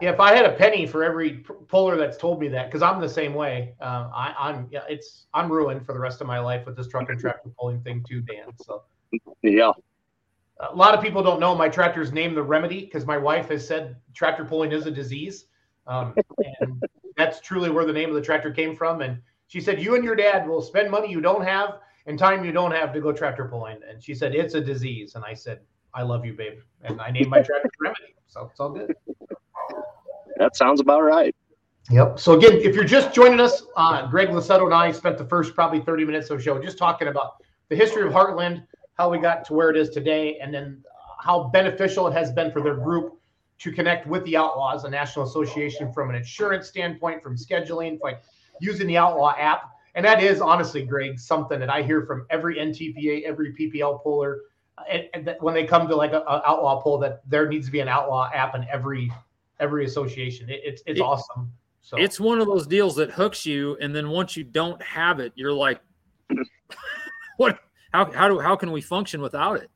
Yeah, 0.00 0.10
if 0.10 0.20
I 0.20 0.34
had 0.34 0.44
a 0.44 0.52
penny 0.52 0.86
for 0.86 1.04
every 1.04 1.44
puller 1.68 1.96
that's 1.96 2.16
told 2.16 2.40
me 2.40 2.48
that, 2.48 2.66
because 2.66 2.82
I'm 2.82 3.00
the 3.00 3.08
same 3.08 3.34
way. 3.34 3.74
Uh, 3.80 4.10
I, 4.12 4.34
I'm 4.36 4.66
yeah, 4.70 4.82
it's 4.88 5.26
I'm 5.32 5.50
ruined 5.50 5.86
for 5.86 5.92
the 5.92 6.00
rest 6.00 6.20
of 6.20 6.26
my 6.26 6.40
life 6.40 6.66
with 6.66 6.76
this 6.76 6.88
truck 6.88 7.08
and 7.08 7.18
tractor 7.18 7.50
pulling 7.58 7.80
thing 7.82 8.04
too, 8.08 8.20
Dan. 8.20 8.46
So 8.64 8.82
Yeah, 9.42 9.72
a 10.58 10.74
lot 10.74 10.94
of 10.94 11.02
people 11.02 11.22
don't 11.22 11.38
know 11.38 11.54
my 11.54 11.68
tractor's 11.68 12.12
named 12.12 12.36
the 12.36 12.42
remedy 12.42 12.80
because 12.80 13.06
my 13.06 13.16
wife 13.16 13.48
has 13.48 13.66
said 13.66 13.96
tractor 14.12 14.44
pulling 14.44 14.72
is 14.72 14.86
a 14.86 14.90
disease, 14.90 15.46
um, 15.86 16.14
and 16.60 16.82
that's 17.16 17.40
truly 17.40 17.70
where 17.70 17.84
the 17.84 17.92
name 17.92 18.08
of 18.08 18.16
the 18.16 18.22
tractor 18.22 18.50
came 18.50 18.74
from. 18.74 19.02
And 19.02 19.20
she 19.46 19.60
said, 19.60 19.80
"You 19.80 19.94
and 19.94 20.02
your 20.02 20.16
dad 20.16 20.48
will 20.48 20.62
spend 20.62 20.90
money 20.90 21.10
you 21.10 21.20
don't 21.20 21.44
have 21.44 21.78
and 22.06 22.18
time 22.18 22.44
you 22.44 22.52
don't 22.52 22.72
have 22.72 22.92
to 22.92 23.00
go 23.00 23.12
tractor 23.12 23.46
pulling." 23.46 23.78
And 23.88 24.02
she 24.02 24.14
said, 24.14 24.34
"It's 24.34 24.54
a 24.54 24.60
disease." 24.60 25.14
And 25.14 25.24
I 25.24 25.34
said, 25.34 25.60
"I 25.94 26.02
love 26.02 26.24
you, 26.24 26.34
babe," 26.34 26.60
and 26.82 27.00
I 27.00 27.10
named 27.10 27.28
my 27.28 27.42
tractor 27.42 27.70
remedy. 27.80 28.14
So 28.26 28.48
it's 28.50 28.60
all 28.60 28.70
good. 28.70 28.94
that 30.36 30.56
sounds 30.56 30.80
about 30.80 31.02
right. 31.02 31.34
Yep. 31.90 32.18
So 32.18 32.36
again, 32.38 32.54
if 32.54 32.74
you're 32.74 32.84
just 32.84 33.12
joining 33.12 33.40
us, 33.40 33.64
uh, 33.76 34.06
Greg 34.06 34.28
Lasetto 34.28 34.64
and 34.64 34.74
I 34.74 34.92
spent 34.92 35.18
the 35.18 35.24
first 35.24 35.54
probably 35.54 35.80
30 35.80 36.04
minutes 36.04 36.30
of 36.30 36.38
the 36.38 36.44
show 36.44 36.60
just 36.62 36.78
talking 36.78 37.08
about 37.08 37.42
the 37.68 37.76
history 37.76 38.06
of 38.06 38.12
Heartland, 38.12 38.64
how 38.94 39.10
we 39.10 39.18
got 39.18 39.44
to 39.46 39.52
where 39.52 39.70
it 39.70 39.76
is 39.76 39.90
today, 39.90 40.38
and 40.38 40.54
then 40.54 40.82
uh, 40.86 41.22
how 41.22 41.50
beneficial 41.52 42.06
it 42.06 42.12
has 42.12 42.30
been 42.30 42.52
for 42.52 42.62
their 42.62 42.76
group 42.76 43.18
to 43.58 43.72
connect 43.72 44.06
with 44.06 44.24
the 44.24 44.36
Outlaws, 44.36 44.82
the 44.82 44.90
National 44.90 45.24
Association, 45.24 45.92
from 45.92 46.10
an 46.10 46.16
insurance 46.16 46.68
standpoint, 46.68 47.22
from 47.22 47.36
scheduling, 47.36 47.98
like 48.02 48.22
using 48.60 48.86
the 48.86 48.96
Outlaw 48.96 49.34
app. 49.36 49.71
And 49.94 50.04
that 50.04 50.22
is 50.22 50.40
honestly, 50.40 50.84
Greg, 50.84 51.18
something 51.18 51.60
that 51.60 51.68
I 51.68 51.82
hear 51.82 52.06
from 52.06 52.26
every 52.30 52.56
NTPA, 52.56 53.24
every 53.24 53.54
PPL 53.54 54.02
puller, 54.02 54.40
uh, 54.78 54.84
and, 54.88 55.08
and 55.12 55.26
that 55.26 55.42
when 55.42 55.54
they 55.54 55.64
come 55.64 55.86
to 55.88 55.94
like 55.94 56.12
a, 56.12 56.20
a 56.20 56.42
outlaw 56.46 56.80
pull, 56.80 56.98
that 56.98 57.28
there 57.28 57.48
needs 57.48 57.66
to 57.66 57.72
be 57.72 57.80
an 57.80 57.88
outlaw 57.88 58.30
app 58.32 58.54
in 58.54 58.66
every 58.70 59.12
every 59.60 59.84
association. 59.84 60.48
It, 60.48 60.60
it's 60.64 60.82
it's 60.86 61.00
It- 61.00 61.02
awesome. 61.02 61.52
So 61.84 61.96
It's 61.96 62.20
one 62.20 62.40
of 62.40 62.46
those 62.46 62.68
deals 62.68 62.94
that 62.94 63.10
hooks 63.10 63.44
you, 63.44 63.76
and 63.80 63.92
then 63.94 64.08
once 64.08 64.36
you 64.36 64.44
don't 64.44 64.80
have 64.80 65.18
it, 65.18 65.32
you're 65.34 65.52
like, 65.52 65.80
what? 67.38 67.58
How 67.92 68.10
how 68.12 68.28
do 68.28 68.38
how 68.38 68.54
can 68.54 68.70
we 68.70 68.80
function 68.80 69.20
without 69.20 69.56
it? 69.56 69.68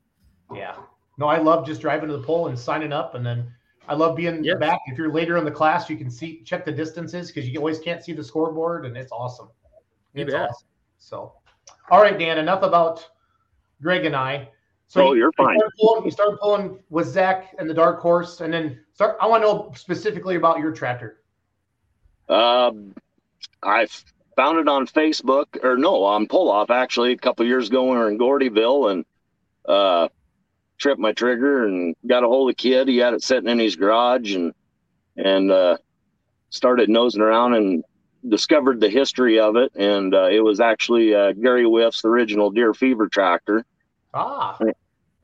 Yeah. 0.55 0.77
No, 1.17 1.27
I 1.27 1.37
love 1.37 1.65
just 1.65 1.81
driving 1.81 2.07
to 2.09 2.17
the 2.17 2.23
pole 2.23 2.47
and 2.47 2.57
signing 2.57 2.93
up, 2.93 3.15
and 3.15 3.25
then 3.25 3.51
I 3.89 3.93
love 3.93 4.15
being 4.15 4.41
back. 4.59 4.79
If 4.87 4.97
you're 4.97 5.11
later 5.11 5.37
in 5.37 5.43
the 5.45 5.51
class, 5.51 5.89
you 5.89 5.97
can 5.97 6.09
see 6.09 6.41
check 6.43 6.63
the 6.63 6.71
distances 6.71 7.27
because 7.27 7.49
you 7.49 7.59
always 7.59 7.79
can't 7.79 8.03
see 8.03 8.13
the 8.13 8.23
scoreboard, 8.23 8.85
and 8.85 8.95
it's 8.95 9.11
awesome. 9.11 9.49
You 10.17 10.25
It's 10.25 10.33
bet. 10.33 10.49
awesome. 10.49 10.67
So, 10.97 11.33
all 11.91 12.01
right, 12.01 12.17
Dan. 12.17 12.37
Enough 12.37 12.63
about 12.63 13.07
Greg 13.81 14.05
and 14.05 14.15
I. 14.15 14.49
Oh, 14.95 15.11
you- 15.13 15.19
you're 15.19 15.27
you 15.27 15.31
fine. 15.45 15.57
started 15.57 15.73
pulling- 15.79 16.05
You 16.05 16.11
started 16.11 16.37
pulling 16.37 16.79
with 16.89 17.07
Zach 17.07 17.53
and 17.59 17.69
the 17.69 17.73
Dark 17.73 17.99
Horse, 17.99 18.41
and 18.41 18.51
then 18.53 18.83
start. 18.93 19.17
I 19.21 19.27
want 19.27 19.43
to 19.43 19.47
know 19.47 19.71
specifically 19.75 20.35
about 20.35 20.59
your 20.59 20.71
tractor. 20.71 21.21
Um, 22.29 22.95
I 23.63 23.87
found 24.35 24.59
it 24.59 24.67
on 24.67 24.87
Facebook, 24.87 25.63
or 25.63 25.77
no, 25.77 26.03
on 26.03 26.27
Pull 26.27 26.49
Off 26.49 26.69
actually 26.69 27.11
a 27.11 27.17
couple 27.17 27.45
years 27.45 27.67
ago 27.69 27.83
when 27.83 27.93
we 27.93 27.97
were 28.03 28.09
in 28.09 28.17
Gordyville, 28.17 28.91
and 28.91 29.05
uh, 29.67 30.07
tripped 30.77 30.99
my 30.99 31.11
trigger 31.11 31.65
and 31.65 31.95
got 32.07 32.23
a 32.23 32.27
hold 32.27 32.49
of 32.49 32.55
the 32.55 32.61
kid. 32.61 32.87
He 32.87 32.97
had 32.97 33.13
it 33.13 33.23
sitting 33.23 33.49
in 33.49 33.59
his 33.59 33.75
garage, 33.75 34.33
and 34.35 34.53
and 35.17 35.51
uh, 35.51 35.77
started 36.49 36.89
nosing 36.89 37.21
around 37.21 37.53
and 37.55 37.83
discovered 38.29 38.79
the 38.79 38.89
history 38.89 39.39
of 39.39 39.55
it. 39.55 39.71
And 39.75 40.13
uh, 40.13 40.27
it 40.27 40.39
was 40.41 40.59
actually 40.59 41.13
uh, 41.15 41.33
Gary 41.33 41.65
Whiff's 41.65 42.03
original 42.05 42.49
Deer 42.51 42.73
Fever 42.73 43.07
tractor, 43.07 43.65
Ah, 44.13 44.57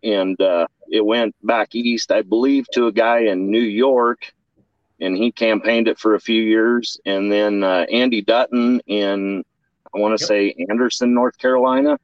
and 0.03 0.39
uh, 0.41 0.67
it 0.91 1.05
went 1.05 1.35
back 1.43 1.73
east, 1.75 2.11
I 2.11 2.21
believe, 2.21 2.65
to 2.73 2.87
a 2.87 2.91
guy 2.91 3.19
in 3.19 3.49
New 3.49 3.61
York, 3.61 4.33
and 4.99 5.15
he 5.17 5.31
campaigned 5.31 5.87
it 5.87 5.97
for 5.99 6.15
a 6.15 6.19
few 6.19 6.41
years. 6.41 6.99
And 7.05 7.31
then 7.31 7.63
uh, 7.63 7.85
Andy 7.91 8.21
Dutton 8.21 8.79
in, 8.87 9.43
I 9.95 9.99
want 9.99 10.17
to 10.17 10.21
Yep. 10.23 10.27
say 10.27 10.65
Anderson, 10.69 11.13
North 11.13 11.37
Carolina. 11.37 11.97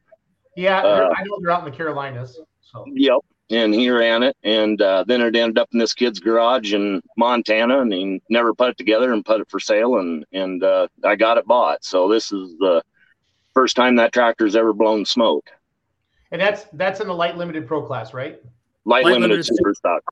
yeah. 0.56 0.80
Uh, 0.82 1.10
I 1.16 1.24
know 1.24 1.38
they're 1.42 1.52
out 1.52 1.66
in 1.66 1.72
the 1.72 1.76
Carolinas. 1.78 2.40
So 2.62 2.86
Yep. 2.94 3.20
And 3.52 3.74
he 3.74 3.90
ran 3.90 4.22
it, 4.22 4.38
and 4.44 4.80
uh, 4.80 5.04
then 5.08 5.22
it 5.22 5.36
ended 5.36 5.58
up 5.58 5.70
in 5.74 5.80
this 5.80 5.94
kid's 5.94 6.20
garage 6.20 6.74
in 6.74 7.02
Montana, 7.18 7.82
and 7.82 7.92
he 7.92 8.22
never 8.30 8.54
put 8.54 8.70
it 8.70 8.78
together 8.78 9.12
and 9.12 9.26
put 9.26 9.42
it 9.42 9.50
for 9.50 9.60
sale, 9.60 9.98
and 9.98 10.24
and 10.32 10.64
uh, 10.64 10.88
I 11.04 11.16
got 11.16 11.38
it 11.40 11.48
bought. 11.48 11.84
So 11.84 12.08
this 12.08 12.32
is 12.32 12.56
the 12.60 12.84
first 13.56 13.76
time 13.76 13.96
that 13.96 14.14
tractor's 14.14 14.56
ever 14.56 14.72
blown 14.74 15.04
smoke. 15.04 15.50
and 16.32 16.40
that's 16.40 16.66
that's 16.74 17.00
in 17.00 17.08
the 17.08 17.14
light 17.14 17.38
limited 17.38 17.66
pro 17.68 17.82
class, 17.82 18.14
right? 18.14 18.40
Light, 18.86 19.04
Light 19.04 19.14
limited, 19.14 19.30
limited 19.30 19.46
super 19.48 19.74
stock. 19.74 20.04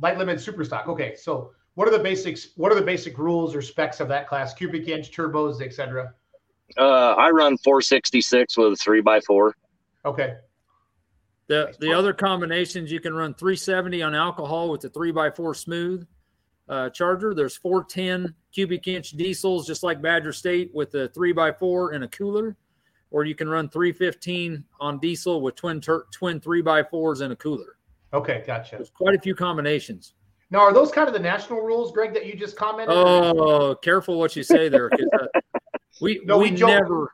Light 0.00 0.16
limited 0.18 0.40
super 0.40 0.64
stock. 0.64 0.86
Okay, 0.88 1.16
so 1.16 1.50
what 1.74 1.88
are 1.88 1.90
the 1.90 1.98
basics? 2.02 2.50
What 2.56 2.70
are 2.70 2.76
the 2.76 2.82
basic 2.82 3.18
rules 3.18 3.56
or 3.56 3.62
specs 3.62 3.98
of 3.98 4.06
that 4.08 4.28
class? 4.28 4.54
Cubic 4.54 4.86
inch, 4.86 5.10
turbos, 5.10 5.60
etc. 5.60 6.14
Uh, 6.78 7.14
I 7.14 7.30
run 7.30 7.58
466 7.58 8.56
with 8.56 8.72
a 8.72 8.76
three 8.76 9.00
by 9.00 9.20
four. 9.20 9.54
Okay, 10.04 10.36
The 11.46 11.74
the 11.78 11.92
other 11.92 12.12
combinations 12.12 12.90
you 12.90 13.00
can 13.00 13.14
run 13.14 13.34
370 13.34 14.02
on 14.02 14.14
alcohol 14.14 14.70
with 14.70 14.80
the 14.80 14.88
three 14.88 15.12
by 15.12 15.30
four 15.30 15.54
smooth 15.54 16.06
uh, 16.68 16.88
charger. 16.90 17.34
There's 17.34 17.56
410 17.56 18.34
cubic 18.52 18.88
inch 18.88 19.10
diesels, 19.10 19.66
just 19.66 19.82
like 19.82 20.00
Badger 20.00 20.32
State, 20.32 20.70
with 20.74 20.94
a 20.94 21.08
three 21.08 21.32
by 21.32 21.52
four 21.52 21.92
and 21.92 22.04
a 22.04 22.08
cooler, 22.08 22.56
or 23.10 23.24
you 23.24 23.34
can 23.34 23.48
run 23.48 23.68
315 23.68 24.64
on 24.80 24.98
diesel 25.00 25.42
with 25.42 25.54
twin 25.56 25.80
tur- 25.80 26.06
twin 26.12 26.40
three 26.40 26.62
by 26.62 26.82
fours 26.82 27.20
and 27.20 27.32
a 27.32 27.36
cooler. 27.36 27.76
okay, 28.14 28.42
gotcha. 28.46 28.76
There's 28.76 28.90
quite 28.90 29.14
a 29.14 29.20
few 29.20 29.34
combinations. 29.34 30.14
Now, 30.50 30.60
are 30.60 30.72
those 30.72 30.92
kind 30.92 31.08
of 31.08 31.14
the 31.14 31.20
national 31.20 31.60
rules, 31.62 31.90
Greg, 31.90 32.14
that 32.14 32.26
you 32.26 32.36
just 32.36 32.56
commented? 32.56 32.96
on? 32.96 33.34
Oh, 33.38 33.74
careful 33.74 34.18
what 34.18 34.36
you 34.36 34.42
say 34.42 34.68
there. 34.68 34.90
uh, 35.20 35.26
we 36.00 36.20
No, 36.24 36.38
we 36.38 36.50
we 36.52 36.56
never 36.56 37.12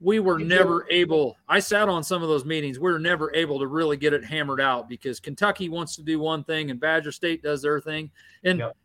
we 0.00 0.20
were 0.20 0.36
We 0.36 0.44
never 0.44 0.86
able. 0.90 1.36
I 1.48 1.58
sat 1.58 1.88
on 1.88 2.02
some 2.02 2.22
of 2.22 2.28
those 2.28 2.44
meetings. 2.44 2.78
We 2.78 2.90
were 2.90 2.98
never 2.98 3.34
able 3.34 3.58
to 3.58 3.66
really 3.66 3.96
get 3.96 4.12
it 4.12 4.24
hammered 4.24 4.60
out 4.60 4.88
because 4.88 5.20
Kentucky 5.20 5.68
wants 5.68 5.96
to 5.96 6.02
do 6.02 6.18
one 6.18 6.44
thing 6.44 6.70
and 6.70 6.78
Badger 6.78 7.12
State 7.12 7.42
does 7.42 7.62
their 7.62 7.80
thing. 7.80 8.10
And 8.44 8.58
Yep. 8.58 8.76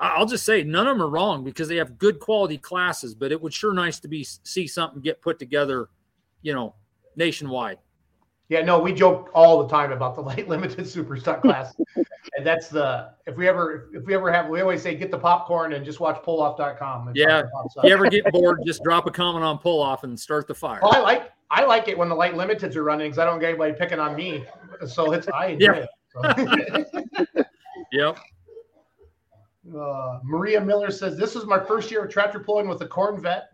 I'll 0.00 0.26
just 0.26 0.44
say 0.44 0.62
none 0.62 0.86
of 0.86 0.96
them 0.96 1.06
are 1.06 1.10
wrong 1.10 1.42
because 1.44 1.68
they 1.68 1.76
have 1.76 1.98
good 1.98 2.20
quality 2.20 2.58
classes. 2.58 3.14
But 3.14 3.32
it 3.32 3.40
would 3.40 3.52
sure 3.52 3.72
nice 3.72 4.00
to 4.00 4.08
be 4.08 4.24
see 4.24 4.66
something 4.66 5.00
get 5.00 5.20
put 5.22 5.38
together, 5.38 5.88
you 6.42 6.54
know, 6.54 6.74
nationwide. 7.16 7.78
Yeah, 8.48 8.62
no, 8.62 8.78
we 8.78 8.94
joke 8.94 9.30
all 9.34 9.62
the 9.62 9.68
time 9.68 9.92
about 9.92 10.14
the 10.14 10.20
light 10.30 10.48
limited 10.48 10.88
super 10.88 11.16
stock 11.16 11.42
class, 11.42 11.74
and 11.96 12.46
that's 12.46 12.68
the 12.68 13.10
if 13.26 13.36
we 13.36 13.46
ever 13.46 13.90
if 13.92 14.04
we 14.04 14.14
ever 14.14 14.32
have 14.32 14.48
we 14.48 14.60
always 14.60 14.82
say 14.82 14.94
get 14.94 15.10
the 15.10 15.18
popcorn 15.18 15.74
and 15.74 15.84
just 15.84 16.00
watch 16.00 16.22
pulloff.com. 16.22 17.12
Yeah. 17.14 17.40
something 17.40 17.50
pops 17.52 17.76
up. 17.76 17.84
If 17.84 17.88
you 17.88 17.94
ever 17.94 18.08
get 18.08 18.30
bored, 18.32 18.60
just 18.64 18.82
drop 18.82 19.06
a 19.06 19.10
comment 19.10 19.44
on 19.44 19.58
pull 19.58 19.82
off 19.82 20.04
and 20.04 20.18
start 20.18 20.48
the 20.48 20.54
fire. 20.54 20.80
Well, 20.82 20.94
I 20.94 21.00
like 21.00 21.32
I 21.50 21.64
like 21.64 21.88
it 21.88 21.96
when 21.96 22.08
the 22.08 22.14
light 22.14 22.34
limiteds 22.34 22.76
are 22.76 22.84
running 22.84 23.08
because 23.08 23.18
I 23.18 23.24
don't 23.24 23.38
get 23.38 23.50
anybody 23.50 23.74
picking 23.74 23.98
on 23.98 24.16
me, 24.16 24.44
so 24.86 25.12
it's 25.12 25.28
I 25.28 25.48
enjoy 25.48 25.72
it. 25.72 25.88
So. 26.12 27.44
Yep. 27.92 28.18
Uh, 29.76 30.18
Maria 30.24 30.60
Miller 30.60 30.90
says, 30.90 31.16
This 31.16 31.36
is 31.36 31.44
my 31.44 31.58
first 31.58 31.90
year 31.90 32.04
of 32.04 32.10
tractor 32.10 32.40
pulling 32.40 32.68
with 32.68 32.80
a 32.82 32.86
corn 32.86 33.20
vet. 33.20 33.50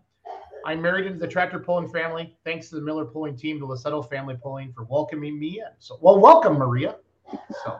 I'm 0.65 0.81
married 0.81 1.05
into 1.05 1.19
the 1.19 1.27
tractor 1.27 1.59
pulling 1.59 1.87
family. 1.89 2.35
Thanks 2.43 2.69
to 2.69 2.75
the 2.75 2.81
Miller 2.81 3.05
pulling 3.05 3.37
team, 3.37 3.59
the 3.59 3.67
Lasetto 3.67 4.09
family 4.09 4.35
pulling 4.41 4.73
for 4.73 4.83
welcoming 4.85 5.39
me 5.39 5.59
in. 5.59 5.67
So, 5.77 5.99
well, 6.01 6.19
welcome, 6.19 6.55
Maria. 6.55 6.95
So, 7.63 7.79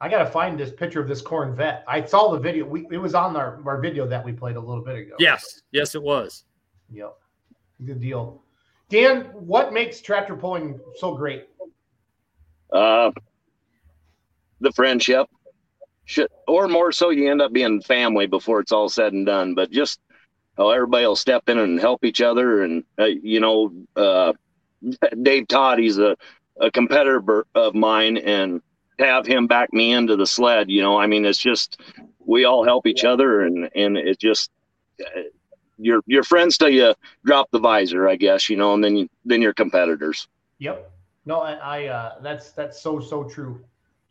I 0.00 0.08
got 0.08 0.18
to 0.18 0.26
find 0.26 0.58
this 0.58 0.72
picture 0.72 1.00
of 1.00 1.06
this 1.06 1.22
corn 1.22 1.54
vet. 1.54 1.84
I 1.86 2.04
saw 2.04 2.32
the 2.32 2.40
video. 2.40 2.64
We, 2.64 2.88
it 2.90 2.98
was 2.98 3.14
on 3.14 3.36
our, 3.36 3.60
our 3.64 3.80
video 3.80 4.06
that 4.08 4.24
we 4.24 4.32
played 4.32 4.56
a 4.56 4.60
little 4.60 4.82
bit 4.82 4.96
ago. 4.96 5.14
Yes. 5.20 5.62
Yes, 5.70 5.94
it 5.94 6.02
was. 6.02 6.44
Yep. 6.90 7.14
Good 7.86 8.00
deal. 8.00 8.42
Dan, 8.88 9.24
what 9.32 9.72
makes 9.72 10.00
tractor 10.00 10.34
pulling 10.34 10.80
so 10.96 11.14
great? 11.14 11.48
Uh, 12.72 13.12
the 14.60 14.72
friendship, 14.72 15.28
Should, 16.04 16.28
or 16.48 16.66
more 16.66 16.90
so, 16.90 17.10
you 17.10 17.30
end 17.30 17.40
up 17.40 17.52
being 17.52 17.80
family 17.80 18.26
before 18.26 18.58
it's 18.58 18.72
all 18.72 18.88
said 18.88 19.12
and 19.12 19.24
done. 19.24 19.54
But 19.54 19.70
just 19.70 20.00
how 20.58 20.70
everybody 20.70 21.06
will 21.06 21.16
step 21.16 21.48
in 21.48 21.56
and 21.56 21.80
help 21.80 22.04
each 22.04 22.20
other, 22.20 22.62
and 22.62 22.84
uh, 22.98 23.04
you 23.04 23.40
know, 23.40 23.72
uh, 23.96 24.32
Dave 25.22 25.48
Todd, 25.48 25.78
he's 25.78 25.98
a, 25.98 26.16
a 26.60 26.70
competitor 26.70 27.46
of 27.54 27.74
mine, 27.74 28.18
and 28.18 28.60
have 28.98 29.26
him 29.26 29.46
back 29.46 29.72
me 29.72 29.92
into 29.92 30.16
the 30.16 30.26
sled. 30.26 30.68
You 30.68 30.82
know, 30.82 30.98
I 30.98 31.06
mean, 31.06 31.24
it's 31.24 31.38
just 31.38 31.80
we 32.18 32.44
all 32.44 32.64
help 32.64 32.86
each 32.86 33.04
other, 33.04 33.42
and 33.42 33.70
and 33.74 33.96
it 33.96 34.18
just 34.18 34.50
uh, 35.00 35.20
your 35.78 36.02
your 36.06 36.24
friends 36.24 36.58
till 36.58 36.68
you 36.68 36.94
drop 37.24 37.50
the 37.52 37.60
visor, 37.60 38.08
I 38.08 38.16
guess, 38.16 38.50
you 38.50 38.56
know, 38.56 38.74
and 38.74 38.82
then 38.82 38.96
you, 38.96 39.08
then 39.24 39.40
your 39.40 39.54
competitors. 39.54 40.28
Yep. 40.58 40.90
No, 41.24 41.40
I, 41.40 41.52
I 41.52 41.86
uh, 41.86 42.20
that's 42.20 42.50
that's 42.52 42.80
so 42.80 43.00
so 43.00 43.24
true, 43.24 43.62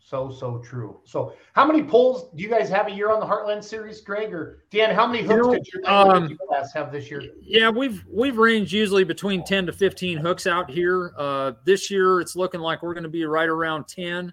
so 0.08 0.32
so 0.32 0.60
true. 0.60 1.01
So, 1.03 1.34
how 1.51 1.66
many 1.66 1.84
pulls 1.84 2.30
do 2.34 2.41
you 2.41 2.47
guys 2.47 2.70
have 2.70 2.88
a 2.88 2.91
year 2.91 3.12
on 3.12 3.20
the 3.20 3.26
Heartland 3.26 3.62
Series, 3.62 3.99
Greg 3.99 4.34
or 4.34 4.64
Dan? 4.72 4.95
How 4.95 5.05
many 5.05 5.22
hooks 5.22 5.47
know, 5.47 5.53
did 5.53 5.68
your 5.74 5.89
um, 5.91 6.38
class 6.47 6.72
have 6.72 6.93
this 6.93 7.12
year? 7.12 7.24
Yeah, 7.41 7.70
we've 7.70 8.05
we've 8.10 8.38
ranged 8.38 8.72
usually 8.72 9.03
between 9.03 9.43
10 9.43 9.66
to 9.66 9.74
15 9.74 10.18
hooks 10.18 10.47
out 10.47 10.72
here. 10.72 11.12
Uh, 11.18 11.51
this 11.66 11.91
year, 11.91 12.22
it's 12.22 12.38
looking 12.38 12.62
like 12.62 12.84
we're 12.84 12.93
going 12.93 13.03
to 13.03 13.10
be 13.10 13.26
right 13.26 13.49
around 13.49 13.89
10, 13.89 14.32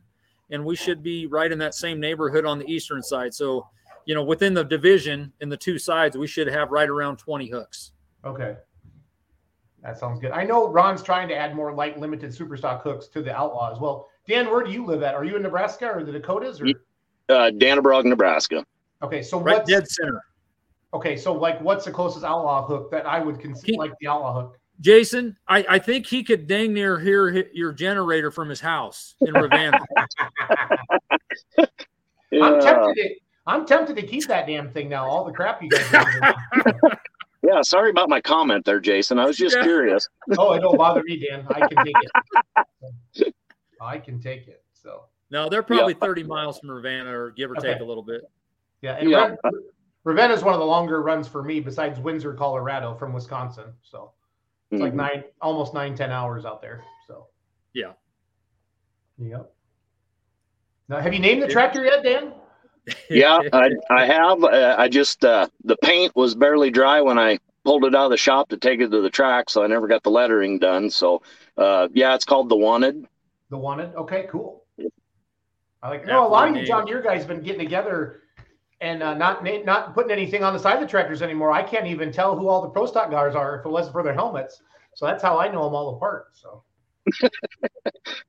and 0.50 0.64
we 0.64 0.76
should 0.76 1.02
be 1.02 1.26
right 1.26 1.50
in 1.50 1.58
that 1.58 1.74
same 1.74 1.98
neighborhood 1.98 2.46
on 2.46 2.60
the 2.60 2.70
eastern 2.70 3.02
side. 3.02 3.34
So, 3.34 3.66
you 4.04 4.14
know, 4.14 4.22
within 4.22 4.54
the 4.54 4.62
division 4.62 5.32
in 5.40 5.48
the 5.48 5.56
two 5.56 5.80
sides, 5.80 6.16
we 6.16 6.28
should 6.28 6.46
have 6.46 6.70
right 6.70 6.88
around 6.88 7.16
20 7.16 7.48
hooks. 7.48 7.90
Okay. 8.24 8.54
That 9.82 9.98
sounds 9.98 10.20
good. 10.20 10.30
I 10.30 10.44
know 10.44 10.68
Ron's 10.68 11.02
trying 11.02 11.28
to 11.28 11.34
add 11.34 11.54
more 11.54 11.74
light 11.74 11.98
limited 11.98 12.32
super 12.32 12.56
stock 12.56 12.84
hooks 12.84 13.08
to 13.08 13.22
the 13.22 13.34
outlaw 13.34 13.72
as 13.72 13.80
well. 13.80 14.08
Dan, 14.26 14.50
where 14.50 14.62
do 14.64 14.70
you 14.70 14.84
live 14.86 15.02
at? 15.02 15.14
Are 15.14 15.24
you 15.24 15.36
in 15.36 15.42
Nebraska 15.42 15.86
or 15.90 16.02
the 16.04 16.12
Dakotas? 16.12 16.60
Or 16.60 16.66
Ye- 16.66 16.74
Uh, 17.28 17.50
Dannebrog, 17.54 18.04
Nebraska. 18.04 18.64
okay, 19.02 19.22
so 19.22 19.38
Right 19.40 19.56
what's 19.58 19.70
dead 19.70 19.88
center. 19.88 20.20
okay, 20.92 21.16
so 21.16 21.32
like 21.32 21.60
what's 21.60 21.84
the 21.84 21.90
closest 21.90 22.24
outlaw 22.24 22.66
hook 22.66 22.90
that 22.90 23.06
I 23.06 23.18
would 23.20 23.38
consider 23.40 23.72
He- 23.72 23.78
like 23.78 23.92
the 24.00 24.08
outlaw 24.08 24.34
hook? 24.42 24.58
Jason, 24.80 25.36
I, 25.46 25.64
I 25.68 25.78
think 25.78 26.04
he 26.06 26.24
could 26.24 26.46
dang 26.48 26.72
near 26.74 26.98
hear 26.98 27.32
hi- 27.32 27.44
your 27.52 27.72
generator 27.72 28.30
from 28.32 28.48
his 28.48 28.60
house 28.60 29.14
in 29.20 29.32
Ravenna. 29.32 29.78
I'm 32.32 32.60
tempted 32.60 32.94
to 32.96 33.14
I'm 33.46 33.66
tempted 33.66 33.94
to 33.96 34.02
keep 34.02 34.26
that 34.28 34.46
damn 34.46 34.70
thing 34.70 34.88
now. 34.88 35.06
All 35.06 35.24
the 35.24 35.32
crap 35.32 35.62
you 35.62 35.68
guys 35.70 35.94
are 35.94 36.34
yeah. 37.42 37.60
Sorry 37.62 37.90
about 37.90 38.08
my 38.08 38.20
comment 38.20 38.64
there, 38.64 38.80
Jason. 38.80 39.18
I 39.18 39.26
was 39.26 39.36
just 39.36 39.54
Yeah. 39.56 39.62
curious. 39.62 40.08
Oh, 40.38 40.54
it 40.54 40.60
don't 40.60 40.76
bother 40.76 41.02
me, 41.04 41.24
Dan. 41.24 41.46
I 41.50 41.66
can 41.68 41.84
take 41.84 41.96
it. 43.16 43.34
I 43.84 43.98
can 43.98 44.20
take 44.20 44.48
it. 44.48 44.62
So 44.72 45.04
no, 45.30 45.48
they're 45.48 45.62
probably 45.62 45.94
30 45.94 46.24
miles 46.24 46.58
from 46.58 46.70
Ravenna 46.70 47.10
or 47.16 47.30
give 47.30 47.50
or 47.50 47.54
take 47.56 47.80
a 47.80 47.84
little 47.84 48.02
bit. 48.02 48.22
yeah, 48.82 48.96
and 48.96 49.10
Yeah. 49.10 49.34
Ravenna 50.04 50.34
is 50.34 50.42
one 50.42 50.52
of 50.52 50.60
the 50.60 50.66
longer 50.66 51.00
runs 51.02 51.26
for 51.26 51.42
me 51.42 51.60
besides 51.60 51.98
Windsor, 51.98 52.34
Colorado 52.34 52.94
from 52.94 53.12
Wisconsin. 53.14 53.72
So 53.82 54.12
it's 54.70 54.82
like 54.82 54.92
Mhm. 54.92 54.96
nine 54.96 55.24
almost 55.40 55.72
nine, 55.72 55.94
ten 55.94 56.10
hours 56.10 56.44
out 56.44 56.60
there. 56.60 56.84
So 57.06 57.28
Yeah. 57.72 57.92
Yep. 59.18 59.50
Now 60.88 60.98
have 61.00 61.14
you 61.14 61.20
named 61.20 61.42
the 61.42 61.48
tractor 61.48 61.84
yet, 61.84 62.02
Dan? 62.02 62.34
yeah, 63.10 63.40
I, 63.52 63.70
I 63.88 64.04
have. 64.04 64.44
Uh, 64.44 64.74
I 64.78 64.88
just 64.88 65.24
uh, 65.24 65.48
the 65.64 65.76
paint 65.78 66.14
was 66.14 66.34
barely 66.34 66.70
dry 66.70 67.00
when 67.00 67.18
I 67.18 67.38
pulled 67.64 67.86
it 67.86 67.94
out 67.94 68.04
of 68.04 68.10
the 68.10 68.18
shop 68.18 68.50
to 68.50 68.58
take 68.58 68.80
it 68.80 68.90
to 68.90 69.00
the 69.00 69.08
track, 69.08 69.48
so 69.48 69.64
I 69.64 69.68
never 69.68 69.88
got 69.88 70.02
the 70.02 70.10
lettering 70.10 70.58
done. 70.58 70.90
So 70.90 71.22
uh, 71.56 71.88
yeah, 71.94 72.14
it's 72.14 72.26
called 72.26 72.50
the 72.50 72.56
Wanted. 72.56 73.06
The 73.54 73.58
wanted. 73.58 73.94
Okay, 73.94 74.26
cool. 74.32 74.64
I 75.80 75.88
like. 75.88 76.04
No, 76.08 76.26
a 76.26 76.28
lot 76.28 76.48
of 76.48 76.54
great 76.54 76.62
you 76.62 76.66
name. 76.66 76.66
John 76.66 76.86
Deere 76.86 77.00
guys 77.00 77.24
been 77.24 77.40
getting 77.40 77.60
together 77.60 78.22
and 78.80 79.00
uh, 79.00 79.14
not 79.14 79.44
not 79.44 79.94
putting 79.94 80.10
anything 80.10 80.42
on 80.42 80.52
the 80.52 80.58
side 80.58 80.74
of 80.74 80.80
the 80.80 80.88
tractors 80.88 81.22
anymore. 81.22 81.52
I 81.52 81.62
can't 81.62 81.86
even 81.86 82.10
tell 82.10 82.36
who 82.36 82.48
all 82.48 82.62
the 82.62 82.68
pro 82.68 82.84
stock 82.84 83.12
guys 83.12 83.36
are 83.36 83.60
if 83.60 83.64
it 83.64 83.68
wasn't 83.68 83.92
for 83.92 84.02
their 84.02 84.12
helmets. 84.12 84.60
So 84.94 85.06
that's 85.06 85.22
how 85.22 85.38
I 85.38 85.46
know 85.46 85.62
them 85.66 85.74
all 85.74 85.94
apart. 85.94 86.30
So. 86.34 86.64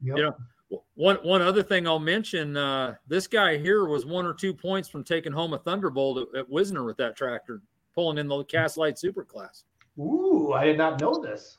Yep. 0.02 0.18
Yeah. 0.18 0.80
One 0.94 1.16
one 1.24 1.42
other 1.42 1.64
thing 1.64 1.88
I'll 1.88 1.98
mention: 1.98 2.56
uh, 2.56 2.96
this 3.08 3.26
guy 3.26 3.58
here 3.58 3.86
was 3.86 4.06
one 4.06 4.28
or 4.28 4.34
two 4.36 4.54
points 4.54 4.88
from 4.88 5.04
taking 5.04 5.32
home 5.32 5.54
a 5.54 5.58
Thunderbolt 5.58 6.28
at, 6.36 6.40
at 6.42 6.50
Wisner 6.50 6.84
with 6.84 6.98
that 6.98 7.16
tractor, 7.18 7.62
pulling 7.96 8.20
in 8.20 8.28
the 8.28 8.44
Cast 8.44 8.78
Light 8.78 9.00
Super 9.00 9.24
Class. 9.24 9.64
Ooh, 9.98 10.54
I 10.54 10.66
did 10.66 10.78
not 10.78 11.02
know 11.02 11.20
this. 11.20 11.58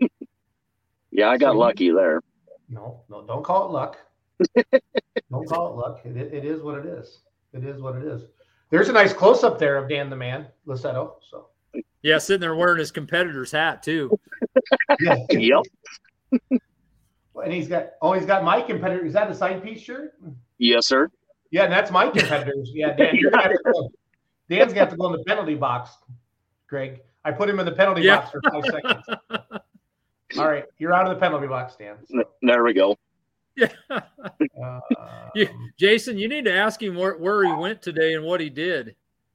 Yeah, 1.12 1.28
I 1.28 1.36
got 1.36 1.52
So 1.52 1.58
lucky 1.58 1.90
there. 1.90 2.22
No, 2.72 3.02
no, 3.10 3.22
don't 3.26 3.44
call 3.44 3.66
it 3.66 3.72
luck. 3.72 3.98
don't 5.30 5.46
call 5.46 5.68
it 5.68 5.76
luck. 5.76 6.00
It, 6.04 6.16
it 6.16 6.44
is 6.44 6.62
what 6.62 6.78
it 6.78 6.86
is. 6.86 7.20
It 7.52 7.64
is 7.64 7.80
what 7.80 7.96
it 7.96 8.02
is. 8.04 8.22
There's 8.70 8.88
a 8.88 8.92
nice 8.92 9.12
close 9.12 9.44
up 9.44 9.58
there 9.58 9.76
of 9.76 9.88
Dan 9.90 10.08
the 10.08 10.16
Man, 10.16 10.46
Lissetto. 10.66 11.12
So 11.30 11.48
Yeah, 12.00 12.16
sitting 12.16 12.40
there 12.40 12.54
wearing 12.54 12.78
his 12.78 12.90
competitor's 12.90 13.52
hat 13.52 13.82
too. 13.82 14.18
yeah. 15.00 15.16
Yep. 15.30 15.62
And 17.44 17.52
he's 17.52 17.68
got 17.68 17.90
oh, 18.00 18.12
he's 18.14 18.24
got 18.26 18.42
my 18.44 18.60
competitor. 18.62 19.04
Is 19.04 19.12
that 19.14 19.30
a 19.30 19.34
side 19.34 19.62
piece 19.62 19.80
shirt? 19.80 20.14
Yes, 20.58 20.86
sir. 20.86 21.10
Yeah, 21.50 21.64
and 21.64 21.72
that's 21.72 21.90
my 21.90 22.08
competitors. 22.08 22.70
Yeah, 22.72 22.94
Dan, 22.94 23.14
you're 23.16 23.30
gonna 23.30 23.54
go. 23.64 23.90
Dan's 24.48 24.68
gonna 24.72 24.80
have 24.80 24.90
to 24.90 24.96
go 24.96 25.06
in 25.06 25.12
the 25.12 25.24
penalty 25.24 25.54
box. 25.54 25.90
Greg, 26.68 27.00
I 27.24 27.32
put 27.32 27.48
him 27.50 27.58
in 27.60 27.66
the 27.66 27.72
penalty 27.72 28.02
Yeah. 28.02 28.16
box 28.16 28.30
for 28.30 28.40
five 28.50 28.64
seconds. 28.64 29.04
All 30.38 30.48
right, 30.48 30.64
you're 30.78 30.92
out 30.94 31.06
of 31.08 31.14
the 31.14 31.20
penalty 31.20 31.46
box, 31.46 31.76
Dan. 31.76 31.96
So, 32.08 32.24
There 32.42 32.62
we 32.64 32.72
go. 32.74 32.96
Yeah, 33.56 33.68
uh, 33.90 34.80
You- 35.34 35.48
Jason, 35.78 36.16
you 36.18 36.28
need 36.28 36.44
to 36.46 36.52
ask 36.52 36.82
him 36.82 36.94
where, 36.96 37.16
where 37.16 37.44
he 37.44 37.52
went 37.52 37.82
today 37.82 38.14
and 38.14 38.24
what 38.24 38.40
he 38.40 38.48
did. 38.48 38.94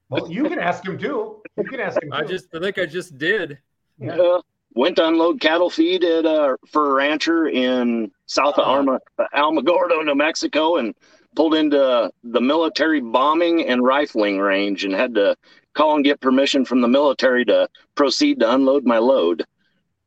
well, 0.10 0.32
you 0.32 0.44
can 0.46 0.60
ask 0.60 0.86
him 0.86 0.98
too. 0.98 1.42
You 1.58 1.64
can 1.66 1.80
ask 1.80 2.02
him. 2.02 2.10
Too. 2.12 2.16
I 2.18 2.24
just, 2.24 2.48
I 2.56 2.60
think 2.60 2.78
I 2.80 2.86
just 2.86 3.18
did. 3.18 3.58
Yeah. 4.00 4.16
Uh, 4.16 4.42
went 4.74 4.96
to 4.98 5.08
unload 5.08 5.40
cattle 5.42 5.70
feed 5.70 6.04
at 6.04 6.26
uh, 6.26 6.56
for 6.68 6.92
a 6.92 6.94
rancher 6.94 7.48
in 7.50 8.12
south 8.28 8.58
of. 8.58 8.68
Arma, 8.68 9.00
Alamogordo, 9.36 10.04
New 10.06 10.16
Mexico, 10.16 10.78
and 10.78 10.96
pulled 11.36 11.54
into 11.56 12.12
the 12.24 12.42
military 12.42 13.02
bombing 13.02 13.66
and 13.68 13.84
rifling 13.84 14.40
range, 14.40 14.84
and 14.86 14.94
had 14.94 15.14
to 15.16 15.36
call 15.76 15.96
and 15.96 16.04
get 16.04 16.20
permission 16.22 16.66
from 16.66 16.82
the 16.82 16.88
military 16.88 17.46
to 17.46 17.68
proceed 17.96 18.40
to 18.40 18.52
unload 18.54 18.84
my 18.86 18.98
load. 18.98 19.46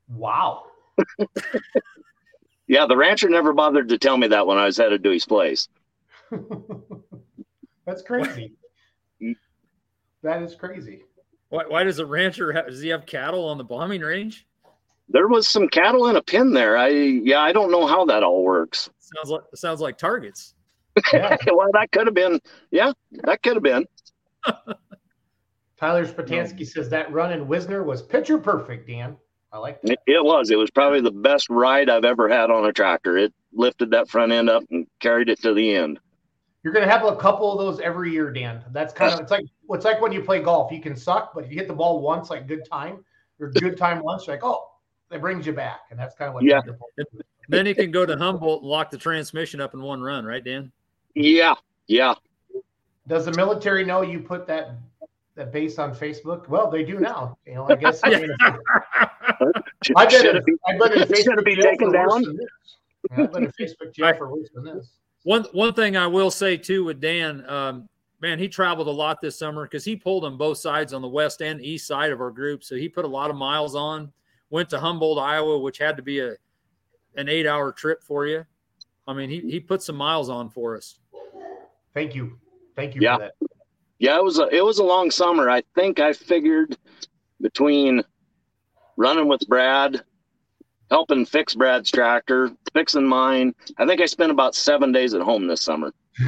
wow. 0.09 0.65
Yeah, 2.71 2.87
the 2.87 2.97
rancher 2.97 3.29
never 3.29 3.53
bothered 3.53 3.89
to 3.89 3.99
tell 3.99 4.17
me 4.17 4.29
that 4.29 4.47
when 4.47 4.57
I 4.57 4.67
was 4.67 4.77
headed 4.77 5.03
to 5.03 5.11
his 5.11 5.27
place. 5.27 5.67
That's 7.85 8.01
crazy. 8.03 8.53
That 10.23 10.41
is 10.41 10.55
crazy. 10.55 11.03
Why, 11.49 11.65
why 11.67 11.83
does 11.83 11.99
a 11.99 12.07
rancher 12.07 12.53
have, 12.53 12.69
does 12.69 12.81
he 12.81 12.91
have 12.91 13.07
cattle 13.07 13.49
on 13.49 13.59
the 13.59 13.65
bombing 13.65 14.03
range? 14.03 14.47
There 15.09 15.27
was 15.27 15.49
some 15.49 15.69
cattle 15.69 16.07
in 16.07 16.15
a 16.15 16.23
pen 16.23 16.53
there. 16.53 16.77
I 16.77 16.91
yeah, 16.91 17.41
I 17.41 17.53
don't 17.53 17.73
know 17.73 17.89
how 17.89 18.05
that 18.05 18.23
all 18.23 18.45
works. 18.45 18.89
Sounds 19.01 19.31
like 19.31 19.43
sounds 19.57 19.81
like 19.81 19.99
targets. 19.99 20.55
Yeah. 21.13 21.37
well, 21.49 21.71
that 21.73 21.91
could 21.91 22.07
have 22.07 22.15
been. 22.15 22.39
Yeah, 22.71 22.93
that 23.25 23.43
could 23.43 23.55
have 23.55 23.65
been. 23.65 23.85
Tyler 25.77 26.07
Spatansky 26.07 26.65
says 26.65 26.89
that 26.91 27.13
run 27.13 27.33
in 27.33 27.49
Wisner 27.49 27.83
was 27.83 28.01
picture 28.01 28.39
perfect, 28.39 28.87
Dan. 28.87 29.17
I 29.53 29.59
like 29.59 29.83
that. 29.83 29.93
It, 29.93 29.99
it 30.07 30.25
was. 30.25 30.51
It 30.51 30.57
was 30.57 30.71
probably 30.71 31.01
the 31.01 31.11
best 31.11 31.49
ride 31.51 31.91
I've 31.91 32.05
ever 32.05 32.29
had 32.29 32.51
on 32.51 32.65
a 32.67 32.73
tractor. 32.73 33.17
It 33.17 33.33
lifted 33.53 33.91
that 33.91 34.09
front 34.09 34.33
end 34.33 34.49
up 34.49 34.63
and 34.71 34.87
carried 35.01 35.29
it 35.29 35.41
to 35.43 35.55
the 35.55 35.75
end. 35.75 35.99
You're 36.63 36.73
gonna 36.73 36.91
have 36.91 37.05
a 37.05 37.17
couple 37.17 37.51
of 37.51 37.59
those 37.59 37.81
every 37.81 38.13
year, 38.13 38.31
Dan. 38.31 38.63
That's 38.73 38.93
kind 38.93 39.13
of 39.13 39.21
it's 39.21 39.31
like 39.31 39.45
it's 39.71 39.85
like 39.85 40.01
when 40.01 40.13
you 40.13 40.23
play 40.23 40.41
golf. 40.41 40.71
You 40.71 40.81
can 40.81 40.95
suck, 40.95 41.33
but 41.35 41.45
if 41.45 41.51
you 41.51 41.57
hit 41.57 41.69
the 41.69 41.75
ball 41.75 42.01
once, 42.01 42.31
like 42.31 42.47
good 42.47 42.65
time 42.71 43.05
or 43.41 43.51
good 43.51 43.77
time 43.77 44.03
once, 44.03 44.27
you're 44.27 44.37
like, 44.37 44.45
oh, 44.45 44.71
that 45.09 45.21
brings 45.21 45.47
you 45.47 45.53
back. 45.53 45.81
And 45.91 45.99
that's 45.99 46.15
kind 46.15 46.29
of 46.29 46.35
what 46.35 46.45
Yeah. 46.45 46.61
Then 47.49 47.67
you 47.67 47.75
can 47.75 47.91
go 47.91 48.07
to 48.07 48.17
Humboldt 48.17 48.63
and 48.63 48.71
lock 48.71 48.91
the 48.91 48.99
transmission 48.99 49.61
up 49.61 49.75
in 49.75 49.83
one 49.83 50.01
run, 50.01 50.25
right, 50.25 50.45
Dan? 50.45 50.71
Yeah, 51.15 51.55
yeah. 51.89 52.15
Does 53.09 53.25
the 53.25 53.33
military 53.33 53.85
know 53.85 54.03
you 54.03 54.21
put 54.21 54.47
that 54.47 54.71
that 55.41 55.53
base 55.53 55.79
on 55.79 55.95
Facebook? 55.95 56.49
Well, 56.49 56.71
they 56.71 56.85
do 56.85 57.01
now. 57.01 57.37
You 57.47 57.55
know, 57.55 57.67
I 57.69 57.75
guess 57.85 58.01
I 58.05 58.11
mean, 58.11 58.29
Should, 59.83 59.97
I've 59.97 60.11
been 60.11 60.21
should 60.21 60.37
it 60.37 60.45
be, 60.45 60.53
I've 60.69 60.79
been 61.09 61.23
should 61.23 61.45
be 61.45 61.57
taken 61.57 61.93
down? 61.93 62.23
Yeah, 63.11 63.25
I've 63.25 63.33
been 63.33 63.53
Facebook 63.59 63.95
jail 63.95 64.15
for 64.17 64.31
worse 64.31 64.51
than 64.55 64.65
this. 64.65 64.93
One 65.25 65.45
one 65.53 65.73
thing 65.73 65.97
I 65.97 66.07
will 66.07 66.31
say 66.31 66.57
too 66.57 66.85
with 66.85 67.01
Dan, 67.01 67.49
um, 67.49 67.89
man, 68.21 68.39
he 68.39 68.49
traveled 68.49 68.89
a 68.89 68.93
lot 68.93 69.21
this 69.23 69.39
summer 69.39 69.65
because 69.65 69.85
he 69.85 69.97
pulled 69.97 70.25
on 70.25 70.37
both 70.37 70.59
sides 70.59 70.93
on 70.93 71.01
the 71.01 71.09
west 71.09 71.41
and 71.41 71.65
east 71.65 71.87
side 71.87 72.13
of 72.13 72.21
our 72.21 72.31
group. 72.31 72.63
So 72.63 72.77
he 72.77 72.89
put 72.89 73.07
a 73.07 73.09
lot 73.09 73.31
of 73.31 73.37
miles 73.37 73.75
on. 73.75 74.13
Went 74.51 74.69
to 74.71 74.81
Humboldt, 74.81 75.19
Iowa, 75.19 75.59
which 75.59 75.79
had 75.79 75.97
to 75.97 76.03
be 76.03 76.21
a 76.21 76.35
an 77.17 77.29
eight 77.29 77.47
hour 77.47 77.73
trip 77.73 78.03
for 78.03 78.27
you. 78.27 78.45
I 79.09 79.15
mean, 79.15 79.31
he 79.31 79.41
he 79.41 79.59
put 79.59 79.83
some 79.83 79.97
miles 79.97 80.29
on 80.29 80.51
for 80.51 80.77
us. 80.77 80.99
Thank 81.95 82.15
you. 82.15 82.39
Thank 82.77 82.95
you 82.95 83.01
Yeah. 83.01 83.17
for 83.17 83.23
that. 83.23 83.60
Yeah, 84.01 84.17
it 84.17 84.25
was 84.25 84.39
a 84.39 84.49
it 84.49 84.65
was 84.65 84.79
a 84.79 84.85
long 84.85 85.11
summer. 85.11 85.51
I 85.51 85.63
think 85.75 86.01
I 86.01 86.15
figured 86.15 86.77
between 87.41 88.03
running 88.97 89.29
with 89.29 89.47
Brad, 89.47 90.03
helping 90.91 91.27
fix 91.27 91.55
Brad's 91.55 91.91
tractor, 91.91 92.51
fixing 92.73 93.07
mine. 93.07 93.55
I 93.77 93.87
think 93.87 94.01
I 94.01 94.07
spent 94.07 94.33
about 94.33 94.55
seven 94.55 94.91
days 94.91 95.13
at 95.13 95.21
home 95.21 95.47
this 95.47 95.61
summer. 95.61 95.93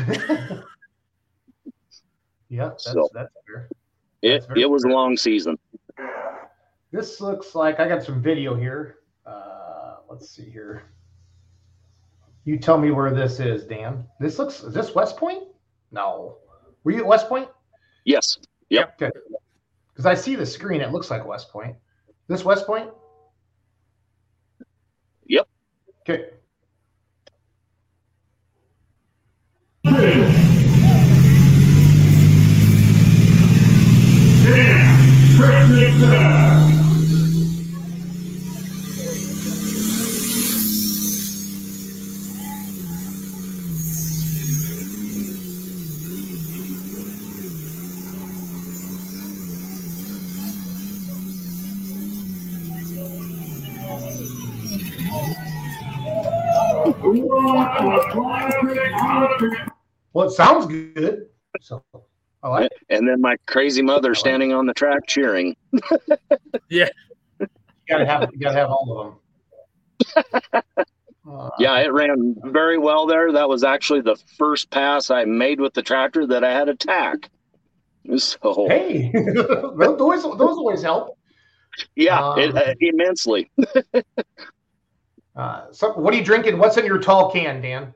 yeah, 2.49 2.69
that's, 2.69 2.85
So- 2.85 3.09
that's 3.15 3.33
fair. 3.47 3.69
It 4.21 4.33
That's 4.35 4.47
very 4.47 4.63
it 4.63 4.71
was 4.71 4.85
a 4.85 4.89
long 4.89 5.17
season. 5.17 5.59
This 6.93 7.21
looks 7.21 7.55
like 7.55 7.81
I 7.81 7.89
got 7.89 8.03
some 8.05 8.23
video 8.23 8.55
here. 8.55 8.99
Uh, 9.27 9.97
let's 10.09 10.29
see 10.29 10.49
here. 10.49 10.85
You 12.45 12.59
tell 12.59 12.77
me 12.79 12.91
where 12.91 13.13
this 13.13 13.41
is, 13.41 13.65
Dan. 13.65 14.05
This 14.21 14.39
looks 14.39 14.63
is 14.63 14.75
this 14.75 14.95
West 14.95 15.17
Point? 15.17 15.45
No. 15.91 16.37
Were 16.85 16.93
you 16.93 16.99
at 16.99 17.07
West 17.07 17.29
Point? 17.29 17.49
Yes. 18.05 18.39
Yep. 18.71 18.99
Because 18.99 20.07
I 20.07 20.15
see 20.15 20.35
the 20.37 20.47
screen, 20.47 20.81
it 20.81 20.91
looks 20.91 21.11
like 21.11 21.27
West 21.27 21.51
Point. 21.51 21.77
This 22.29 22.45
West 22.45 22.67
Point? 22.67 22.91
Yep. 25.27 25.47
Okay. 26.09 26.31
Well, 60.23 60.31
it 60.31 60.35
sounds 60.37 60.67
good. 60.67 61.27
So 61.61 61.83
I 62.45 62.49
like 62.49 62.67
it. 62.67 62.73
And 62.91 63.09
then 63.09 63.21
my 63.21 63.37
crazy 63.49 63.83
mother 63.83 64.15
standing 64.15 64.53
on 64.53 64.67
the 64.67 64.75
track 64.75 65.07
cheering. 65.09 65.57
Yeah. 66.71 66.89
You 67.41 67.47
gotta 67.89 68.07
have 68.07 68.31
you 68.33 68.39
gotta 68.39 68.55
have 68.55 68.71
all 68.71 69.19
of 70.15 70.23
them. 70.55 70.63
Uh, 71.29 71.51
Yeah, 71.59 71.77
it 71.81 71.93
ran 71.93 72.37
very 72.45 72.79
well 72.79 73.07
there. 73.07 73.33
That 73.33 73.49
was 73.49 73.65
actually 73.65 74.01
the 74.01 74.17
first 74.39 74.71
pass 74.71 75.11
I 75.11 75.25
made 75.25 75.61
with 75.61 75.75
the 75.75 75.83
tractor 75.83 76.27
that 76.29 76.45
I 76.45 76.53
had 76.53 76.69
a 76.69 76.77
tack. 76.77 77.29
So 78.17 78.69
Hey, 78.69 79.11
those 79.35 80.01
always 80.01 80.23
those 80.23 80.41
always 80.41 80.83
help. 80.83 81.19
yeah, 81.97 82.35
it, 82.37 82.51
Um, 82.51 82.57
uh, 82.57 82.75
immensely. 82.81 83.51
Uh, 85.37 85.65
so 85.73 85.93
what 85.95 86.15
are 86.15 86.17
you 86.17 86.25
drinking? 86.25 86.59
What's 86.59 86.77
in 86.77 86.87
your 86.87 86.99
tall 86.99 87.31
can, 87.33 87.61
Dan? 87.61 87.93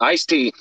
Iced 0.00 0.28
tea. 0.28 0.52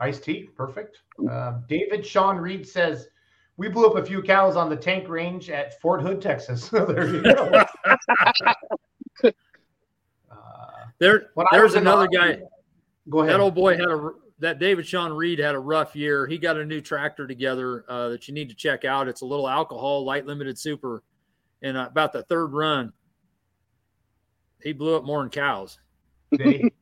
Iced 0.00 0.24
tea, 0.24 0.48
perfect. 0.54 0.98
Uh, 1.30 1.60
David 1.68 2.04
Sean 2.04 2.36
Reed 2.36 2.68
says 2.68 3.08
we 3.56 3.68
blew 3.68 3.86
up 3.86 3.96
a 3.96 4.04
few 4.04 4.22
cows 4.22 4.56
on 4.56 4.68
the 4.68 4.76
tank 4.76 5.08
range 5.08 5.48
at 5.48 5.80
Fort 5.80 6.02
Hood, 6.02 6.20
Texas. 6.20 6.68
there 6.72 7.08
you 7.08 7.22
go. 7.22 7.64
uh, 9.24 9.32
There, 10.98 11.30
there's 11.50 11.72
the 11.72 11.78
another 11.78 12.08
guy. 12.08 12.40
Go 13.08 13.20
ahead. 13.20 13.34
That 13.34 13.40
old 13.40 13.54
boy 13.54 13.76
had 13.76 13.88
a 13.88 14.10
that 14.38 14.58
David 14.58 14.86
Sean 14.86 15.12
Reed 15.12 15.38
had 15.38 15.54
a 15.54 15.58
rough 15.58 15.96
year. 15.96 16.26
He 16.26 16.38
got 16.38 16.58
a 16.58 16.64
new 16.64 16.80
tractor 16.80 17.26
together 17.26 17.84
uh, 17.88 18.10
that 18.10 18.28
you 18.28 18.34
need 18.34 18.50
to 18.50 18.54
check 18.54 18.84
out. 18.84 19.08
It's 19.08 19.22
a 19.22 19.26
little 19.26 19.48
alcohol 19.48 20.04
light 20.04 20.26
limited 20.26 20.58
super, 20.58 21.02
and 21.62 21.76
uh, 21.76 21.86
about 21.90 22.12
the 22.12 22.22
third 22.24 22.48
run, 22.48 22.92
he 24.62 24.72
blew 24.72 24.96
up 24.96 25.04
more 25.04 25.22
than 25.22 25.30
cows. 25.30 25.78
Did 26.32 26.46
he? 26.46 26.72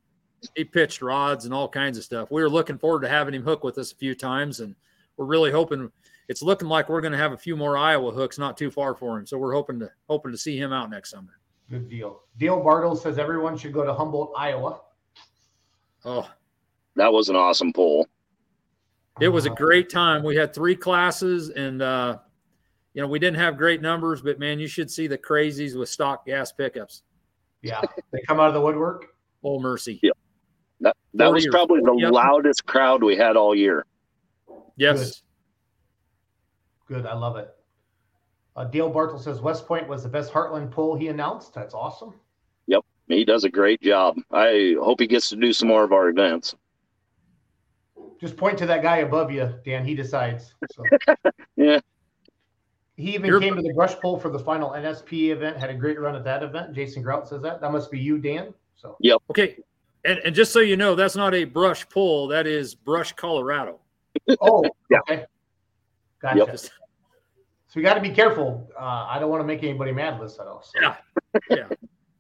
He 0.54 0.64
pitched 0.64 1.02
rods 1.02 1.44
and 1.44 1.54
all 1.54 1.68
kinds 1.68 1.98
of 1.98 2.04
stuff. 2.04 2.30
We 2.30 2.42
were 2.42 2.50
looking 2.50 2.78
forward 2.78 3.02
to 3.02 3.08
having 3.08 3.34
him 3.34 3.42
hook 3.42 3.64
with 3.64 3.78
us 3.78 3.92
a 3.92 3.96
few 3.96 4.14
times, 4.14 4.60
and 4.60 4.74
we're 5.16 5.26
really 5.26 5.50
hoping. 5.50 5.90
It's 6.28 6.42
looking 6.42 6.68
like 6.68 6.88
we're 6.88 7.00
going 7.00 7.12
to 7.12 7.18
have 7.18 7.32
a 7.32 7.36
few 7.36 7.56
more 7.56 7.76
Iowa 7.76 8.10
hooks 8.10 8.38
not 8.38 8.56
too 8.56 8.70
far 8.70 8.94
for 8.94 9.18
him. 9.18 9.26
So 9.26 9.36
we're 9.36 9.52
hoping 9.52 9.78
to 9.80 9.90
hoping 10.08 10.32
to 10.32 10.38
see 10.38 10.58
him 10.58 10.72
out 10.72 10.90
next 10.90 11.10
summer. 11.10 11.38
Good 11.70 11.88
deal. 11.88 12.22
Dale 12.38 12.62
Bartle 12.62 12.96
says 12.96 13.18
everyone 13.18 13.56
should 13.56 13.72
go 13.72 13.84
to 13.84 13.92
Humboldt, 13.92 14.32
Iowa. 14.36 14.80
Oh, 16.04 16.28
That 16.96 17.12
was 17.12 17.28
an 17.28 17.36
awesome 17.36 17.72
pull. 17.72 18.06
It 19.20 19.28
was 19.28 19.46
a 19.46 19.50
great 19.50 19.90
time. 19.90 20.24
We 20.24 20.34
had 20.34 20.52
three 20.52 20.74
classes, 20.74 21.50
and 21.50 21.80
uh, 21.80 22.18
you 22.94 23.02
know 23.02 23.06
we 23.08 23.18
didn't 23.18 23.38
have 23.38 23.56
great 23.56 23.80
numbers, 23.80 24.20
but 24.20 24.38
man, 24.38 24.58
you 24.58 24.66
should 24.66 24.90
see 24.90 25.06
the 25.06 25.16
crazies 25.16 25.78
with 25.78 25.88
stock 25.88 26.26
gas 26.26 26.50
pickups. 26.50 27.02
Yeah, 27.62 27.80
they 28.12 28.20
come 28.26 28.40
out 28.40 28.48
of 28.48 28.54
the 28.54 28.60
woodwork. 28.60 29.14
Oh 29.44 29.60
mercy! 29.60 30.00
Yeah. 30.02 30.10
That 30.80 30.96
that 31.14 31.32
was 31.32 31.46
probably 31.46 31.80
the 31.80 31.86
40 31.86 32.02
of 32.04 32.08
them. 32.08 32.14
loudest 32.14 32.66
crowd 32.66 33.02
we 33.02 33.16
had 33.16 33.36
all 33.36 33.54
year. 33.54 33.86
Yes, 34.76 35.22
Good, 36.88 37.06
I 37.06 37.14
love 37.14 37.36
it. 37.36 37.48
Uh, 38.56 38.64
Dale 38.64 38.90
Bartle 38.90 39.18
says 39.18 39.40
West 39.40 39.66
Point 39.66 39.88
was 39.88 40.02
the 40.02 40.08
best 40.08 40.32
Heartland 40.32 40.70
pull 40.70 40.94
he 40.96 41.08
announced. 41.08 41.54
That's 41.54 41.74
awesome. 41.74 42.12
Yep, 42.66 42.82
he 43.08 43.24
does 43.24 43.44
a 43.44 43.48
great 43.50 43.80
job. 43.80 44.16
I 44.30 44.74
hope 44.78 45.00
he 45.00 45.06
gets 45.06 45.28
to 45.30 45.36
do 45.36 45.52
some 45.52 45.68
more 45.68 45.82
of 45.84 45.92
our 45.92 46.08
events. 46.08 46.54
Just 48.20 48.36
point 48.36 48.58
to 48.58 48.66
that 48.66 48.82
guy 48.82 48.98
above 48.98 49.30
you, 49.32 49.52
Dan. 49.64 49.84
He 49.84 49.94
decides. 49.94 50.54
So. 50.72 50.82
Yeah. 51.56 51.80
He 52.96 53.14
even 53.14 53.26
You're- 53.26 53.40
came 53.40 53.56
to 53.56 53.62
the 53.62 53.72
brush 53.74 53.94
pull 54.00 54.18
for 54.20 54.28
the 54.28 54.38
final 54.38 54.70
NSP 54.70 55.30
event. 55.32 55.56
Had 55.56 55.70
a 55.70 55.74
great 55.74 55.98
run 56.00 56.14
at 56.14 56.22
that 56.24 56.42
event. 56.44 56.74
Jason 56.74 57.02
Grout 57.02 57.26
says 57.28 57.42
that. 57.42 57.60
That 57.60 57.72
must 57.72 57.90
be 57.90 57.98
you, 57.98 58.18
Dan. 58.18 58.54
So 58.76 58.96
Yep. 59.00 59.18
okay. 59.30 59.56
And, 60.04 60.18
and 60.20 60.34
just 60.34 60.52
so 60.52 60.60
you 60.60 60.76
know, 60.76 60.94
that's 60.94 61.16
not 61.16 61.34
a 61.34 61.44
brush 61.44 61.88
pull. 61.88 62.28
That 62.28 62.46
is 62.46 62.74
Brush, 62.74 63.12
Colorado. 63.14 63.80
Oh, 64.40 64.64
Yeah. 64.90 64.98
okay. 65.00 65.24
Gotcha. 66.20 66.38
Yep. 66.38 66.58
So 66.58 66.70
we 67.76 67.82
got 67.82 67.94
to 67.94 68.00
be 68.00 68.10
careful. 68.10 68.70
Uh, 68.78 69.06
I 69.08 69.18
don't 69.18 69.30
want 69.30 69.40
to 69.42 69.46
make 69.46 69.62
anybody 69.62 69.92
mad, 69.92 70.20
Lissetto. 70.20 70.62
So. 70.64 70.70
Yeah. 70.80 70.96
Yeah. 71.50 71.68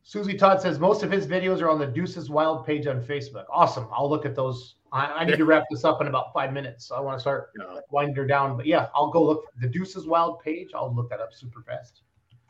Susie 0.02 0.34
Todd 0.34 0.60
says 0.60 0.78
most 0.78 1.02
of 1.02 1.10
his 1.10 1.26
videos 1.26 1.62
are 1.62 1.70
on 1.70 1.78
the 1.78 1.86
Deuces 1.86 2.28
Wild 2.28 2.66
page 2.66 2.86
on 2.86 3.02
Facebook. 3.02 3.44
Awesome. 3.50 3.86
I'll 3.92 4.08
look 4.10 4.26
at 4.26 4.34
those. 4.34 4.76
I, 4.92 5.06
I 5.06 5.24
need 5.24 5.36
to 5.38 5.44
wrap 5.44 5.64
this 5.70 5.84
up 5.84 6.00
in 6.02 6.08
about 6.08 6.32
five 6.34 6.52
minutes. 6.52 6.86
So 6.86 6.94
I 6.94 7.00
want 7.00 7.16
to 7.16 7.20
start 7.20 7.50
Uh, 7.60 7.80
winding 7.90 8.14
her 8.16 8.26
down. 8.26 8.56
But 8.56 8.66
yeah, 8.66 8.88
I'll 8.94 9.10
go 9.10 9.22
look 9.24 9.44
the 9.60 9.68
Deuces 9.68 10.06
Wild 10.06 10.40
page. 10.40 10.70
I'll 10.74 10.94
look 10.94 11.08
that 11.10 11.20
up 11.20 11.32
super 11.32 11.62
fast. 11.62 12.02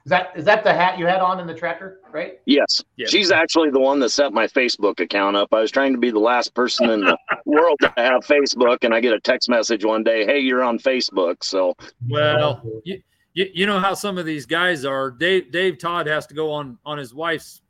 Is 0.06 0.10
that 0.10 0.32
is 0.36 0.44
that 0.44 0.64
the 0.64 0.72
hat 0.74 0.98
you 0.98 1.06
had 1.06 1.20
on 1.20 1.40
in 1.40 1.46
the 1.46 1.54
tractor, 1.54 2.00
right? 2.12 2.34
Yes. 2.44 2.82
Yes. 2.96 3.08
She's 3.10 3.30
actually 3.30 3.70
the 3.70 3.80
one 3.80 4.00
that 4.00 4.10
set 4.10 4.34
my 4.34 4.46
Facebook 4.46 5.00
account 5.00 5.34
up. 5.34 5.48
I 5.54 5.60
was 5.60 5.70
trying 5.70 5.92
to 5.94 5.98
be 5.98 6.10
the 6.10 6.18
last 6.18 6.52
person 6.54 6.90
in 6.90 7.00
the 7.00 7.16
world 7.46 7.78
to 7.80 7.90
have 7.96 8.20
Facebook, 8.26 8.78
and 8.82 8.92
I 8.94 9.00
get 9.00 9.14
a 9.14 9.20
text 9.20 9.48
message 9.48 9.82
one 9.82 10.04
day, 10.04 10.26
"Hey, 10.26 10.40
you're 10.40 10.62
on 10.62 10.78
Facebook." 10.78 11.42
So 11.42 11.74
well, 12.10 12.62
you, 12.84 13.00
you 13.32 13.46
you 13.54 13.66
know 13.66 13.78
how 13.80 13.94
some 13.94 14.18
of 14.18 14.26
these 14.26 14.44
guys 14.44 14.84
are. 14.84 15.10
Dave 15.10 15.50
Dave 15.50 15.78
Todd 15.78 16.06
has 16.06 16.26
to 16.26 16.34
go 16.34 16.50
on 16.52 16.76
on 16.84 16.98
his 16.98 17.14
wife's 17.14 17.62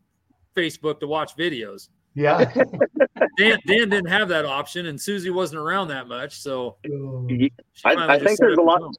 Facebook 0.56 0.98
to 1.00 1.06
watch 1.06 1.36
videos. 1.36 1.88
yeah. 2.16 2.44
Dan 3.38 3.58
Dan 3.66 3.88
didn't 3.90 4.06
have 4.08 4.28
that 4.30 4.44
option, 4.44 4.86
and 4.86 5.00
Susie 5.00 5.30
wasn't 5.30 5.60
around 5.60 5.86
that 5.88 6.08
much, 6.08 6.40
so 6.40 6.76
I- 7.84 7.94
I 8.14 8.18
think 8.18 8.38
there's 8.40 8.58
a 8.58 8.62
lot- 8.62 8.80
her 8.80 8.86
own. 8.86 8.92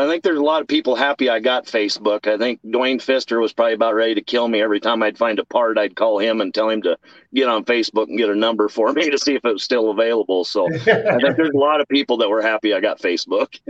I 0.00 0.06
think 0.06 0.24
there's 0.24 0.38
a 0.38 0.42
lot 0.42 0.62
of 0.62 0.66
people 0.66 0.96
happy 0.96 1.28
I 1.28 1.40
got 1.40 1.66
Facebook. 1.66 2.26
I 2.26 2.38
think 2.38 2.58
Dwayne 2.64 2.96
Fister 2.96 3.38
was 3.38 3.52
probably 3.52 3.74
about 3.74 3.94
ready 3.94 4.14
to 4.14 4.22
kill 4.22 4.48
me 4.48 4.62
every 4.62 4.80
time 4.80 5.02
I'd 5.02 5.18
find 5.18 5.38
a 5.38 5.44
part. 5.44 5.76
I'd 5.76 5.94
call 5.94 6.18
him 6.18 6.40
and 6.40 6.54
tell 6.54 6.70
him 6.70 6.80
to 6.82 6.96
get 7.34 7.50
on 7.50 7.66
Facebook 7.66 8.08
and 8.08 8.16
get 8.16 8.30
a 8.30 8.34
number 8.34 8.70
for 8.70 8.94
me 8.94 9.10
to 9.10 9.18
see 9.18 9.34
if 9.34 9.44
it 9.44 9.52
was 9.52 9.62
still 9.62 9.90
available. 9.90 10.42
So 10.46 10.74
I 10.74 10.78
think 10.78 11.36
there's 11.36 11.50
a 11.54 11.58
lot 11.58 11.82
of 11.82 11.88
people 11.88 12.16
that 12.16 12.30
were 12.30 12.40
happy 12.40 12.72
I 12.72 12.80
got 12.80 12.98
Facebook. 12.98 13.60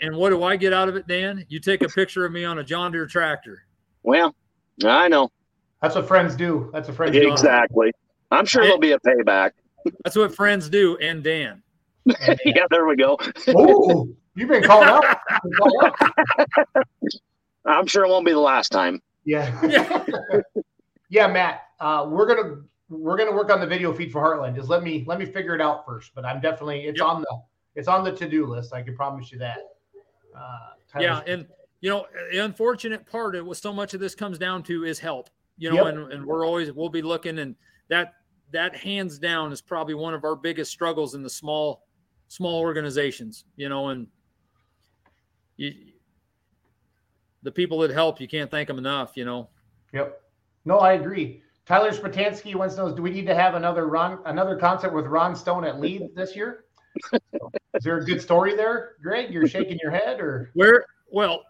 And 0.00 0.16
what 0.16 0.30
do 0.30 0.42
I 0.42 0.56
get 0.56 0.72
out 0.72 0.88
of 0.88 0.96
it, 0.96 1.06
Dan? 1.06 1.46
You 1.48 1.60
take 1.60 1.82
a 1.82 1.88
picture 1.88 2.26
of 2.26 2.32
me 2.32 2.44
on 2.44 2.58
a 2.58 2.64
John 2.64 2.90
Deere 2.90 3.06
tractor. 3.06 3.62
Well, 4.02 4.34
I 4.84 5.06
know 5.06 5.30
That's 5.82 5.94
what 5.94 6.08
friends 6.08 6.34
do. 6.34 6.68
That's 6.72 6.88
what 6.88 6.96
friends 6.96 7.12
do. 7.12 7.30
exactly. 7.30 7.92
I'm 8.32 8.44
sure 8.44 8.64
there'll 8.64 8.80
be 8.80 8.90
a 8.90 8.98
payback. 8.98 9.52
That's 10.02 10.16
what 10.16 10.34
friends 10.34 10.68
do. 10.68 10.96
And 10.96 11.22
Dan. 11.22 11.62
yeah, 12.44 12.66
there 12.70 12.86
we 12.86 12.96
go. 12.96 13.18
You've 14.36 14.48
been 14.48 14.62
called 14.62 14.84
out. 14.84 15.04
You've 15.04 15.42
been 15.42 15.52
called 15.58 15.84
out. 16.76 16.84
I'm 17.64 17.86
sure 17.86 18.04
it 18.04 18.08
won't 18.08 18.24
be 18.26 18.32
the 18.32 18.38
last 18.38 18.70
time. 18.70 19.02
Yeah. 19.24 19.50
yeah, 21.08 21.26
Matt. 21.26 21.62
Uh, 21.80 22.06
we're 22.08 22.26
gonna 22.26 22.62
we're 22.88 23.16
gonna 23.16 23.32
work 23.34 23.50
on 23.50 23.58
the 23.60 23.66
video 23.66 23.92
feed 23.92 24.12
for 24.12 24.22
Heartland. 24.22 24.54
Just 24.54 24.68
let 24.68 24.82
me 24.82 25.04
let 25.06 25.18
me 25.18 25.24
figure 25.26 25.54
it 25.54 25.60
out 25.60 25.84
first. 25.84 26.12
But 26.14 26.24
I'm 26.24 26.40
definitely 26.40 26.82
it's 26.86 26.98
Yep. 27.00 27.08
on 27.08 27.20
the 27.22 27.40
it's 27.74 27.88
on 27.88 28.04
the 28.04 28.12
to 28.12 28.28
do 28.28 28.46
list. 28.46 28.72
I 28.72 28.82
can 28.82 28.94
promise 28.94 29.32
you 29.32 29.38
that. 29.38 29.58
Uh, 30.36 30.58
Yeah, 31.00 31.08
Tyler's- 31.08 31.24
and 31.28 31.46
you 31.80 31.90
know, 31.90 32.06
the 32.32 32.38
unfortunate 32.44 33.04
part 33.06 33.34
of 33.36 33.46
what 33.46 33.56
so 33.56 33.72
much 33.72 33.94
of 33.94 34.00
this 34.00 34.14
comes 34.14 34.38
down 34.38 34.62
to 34.64 34.84
is 34.84 34.98
help. 34.98 35.28
You 35.58 35.70
know, 35.70 35.84
Yep. 35.86 35.94
and, 35.94 36.12
and 36.12 36.26
we're 36.26 36.46
always 36.46 36.70
we'll 36.72 36.88
be 36.88 37.02
looking, 37.02 37.38
and 37.38 37.56
that 37.88 38.14
that 38.52 38.76
hands 38.76 39.18
down 39.18 39.50
is 39.52 39.60
probably 39.60 39.94
one 39.94 40.14
of 40.14 40.22
our 40.24 40.36
biggest 40.36 40.70
struggles 40.70 41.14
in 41.14 41.22
the 41.22 41.30
small 41.30 41.86
small 42.28 42.60
organizations. 42.60 43.44
You 43.56 43.68
know, 43.68 43.88
and 43.88 44.06
you 45.56 45.74
the 47.42 47.52
people 47.52 47.78
that 47.80 47.90
help, 47.90 48.20
you 48.20 48.28
can't 48.28 48.50
thank 48.50 48.68
them 48.68 48.78
enough. 48.78 49.16
You 49.16 49.24
know. 49.24 49.48
Yep. 49.92 50.20
No, 50.64 50.78
I 50.78 50.94
agree. 50.94 51.42
Tyler 51.64 51.90
Spatansky 51.90 52.54
wants 52.54 52.74
to 52.74 52.82
know: 52.82 52.94
Do 52.94 53.02
we 53.02 53.10
need 53.10 53.26
to 53.26 53.34
have 53.34 53.54
another 53.54 53.86
Ron, 53.86 54.18
another 54.26 54.56
concert 54.56 54.92
with 54.92 55.06
Ron 55.06 55.34
Stone 55.34 55.64
at 55.64 55.80
lead 55.80 56.08
this 56.14 56.36
year? 56.36 56.64
Is 57.12 57.82
there 57.82 57.98
a 57.98 58.04
good 58.04 58.20
story 58.20 58.56
there, 58.56 58.92
Greg? 59.02 59.32
You're 59.32 59.46
shaking 59.46 59.78
your 59.82 59.90
head, 59.90 60.20
or 60.20 60.50
Where? 60.54 60.86
Well, 61.10 61.42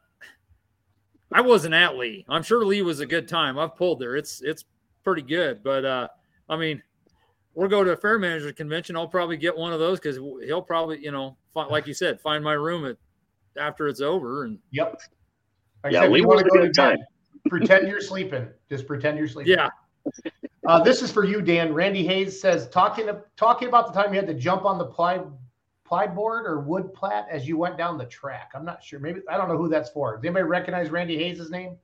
I 1.33 1.41
wasn't 1.41 1.75
at 1.75 1.97
Lee. 1.97 2.25
I'm 2.29 2.43
sure 2.43 2.65
Lee 2.65 2.83
was 2.83 3.01
a 3.01 3.07
good 3.07 3.29
time. 3.29 3.59
I've 3.59 3.77
pulled 3.77 4.01
there. 4.01 4.17
It's 4.17 4.43
it's 4.43 4.65
pretty 5.05 5.23
good. 5.23 5.63
But 5.63 5.85
uh, 5.85 6.09
I 6.49 6.57
mean, 6.57 6.83
we'll 7.55 7.69
go 7.69 7.85
to 7.85 7.93
a 7.93 7.97
fair 7.97 8.19
manager 8.19 8.53
convention. 8.53 8.97
I'll 8.97 9.09
probably 9.09 9.37
get 9.37 9.57
one 9.57 9.73
of 9.73 9.81
those 9.81 9.99
because 9.99 10.17
he'll 10.17 10.63
probably, 10.63 11.03
you 11.03 11.11
know, 11.11 11.37
like 11.55 11.87
you 11.87 11.95
said, 11.95 12.21
find 12.21 12.45
my 12.45 12.53
room 12.53 12.87
at 12.87 12.97
after 13.59 13.89
it's 13.89 14.01
over. 14.01 14.45
And 14.45 14.59
Yep. 14.73 15.01
Like 15.85 15.93
Yeah, 15.93 16.03
said, 16.03 16.11
we 16.11 16.23
want 16.23 16.39
to 16.41 16.45
go 16.45 16.61
to 16.65 16.73
time. 16.73 16.97
bed, 16.97 17.07
Pretend 17.49 17.89
you're 17.89 18.01
sleeping. 18.01 18.49
Just 18.69 18.87
pretend 18.87 19.19
you're 19.19 19.29
sleeping. 19.29 19.53
yeah, 19.53 19.71
Uh, 20.67 20.83
this 20.83 21.01
is 21.03 21.13
for 21.13 21.25
you, 21.25 21.41
Dan. 21.41 21.73
Randy 21.73 22.05
Hayes 22.07 22.41
says 22.41 22.69
talking 22.71 23.09
talking 23.37 23.69
about 23.69 23.93
the 23.93 23.93
time 24.03 24.13
you 24.13 24.19
had 24.19 24.27
to 24.29 24.35
jump 24.35 24.65
on 24.65 24.79
the 24.79 24.87
ply 24.87 25.21
ply 25.85 26.07
board 26.09 26.47
or 26.47 26.59
wood 26.61 26.93
plat 26.93 27.29
as 27.31 27.47
you 27.47 27.57
went 27.57 27.77
down 27.79 27.97
the 27.99 28.07
track. 28.07 28.51
I'm 28.55 28.65
not 28.65 28.83
sure. 28.83 28.99
Maybe 28.99 29.21
I 29.29 29.37
don't 29.37 29.49
know 29.49 29.57
who 29.57 29.69
that's 29.69 29.91
for. 29.91 30.17
Does 30.17 30.25
anybody 30.25 30.43
recognize 30.45 30.91
Randy 30.91 31.17
Hayes' 31.19 31.51
name? 31.51 31.77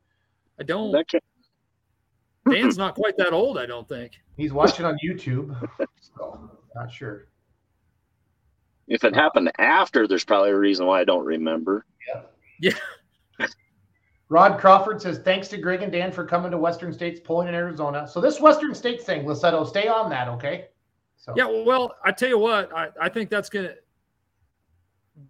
I 0.58 0.64
don't. 0.64 0.90
That 0.92 1.06
can- 1.08 1.20
Dan's 2.50 2.76
not 2.76 2.96
quite 2.96 3.16
that 3.18 3.32
old, 3.32 3.56
I 3.56 3.66
don't 3.66 3.88
think. 3.88 4.20
He's 4.36 4.52
watching 4.52 4.84
on 4.84 4.98
YouTube. 5.04 5.54
So 6.00 6.50
not 6.74 6.90
sure. 6.92 7.28
If 8.89 9.05
it 9.05 9.14
happened 9.14 9.53
after, 9.59 10.07
there's 10.07 10.24
probably 10.24 10.51
a 10.51 10.59
reason 10.59 10.87
why 10.87 11.01
I 11.01 11.05
don't 11.05 11.24
remember. 11.24 11.87
Yeah. 12.09 12.22
Yeah. 12.61 13.47
Rod 14.28 14.59
Crawford 14.59 15.03
says, 15.03 15.18
thanks 15.18 15.49
to 15.49 15.59
Greg 15.59 15.83
and 15.83 15.93
Dan 15.93 16.11
for 16.11 16.24
coming 16.24 16.51
to 16.53 16.59
Western 16.59 16.93
States 16.93 17.20
Pulling 17.22 17.49
in 17.49 17.55
Arizona. 17.55 18.09
So 18.09 18.20
this 18.20 18.41
Western 18.41 18.74
States 18.74 19.05
thing, 19.05 19.24
Lissetto, 19.24 19.66
stay 19.66 19.89
on 19.89 20.09
that, 20.11 20.28
okay? 20.28 20.68
So 21.18 21.35
Yeah, 21.37 21.47
well, 21.64 21.95
I 22.05 22.12
tell 22.12 22.30
you 22.30 22.39
what, 22.39 22.74
I, 22.74 22.89
I 23.01 23.09
think 23.09 23.30
that's 23.30 23.49
gonna 23.49 23.74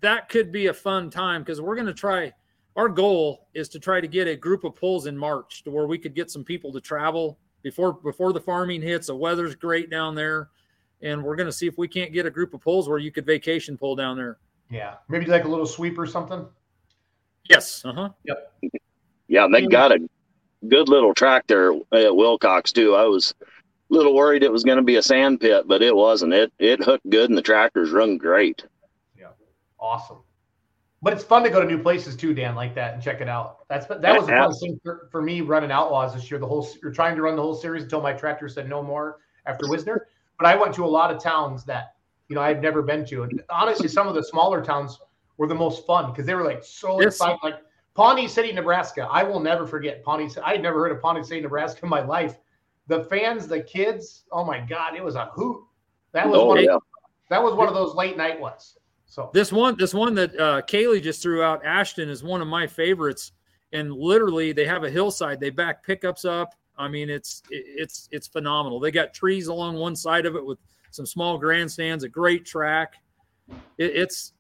that 0.01 0.29
could 0.29 0.53
be 0.53 0.69
a 0.69 0.73
fun 0.73 1.11
time 1.11 1.43
because 1.43 1.61
we're 1.61 1.77
gonna 1.77 1.93
try 1.93 2.33
our 2.77 2.89
goal 2.89 3.49
is 3.55 3.69
to 3.71 3.79
try 3.79 4.01
to 4.01 4.09
get 4.09 4.27
a 4.29 4.37
group 4.37 4.65
of 4.65 4.75
pulls 4.75 5.07
in 5.07 5.17
March 5.17 5.65
to 5.65 5.71
where 5.71 5.87
we 5.87 5.99
could 5.99 6.15
get 6.15 6.31
some 6.31 6.45
people 6.45 6.73
to 6.73 6.81
travel 6.81 7.39
before 7.63 7.93
before 7.93 8.33
the 8.33 8.41
farming 8.41 8.81
hits. 8.81 9.09
The 9.09 9.17
weather's 9.17 9.55
great 9.55 9.91
down 9.91 10.15
there, 10.15 10.49
and 11.03 11.23
we're 11.23 11.37
gonna 11.37 11.53
see 11.53 11.67
if 11.67 11.77
we 11.79 11.89
can't 11.89 12.13
get 12.13 12.27
a 12.27 12.31
group 12.31 12.55
of 12.55 12.61
pulls 12.61 12.89
where 12.89 12.99
you 12.99 13.11
could 13.11 13.27
vacation 13.27 13.77
pull 13.77 13.97
down 13.97 14.17
there. 14.17 14.39
yeah, 14.71 14.95
maybe 15.09 15.27
like 15.27 15.45
a 15.45 15.49
little 15.49 15.67
sweep 15.67 15.99
or 15.99 16.07
something. 16.07 16.47
Yes. 17.49 17.85
Uh 17.85 17.93
huh. 17.93 18.09
Yep. 18.25 18.55
Yeah, 19.29 19.45
and 19.45 19.55
they 19.55 19.67
got 19.67 19.93
a 19.93 19.99
good 20.69 20.89
little 20.89 21.13
track 21.15 21.47
there 21.47 21.73
at 21.73 22.13
Willcox 22.13 22.73
too. 22.73 22.95
I 22.95 23.05
was 23.05 23.35
a 23.41 23.47
little 23.95 24.15
worried 24.15 24.43
it 24.43 24.53
was 24.53 24.65
going 24.65 24.77
to 24.77 24.85
be 24.85 24.97
a 24.97 25.03
sand 25.03 25.41
pit, 25.41 25.65
but 25.67 25.83
it 25.83 25.95
wasn't. 25.95 26.33
It 26.33 26.53
it 26.59 26.83
hooked 26.83 27.09
good, 27.11 27.31
and 27.31 27.37
the 27.37 27.43
tractors 27.43 27.91
run 27.91 28.17
great. 28.17 28.65
Yeah, 29.19 29.29
awesome. 29.79 30.19
But 31.05 31.15
it's 31.15 31.25
fun 31.25 31.43
to 31.43 31.51
go 31.51 31.61
to 31.61 31.67
new 31.67 31.83
places 31.83 32.15
too, 32.15 32.33
Dan, 32.33 32.55
like 32.55 32.77
that 32.77 32.95
and 32.95 33.03
check 33.03 33.21
it 33.21 33.29
out. 33.29 33.67
That's 33.69 33.87
that 33.87 34.01
was 34.01 34.27
the 34.27 34.33
fun 34.33 34.55
thing 34.55 34.81
for, 34.85 35.09
for 35.11 35.21
me 35.21 35.41
running 35.41 35.73
Outlaws 35.73 36.15
this 36.15 36.31
year. 36.31 36.39
The 36.39 36.47
whole 36.47 36.69
you're 36.81 36.93
trying 36.93 37.17
to 37.17 37.23
run 37.23 37.35
the 37.35 37.43
whole 37.43 37.57
series 37.57 37.83
until 37.83 38.01
my 38.01 38.13
tractor 38.13 38.49
said 38.49 38.69
no 38.69 38.85
more 38.85 39.19
after 39.47 39.69
Wisner. 39.69 40.07
But 40.43 40.49
I 40.49 40.57
went 40.57 40.75
to 40.75 40.85
a 40.85 40.87
lot 40.87 41.15
of 41.15 41.23
towns 41.23 41.63
that 41.67 41.95
you 42.27 42.35
know 42.35 42.43
I'd 42.43 42.61
never 42.61 42.83
been 42.83 43.07
to, 43.07 43.23
and 43.23 43.41
honestly, 43.49 43.87
some 43.87 44.09
of 44.09 44.17
the 44.17 44.25
smaller 44.25 44.61
towns 44.61 44.99
were 45.37 45.47
the 45.47 45.55
most 45.55 45.87
fun 45.87 46.11
because 46.11 46.27
they 46.27 46.35
were 46.35 46.43
like 46.43 46.65
so 46.65 47.01
Yes. 47.01 47.15
excited. 47.15 47.39
Like 47.45 47.61
Pawnee 47.95 48.27
City, 48.27 48.51
Nebraska. 48.51 49.09
I 49.09 49.23
will 49.23 49.39
never 49.39 49.69
forget 49.69 50.03
Pawnee. 50.03 50.29
City. 50.29 50.41
I 50.45 50.51
had 50.55 50.63
never 50.63 50.81
heard 50.81 50.91
of 50.91 51.01
Pawnee 51.01 51.23
City, 51.23 51.43
Nebraska 51.43 51.85
in 51.85 51.89
my 51.91 52.01
life. 52.05 52.39
The 52.89 53.05
fans, 53.05 53.47
the 53.47 53.61
kids. 53.61 54.25
Oh 54.33 54.45
my 54.45 54.59
God, 54.59 54.97
it 54.97 55.05
was 55.05 55.15
a 55.15 55.27
hoot. 55.27 55.63
That 56.11 56.29
was 56.29 56.41
Oh 56.41 56.47
one. 56.47 56.69
Of, 56.69 56.83
that 57.31 57.41
was 57.41 57.55
one 57.55 57.69
of 57.69 57.75
those 57.75 57.95
late 57.95 58.17
night 58.17 58.41
ones. 58.41 58.77
So 59.07 59.31
This 59.33 59.53
one, 59.53 59.77
this 59.79 59.95
one 59.95 60.13
that 60.17 60.35
uh, 60.41 60.63
Kaylee 60.63 61.01
just 61.01 61.23
threw 61.23 61.45
out, 61.45 61.65
Ashton, 61.65 62.09
is 62.09 62.25
one 62.25 62.43
of 62.43 62.49
my 62.49 62.67
favorites. 62.67 63.31
And 63.73 63.93
literally, 63.93 64.51
they 64.51 64.65
have 64.65 64.83
a 64.83 64.91
hillside. 64.91 65.39
They 65.39 65.51
back 65.51 65.87
pickups 65.87 66.25
up. 66.25 66.57
I 66.83 66.89
mean, 66.89 67.09
it's 67.09 67.43
it's 67.51 68.09
it's 68.11 68.27
phenomenal. 68.27 68.81
They 68.81 68.91
got 68.91 69.15
trees 69.15 69.47
along 69.47 69.77
one 69.77 69.97
side 69.97 70.27
of 70.27 70.37
it 70.37 70.45
with 70.45 70.59
some 70.91 71.07
small 71.07 71.39
grandstands, 71.39 72.05
a 72.05 72.09
great 72.09 72.45
track. 72.45 72.95
It, 73.79 73.97
it's 73.97 74.33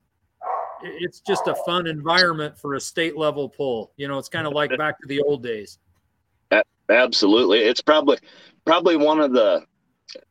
it's 0.82 1.20
just 1.20 1.46
a 1.46 1.54
fun 1.64 1.86
environment 1.86 2.58
for 2.58 2.74
a 2.74 2.80
state 2.80 3.16
level 3.16 3.48
pull. 3.48 3.92
You 3.96 4.08
know, 4.08 4.18
it's 4.18 4.28
kind 4.28 4.46
of 4.46 4.52
like 4.52 4.76
back 4.76 5.00
to 5.00 5.06
the 5.06 5.20
old 5.20 5.42
days. 5.42 5.78
absolutely. 6.88 7.60
It's 7.60 7.80
probably 7.80 8.18
probably 8.64 8.96
one 8.96 9.20
of 9.20 9.32
the. 9.32 9.64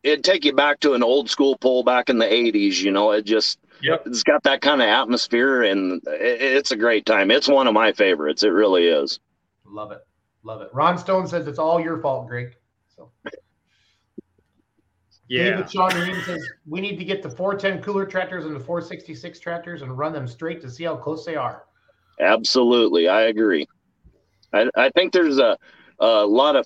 It'd 0.04 0.24
take 0.24 0.46
you 0.46 0.54
back 0.54 0.80
to 0.82 0.94
an 0.94 1.02
old 1.02 1.28
school 1.30 1.58
pull 1.58 1.84
back 1.84 2.10
in 2.10 2.18
the 2.18 2.26
'80s. 2.26 2.82
You 2.82 2.92
know, 2.92 3.12
it 3.12 3.26
just 3.26 3.58
Yep. 3.82 4.04
it's 4.06 4.24
got 4.24 4.44
that 4.44 4.62
kind 4.62 4.82
of 4.82 4.88
atmosphere, 4.88 5.64
and 5.64 6.02
it, 6.08 6.42
it's 6.42 6.72
a 6.72 6.76
great 6.76 7.06
time. 7.06 7.32
It's 7.32 7.48
one 7.48 7.68
of 7.68 7.74
my 7.74 7.92
favorites. 7.94 8.44
It 8.44 8.50
really 8.50 8.88
is. 8.88 9.20
Love 9.66 9.92
it. 9.92 10.06
Love 10.44 10.62
it. 10.62 10.70
Ron 10.74 10.98
Stone 10.98 11.28
says 11.28 11.48
it's 11.48 11.60
all 11.60 11.80
your 11.80 12.00
fault, 12.00 12.28
Greg. 12.28 12.56
So 12.96 13.12
Yeah. 15.28 15.52
David 15.52 15.72
Sean 15.72 15.94
Reed 15.96 16.24
says 16.26 16.46
we 16.68 16.82
need 16.82 16.98
to 16.98 17.06
get 17.06 17.24
the 17.24 17.30
410 17.30 17.82
cooler 17.82 18.06
tractors 18.06 18.46
and 18.46 18.56
the 18.56 18.60
466 18.60 19.40
tractors 19.40 19.82
and 19.82 19.98
run 19.98 20.12
them 20.12 20.28
straight 20.28 20.62
to 20.62 20.70
see 20.70 20.84
how 20.84 20.98
close 20.98 21.26
they 21.26 21.36
are. 21.36 21.64
Absolutely, 22.20 23.08
I 23.08 23.24
agree. 23.24 23.66
I, 24.54 24.70
I 24.76 24.90
think 24.90 25.14
there's 25.14 25.40
a, 25.40 25.58
a 26.00 26.26
lot 26.26 26.56
of 26.56 26.66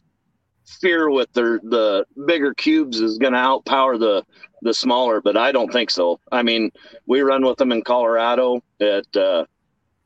fear 0.66 1.12
with 1.12 1.32
the 1.34 1.60
the 1.64 2.06
bigger 2.26 2.54
cubes 2.56 3.00
is 3.00 3.20
going 3.20 3.34
to 3.34 3.40
outpower 3.40 4.00
the 4.00 4.26
the 4.62 4.74
smaller, 4.74 5.22
but 5.22 5.38
I 5.38 5.52
don't 5.52 5.72
think 5.72 5.92
so. 5.92 6.20
I 6.32 6.42
mean, 6.42 6.72
we 7.06 7.22
run 7.22 7.46
with 7.46 7.58
them 7.58 7.72
in 7.72 7.84
Colorado 7.84 8.62
at 8.82 9.16
uh, 9.16 9.46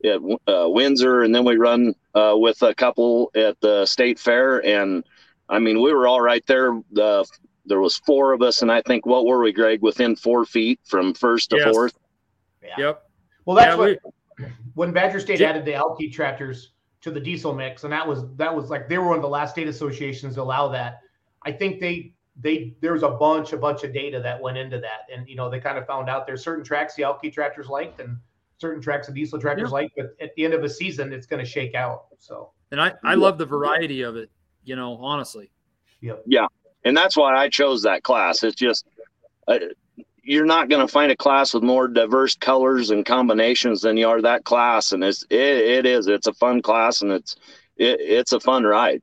at 0.04 0.20
uh, 0.46 0.68
Windsor, 0.68 1.22
and 1.22 1.34
then 1.34 1.44
we 1.44 1.56
run 1.56 1.94
uh, 2.14 2.34
with 2.36 2.62
a 2.62 2.74
couple 2.74 3.30
at 3.34 3.60
the 3.60 3.84
state 3.86 4.18
fair, 4.18 4.64
and 4.64 5.04
I 5.48 5.58
mean, 5.58 5.80
we 5.82 5.92
were 5.92 6.06
all 6.06 6.20
right 6.20 6.44
there. 6.46 6.80
The 6.92 7.26
there 7.66 7.80
was 7.80 7.96
four 7.98 8.32
of 8.32 8.42
us, 8.42 8.62
and 8.62 8.72
I 8.72 8.82
think 8.82 9.06
what 9.06 9.26
were 9.26 9.42
we, 9.42 9.52
Greg? 9.52 9.82
Within 9.82 10.16
four 10.16 10.44
feet 10.44 10.80
from 10.84 11.14
first 11.14 11.50
to 11.50 11.56
Yes. 11.58 11.70
fourth. 11.72 11.94
Yep. 12.78 13.02
Well, 13.44 13.56
that's 13.56 13.72
Yeah, 13.72 13.76
what 13.76 13.98
we- 14.38 14.46
when 14.74 14.92
Badger 14.92 15.20
State 15.20 15.40
Ja- 15.40 15.48
added 15.48 15.64
the 15.64 15.74
Alki 15.74 16.08
tractors 16.08 16.72
to 17.02 17.10
the 17.10 17.20
diesel 17.20 17.54
mix, 17.54 17.84
and 17.84 17.92
that 17.92 18.06
was 18.06 18.24
that 18.36 18.54
was 18.54 18.70
like 18.70 18.88
they 18.88 18.98
were 18.98 19.08
one 19.08 19.16
of 19.16 19.22
the 19.22 19.28
last 19.28 19.52
state 19.52 19.68
associations 19.68 20.34
to 20.36 20.42
allow 20.42 20.68
that. 20.68 21.00
I 21.42 21.52
think 21.52 21.80
they 21.80 22.14
they 22.40 22.74
there 22.80 22.92
was 22.92 23.02
a 23.02 23.10
bunch 23.10 23.52
a 23.52 23.56
bunch 23.56 23.84
of 23.84 23.92
data 23.92 24.20
that 24.20 24.40
went 24.40 24.56
into 24.56 24.78
that, 24.80 25.06
and 25.12 25.28
you 25.28 25.36
know 25.36 25.50
they 25.50 25.60
kind 25.60 25.76
of 25.78 25.86
found 25.86 26.08
out 26.08 26.26
there's 26.26 26.42
certain 26.42 26.64
tracks 26.64 26.94
the 26.94 27.02
Alki 27.04 27.30
tractors 27.30 27.68
liked 27.68 28.00
and 28.00 28.16
certain 28.60 28.82
tracks 28.82 29.06
the 29.06 29.12
diesel 29.12 29.40
tractors 29.40 29.70
Yeah. 29.70 29.74
liked, 29.74 29.94
but 29.96 30.14
at 30.20 30.34
the 30.36 30.44
end 30.44 30.54
of 30.54 30.62
a 30.62 30.68
season 30.68 31.12
it's 31.12 31.26
going 31.26 31.42
to 31.44 31.50
shake 31.50 31.74
out. 31.74 32.04
So 32.18 32.52
And 32.70 32.80
I 32.80 32.92
I 33.02 33.14
love 33.14 33.38
the 33.38 33.46
variety 33.46 34.02
of 34.02 34.16
it. 34.16 34.30
You 34.64 34.76
know, 34.76 34.96
honestly. 34.96 35.50
Yep. 36.02 36.22
Yeah. 36.26 36.46
And 36.84 36.96
that's 36.96 37.16
why 37.16 37.34
I 37.36 37.48
chose 37.48 37.82
that 37.82 38.02
class. 38.02 38.42
It's 38.42 38.54
just 38.56 38.86
uh, 39.48 39.58
you're 40.22 40.44
not 40.46 40.68
going 40.68 40.86
to 40.86 40.92
find 40.92 41.10
a 41.10 41.16
class 41.16 41.54
with 41.54 41.62
more 41.62 41.88
diverse 41.88 42.36
colors 42.36 42.90
and 42.90 43.04
combinations 43.04 43.80
than 43.80 43.96
you 43.96 44.06
are 44.06 44.20
that 44.22 44.44
class, 44.44 44.92
and 44.92 45.02
it's 45.02 45.22
it, 45.30 45.40
it 45.40 45.86
is 45.86 46.06
it's 46.08 46.26
a 46.26 46.34
fun 46.34 46.60
class 46.62 47.00
and 47.02 47.10
it's 47.10 47.36
it, 47.76 47.98
it's 48.00 48.32
a 48.32 48.40
fun 48.40 48.64
ride. 48.64 49.02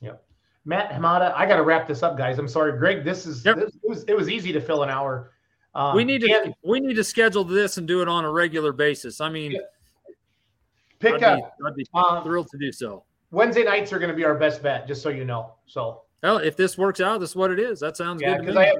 Yep. 0.00 0.24
Matt 0.64 0.90
Hamada, 0.92 1.32
I 1.34 1.44
got 1.46 1.56
to 1.56 1.62
wrap 1.64 1.86
this 1.88 2.02
up, 2.02 2.16
guys. 2.16 2.38
I'm 2.38 2.48
sorry, 2.48 2.78
Greg. 2.78 3.04
This 3.04 3.26
is 3.26 3.44
Yep. 3.44 3.56
this, 3.56 3.74
it, 3.74 3.88
was, 3.88 4.04
it 4.04 4.16
was 4.16 4.28
easy 4.30 4.52
to 4.52 4.60
fill 4.60 4.82
an 4.84 4.90
hour. 4.90 5.32
Um, 5.74 5.96
we 5.96 6.04
need 6.04 6.20
to 6.20 6.28
Dan, 6.28 6.54
we 6.62 6.80
need 6.80 6.94
to 6.94 7.04
schedule 7.04 7.44
this 7.44 7.78
and 7.78 7.88
do 7.88 8.00
it 8.00 8.08
on 8.08 8.24
a 8.24 8.30
regular 8.30 8.72
basis. 8.72 9.20
I 9.20 9.28
mean, 9.28 9.58
pick 11.00 11.14
I'd 11.14 11.22
up. 11.24 11.58
be, 11.58 11.66
I'd 11.66 11.74
be 11.74 11.86
Um, 11.94 12.22
thrilled 12.22 12.48
to 12.50 12.58
do 12.58 12.70
so. 12.70 13.04
Wednesday 13.30 13.64
nights 13.64 13.92
are 13.92 13.98
going 13.98 14.10
to 14.10 14.16
be 14.16 14.24
our 14.24 14.36
best 14.36 14.62
bet, 14.62 14.86
just 14.86 15.02
so 15.02 15.08
you 15.08 15.24
know. 15.24 15.54
So 15.66 16.02
Well, 16.22 16.38
if 16.38 16.56
this 16.56 16.78
works 16.78 17.00
out, 17.00 17.18
this 17.18 17.30
is 17.30 17.36
what 17.36 17.50
it 17.50 17.58
is. 17.58 17.80
That 17.80 17.96
sounds 17.96 18.22
yeah, 18.22 18.36
good 18.36 18.46
because. 18.46 18.56
I 18.56 18.66
have 18.66 18.76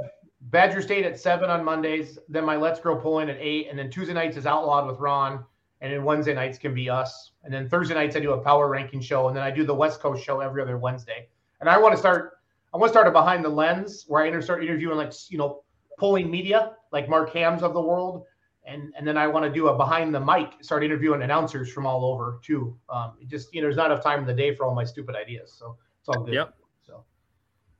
Badger 0.51 0.83
State 0.83 1.05
at 1.05 1.19
seven 1.19 1.51
on 1.51 1.65
Mondays, 1.65 2.19
then 2.29 2.45
my 2.45 2.57
Let's 2.57 2.79
Grow 2.79 2.97
pulling 2.97 3.31
at 3.31 3.39
eight, 3.41 3.69
and 3.71 3.79
then 3.79 3.91
Tuesday 3.91 4.13
nights 4.13 4.37
is 4.37 4.47
Outlawed 4.47 4.87
with 4.87 5.01
Ron, 5.01 5.45
and 5.81 5.93
then 5.93 6.05
Wednesday 6.05 6.35
nights 6.35 6.59
can 6.59 6.75
be 6.75 6.89
us, 6.89 7.33
and 7.43 7.53
then 7.53 7.69
Thursday 7.69 7.95
nights 7.95 8.15
I 8.15 8.21
do 8.21 8.33
a 8.33 8.41
power 8.41 8.69
ranking 8.69 9.01
show, 9.01 9.27
and 9.29 9.37
then 9.37 9.43
I 9.43 9.51
do 9.51 9.65
the 9.65 9.75
West 9.75 10.01
Coast 10.01 10.23
show 10.25 10.41
every 10.41 10.63
other 10.63 10.79
Wednesday. 10.79 11.29
And 11.61 11.69
I 11.69 11.79
want 11.79 11.95
to 11.95 11.99
start. 11.99 12.39
I 12.73 12.77
want 12.77 12.91
to 12.91 12.93
start 12.93 13.07
a 13.09 13.11
behind 13.11 13.45
the 13.45 13.49
lens 13.49 14.05
where 14.07 14.23
I 14.23 14.41
start 14.41 14.63
interviewing 14.63 14.97
like 14.97 15.13
you 15.29 15.39
know 15.39 15.64
pulling 15.99 16.31
media 16.31 16.77
like 16.93 17.09
Mark 17.09 17.31
Hams 17.33 17.63
of 17.63 17.75
the 17.75 17.81
world, 17.81 18.25
and 18.65 18.93
and 18.97 19.07
then 19.07 19.17
I 19.17 19.27
want 19.27 19.45
to 19.45 19.51
do 19.53 19.69
a 19.69 19.77
behind 19.77 20.15
the 20.15 20.21
mic, 20.21 20.53
start 20.63 20.85
interviewing 20.85 21.23
announcers 21.23 21.71
from 21.73 21.87
all 21.87 22.05
over 22.05 22.41
too. 22.43 22.77
Um, 22.89 23.15
it 23.21 23.29
just 23.29 23.53
you 23.55 23.61
know 23.61 23.67
there's 23.67 23.77
not 23.77 23.91
enough 23.91 24.03
time 24.03 24.21
in 24.21 24.27
the 24.27 24.35
day 24.35 24.55
for 24.55 24.65
all 24.67 24.75
my 24.75 24.85
stupid 24.85 25.15
ideas, 25.17 25.53
so 25.59 25.77
it's 26.01 26.09
all 26.09 26.23
good. 26.25 26.35
Yep. 26.35 26.55
So. 26.87 27.05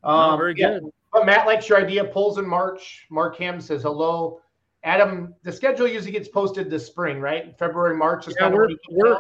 No, 0.03 0.09
Um, 0.11 0.39
very 0.39 0.55
yeah. 0.57 0.79
good. 0.81 0.91
But 1.13 1.27
Matt 1.27 1.47
likes 1.47 1.69
your 1.69 1.79
idea. 1.79 2.05
Pulls 2.05 2.39
in 2.39 2.47
March. 2.47 3.07
Mark 3.11 3.37
Ham 3.39 3.61
says 3.61 3.83
hello. 3.83 4.41
Adam, 4.83 5.35
the 5.45 5.53
schedule 5.53 5.87
usually 5.89 6.11
gets 6.13 6.29
posted 6.29 6.69
this 6.69 6.85
spring, 6.87 7.21
right? 7.21 7.57
February, 7.59 7.97
March 7.97 8.29
is 8.29 8.37
Yeah, 8.39 8.49
we're- 8.51 8.77
we're- 8.91 9.17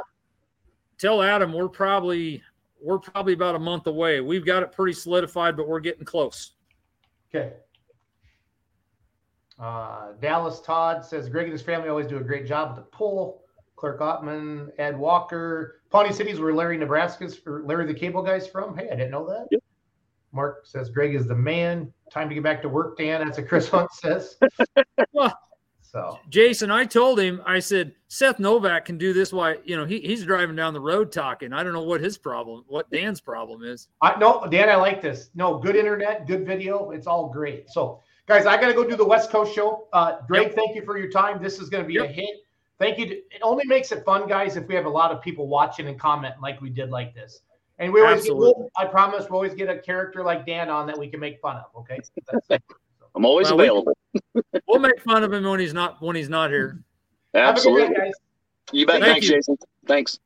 Tell 0.99 1.23
Adam 1.23 1.53
we're 1.53 1.69
probably 1.69 2.43
we're 2.81 2.99
probably 2.99 3.33
about 3.33 3.55
a 3.55 3.59
month 3.59 3.87
away. 3.87 4.21
We've 4.21 4.45
got 4.45 4.63
it 4.63 4.71
pretty 4.73 4.93
solidified, 4.93 5.57
but 5.57 5.67
we're 5.67 5.81
getting 5.81 6.05
close. 6.05 6.53
Okay. 7.35 7.55
Uh, 9.59 10.13
Dallas 10.21 10.61
Todd 10.61 11.05
says 11.05 11.29
Greg 11.29 11.45
and 11.45 11.53
his 11.53 11.63
family 11.63 11.89
always 11.89 12.07
do 12.07 12.17
a 12.17 12.23
great 12.23 12.47
job 12.47 12.75
with 12.75 12.85
the 12.85 12.91
pull. 12.91 13.43
Clark 13.77 14.01
Ottman, 14.01 14.69
Ed 14.79 14.97
Walker, 14.97 15.81
Pawnee 15.91 16.13
City's 16.13 16.41
where 16.41 16.55
Larry 16.55 16.79
Nebraska's 16.79 17.41
or 17.47 17.63
Larry 17.65 17.87
the 17.87 17.95
Cable 17.95 18.23
Guy's 18.23 18.47
from. 18.47 18.77
Hey, 18.77 18.89
I 18.91 18.95
didn't 18.95 19.11
know 19.11 19.27
that. 19.29 19.49
Yep. 19.51 19.63
Mark 20.33 20.63
says 20.65 20.91
Greg 20.91 21.15
is 21.15 21.27
the 21.27 21.35
man. 21.35 21.93
Time 22.11 22.29
to 22.29 22.35
get 22.35 22.45
back 22.45 22.63
to 22.63 22.69
work, 22.69 22.99
Dan. 22.99 23.25
That's 23.25 23.39
what 23.39 23.49
Chris 23.49 23.69
Hunt 23.69 23.93
says. 23.93 24.37
Well, 25.13 25.37
So 25.83 26.19
Jason, 26.29 26.73
I 26.73 26.85
told 26.85 27.21
him, 27.21 27.41
I 27.47 27.61
said, 27.61 27.95
Seth 28.09 28.41
Novak 28.41 28.85
can 28.85 28.99
do 28.99 29.13
this. 29.13 29.33
Why, 29.33 29.59
you 29.65 29.77
know, 29.77 29.85
he, 29.85 30.01
he's 30.01 30.25
driving 30.25 30.57
down 30.57 30.73
the 30.73 30.81
road 30.81 31.13
talking. 31.13 31.53
I 31.53 31.63
don't 31.63 31.73
know 31.73 31.83
what 31.85 32.01
his 32.01 32.19
problem, 32.19 32.65
what 32.67 32.91
Dan's 32.91 33.21
problem 33.21 33.63
is. 33.63 33.89
I 34.03 34.19
no, 34.19 34.45
Dan, 34.51 34.69
I 34.69 34.75
like 34.75 35.01
this. 35.01 35.31
No, 35.37 35.59
good 35.59 35.77
internet, 35.77 36.27
good 36.27 36.45
video. 36.45 36.91
It's 36.91 37.07
all 37.07 37.29
great. 37.29 37.71
So, 37.71 38.03
guys, 38.27 38.47
I 38.47 38.61
got 38.61 38.69
to 38.69 38.75
go 38.75 38.89
do 38.89 38.97
the 38.97 39.05
West 39.05 39.31
Coast 39.31 39.55
show. 39.55 39.87
Uh, 39.93 40.19
Drake, 40.27 40.49
Yep. 40.49 40.55
thank 40.57 40.77
you 40.77 40.83
for 40.85 40.99
your 40.99 41.11
time. 41.11 41.43
This 41.43 41.59
is 41.59 41.69
going 41.69 41.83
to 41.85 41.89
be 41.89 41.99
a 41.99 42.07
hit. 42.07 42.45
Thank 42.79 42.99
you. 42.99 43.07
to- 43.07 43.15
It 43.15 43.41
only 43.43 43.65
makes 43.67 43.93
it 43.93 44.05
fun, 44.05 44.27
guys, 44.29 44.57
if 44.57 44.67
we 44.67 44.75
have 44.75 44.87
a 44.87 44.91
lot 44.91 45.11
of 45.13 45.23
people 45.23 45.47
watching 45.47 45.87
and 45.89 45.99
commenting 45.99 46.41
like 46.41 46.61
we 46.61 46.71
did 46.71 46.91
like 46.91 47.15
this. 47.15 47.41
And 47.79 47.93
we 47.93 48.01
always, 48.01 48.15
get, 48.25 48.31
Absolutely. 48.33 48.53
we'll, 48.57 48.71
I 48.77 48.85
promise, 48.85 49.25
we'll 49.29 49.37
always 49.37 49.55
get 49.55 49.69
a 49.69 49.79
character 49.79 50.23
like 50.23 50.47
Dan 50.47 50.69
on 50.71 50.87
that 50.87 50.97
we 50.99 51.09
can 51.09 51.19
make 51.21 51.41
fun 51.41 51.57
of. 51.57 51.65
Okay. 51.77 52.01
That's. 52.31 52.65
I'm 53.17 53.25
always 53.25 53.47
Well, 53.51 53.61
available. 53.61 53.97
We'll 54.69 54.81
make 54.81 55.01
fun 55.01 55.23
of 55.25 55.33
him 55.33 55.45
when 55.45 55.61
he's 55.61 55.75
not 55.75 56.01
when 56.01 56.15
he's 56.17 56.29
not 56.29 56.51
here. 56.51 56.79
Have 57.35 57.43
a 57.43 57.47
good 57.47 57.57
Absolutely. 57.59 57.89
day, 57.89 57.95
guys. 58.01 58.13
You 58.73 58.87
bet. 58.87 59.01
Thank 59.01 59.13
Thanks, 59.13 59.29
you. 59.29 59.35
Jason. 59.37 59.59
Thanks. 59.87 60.19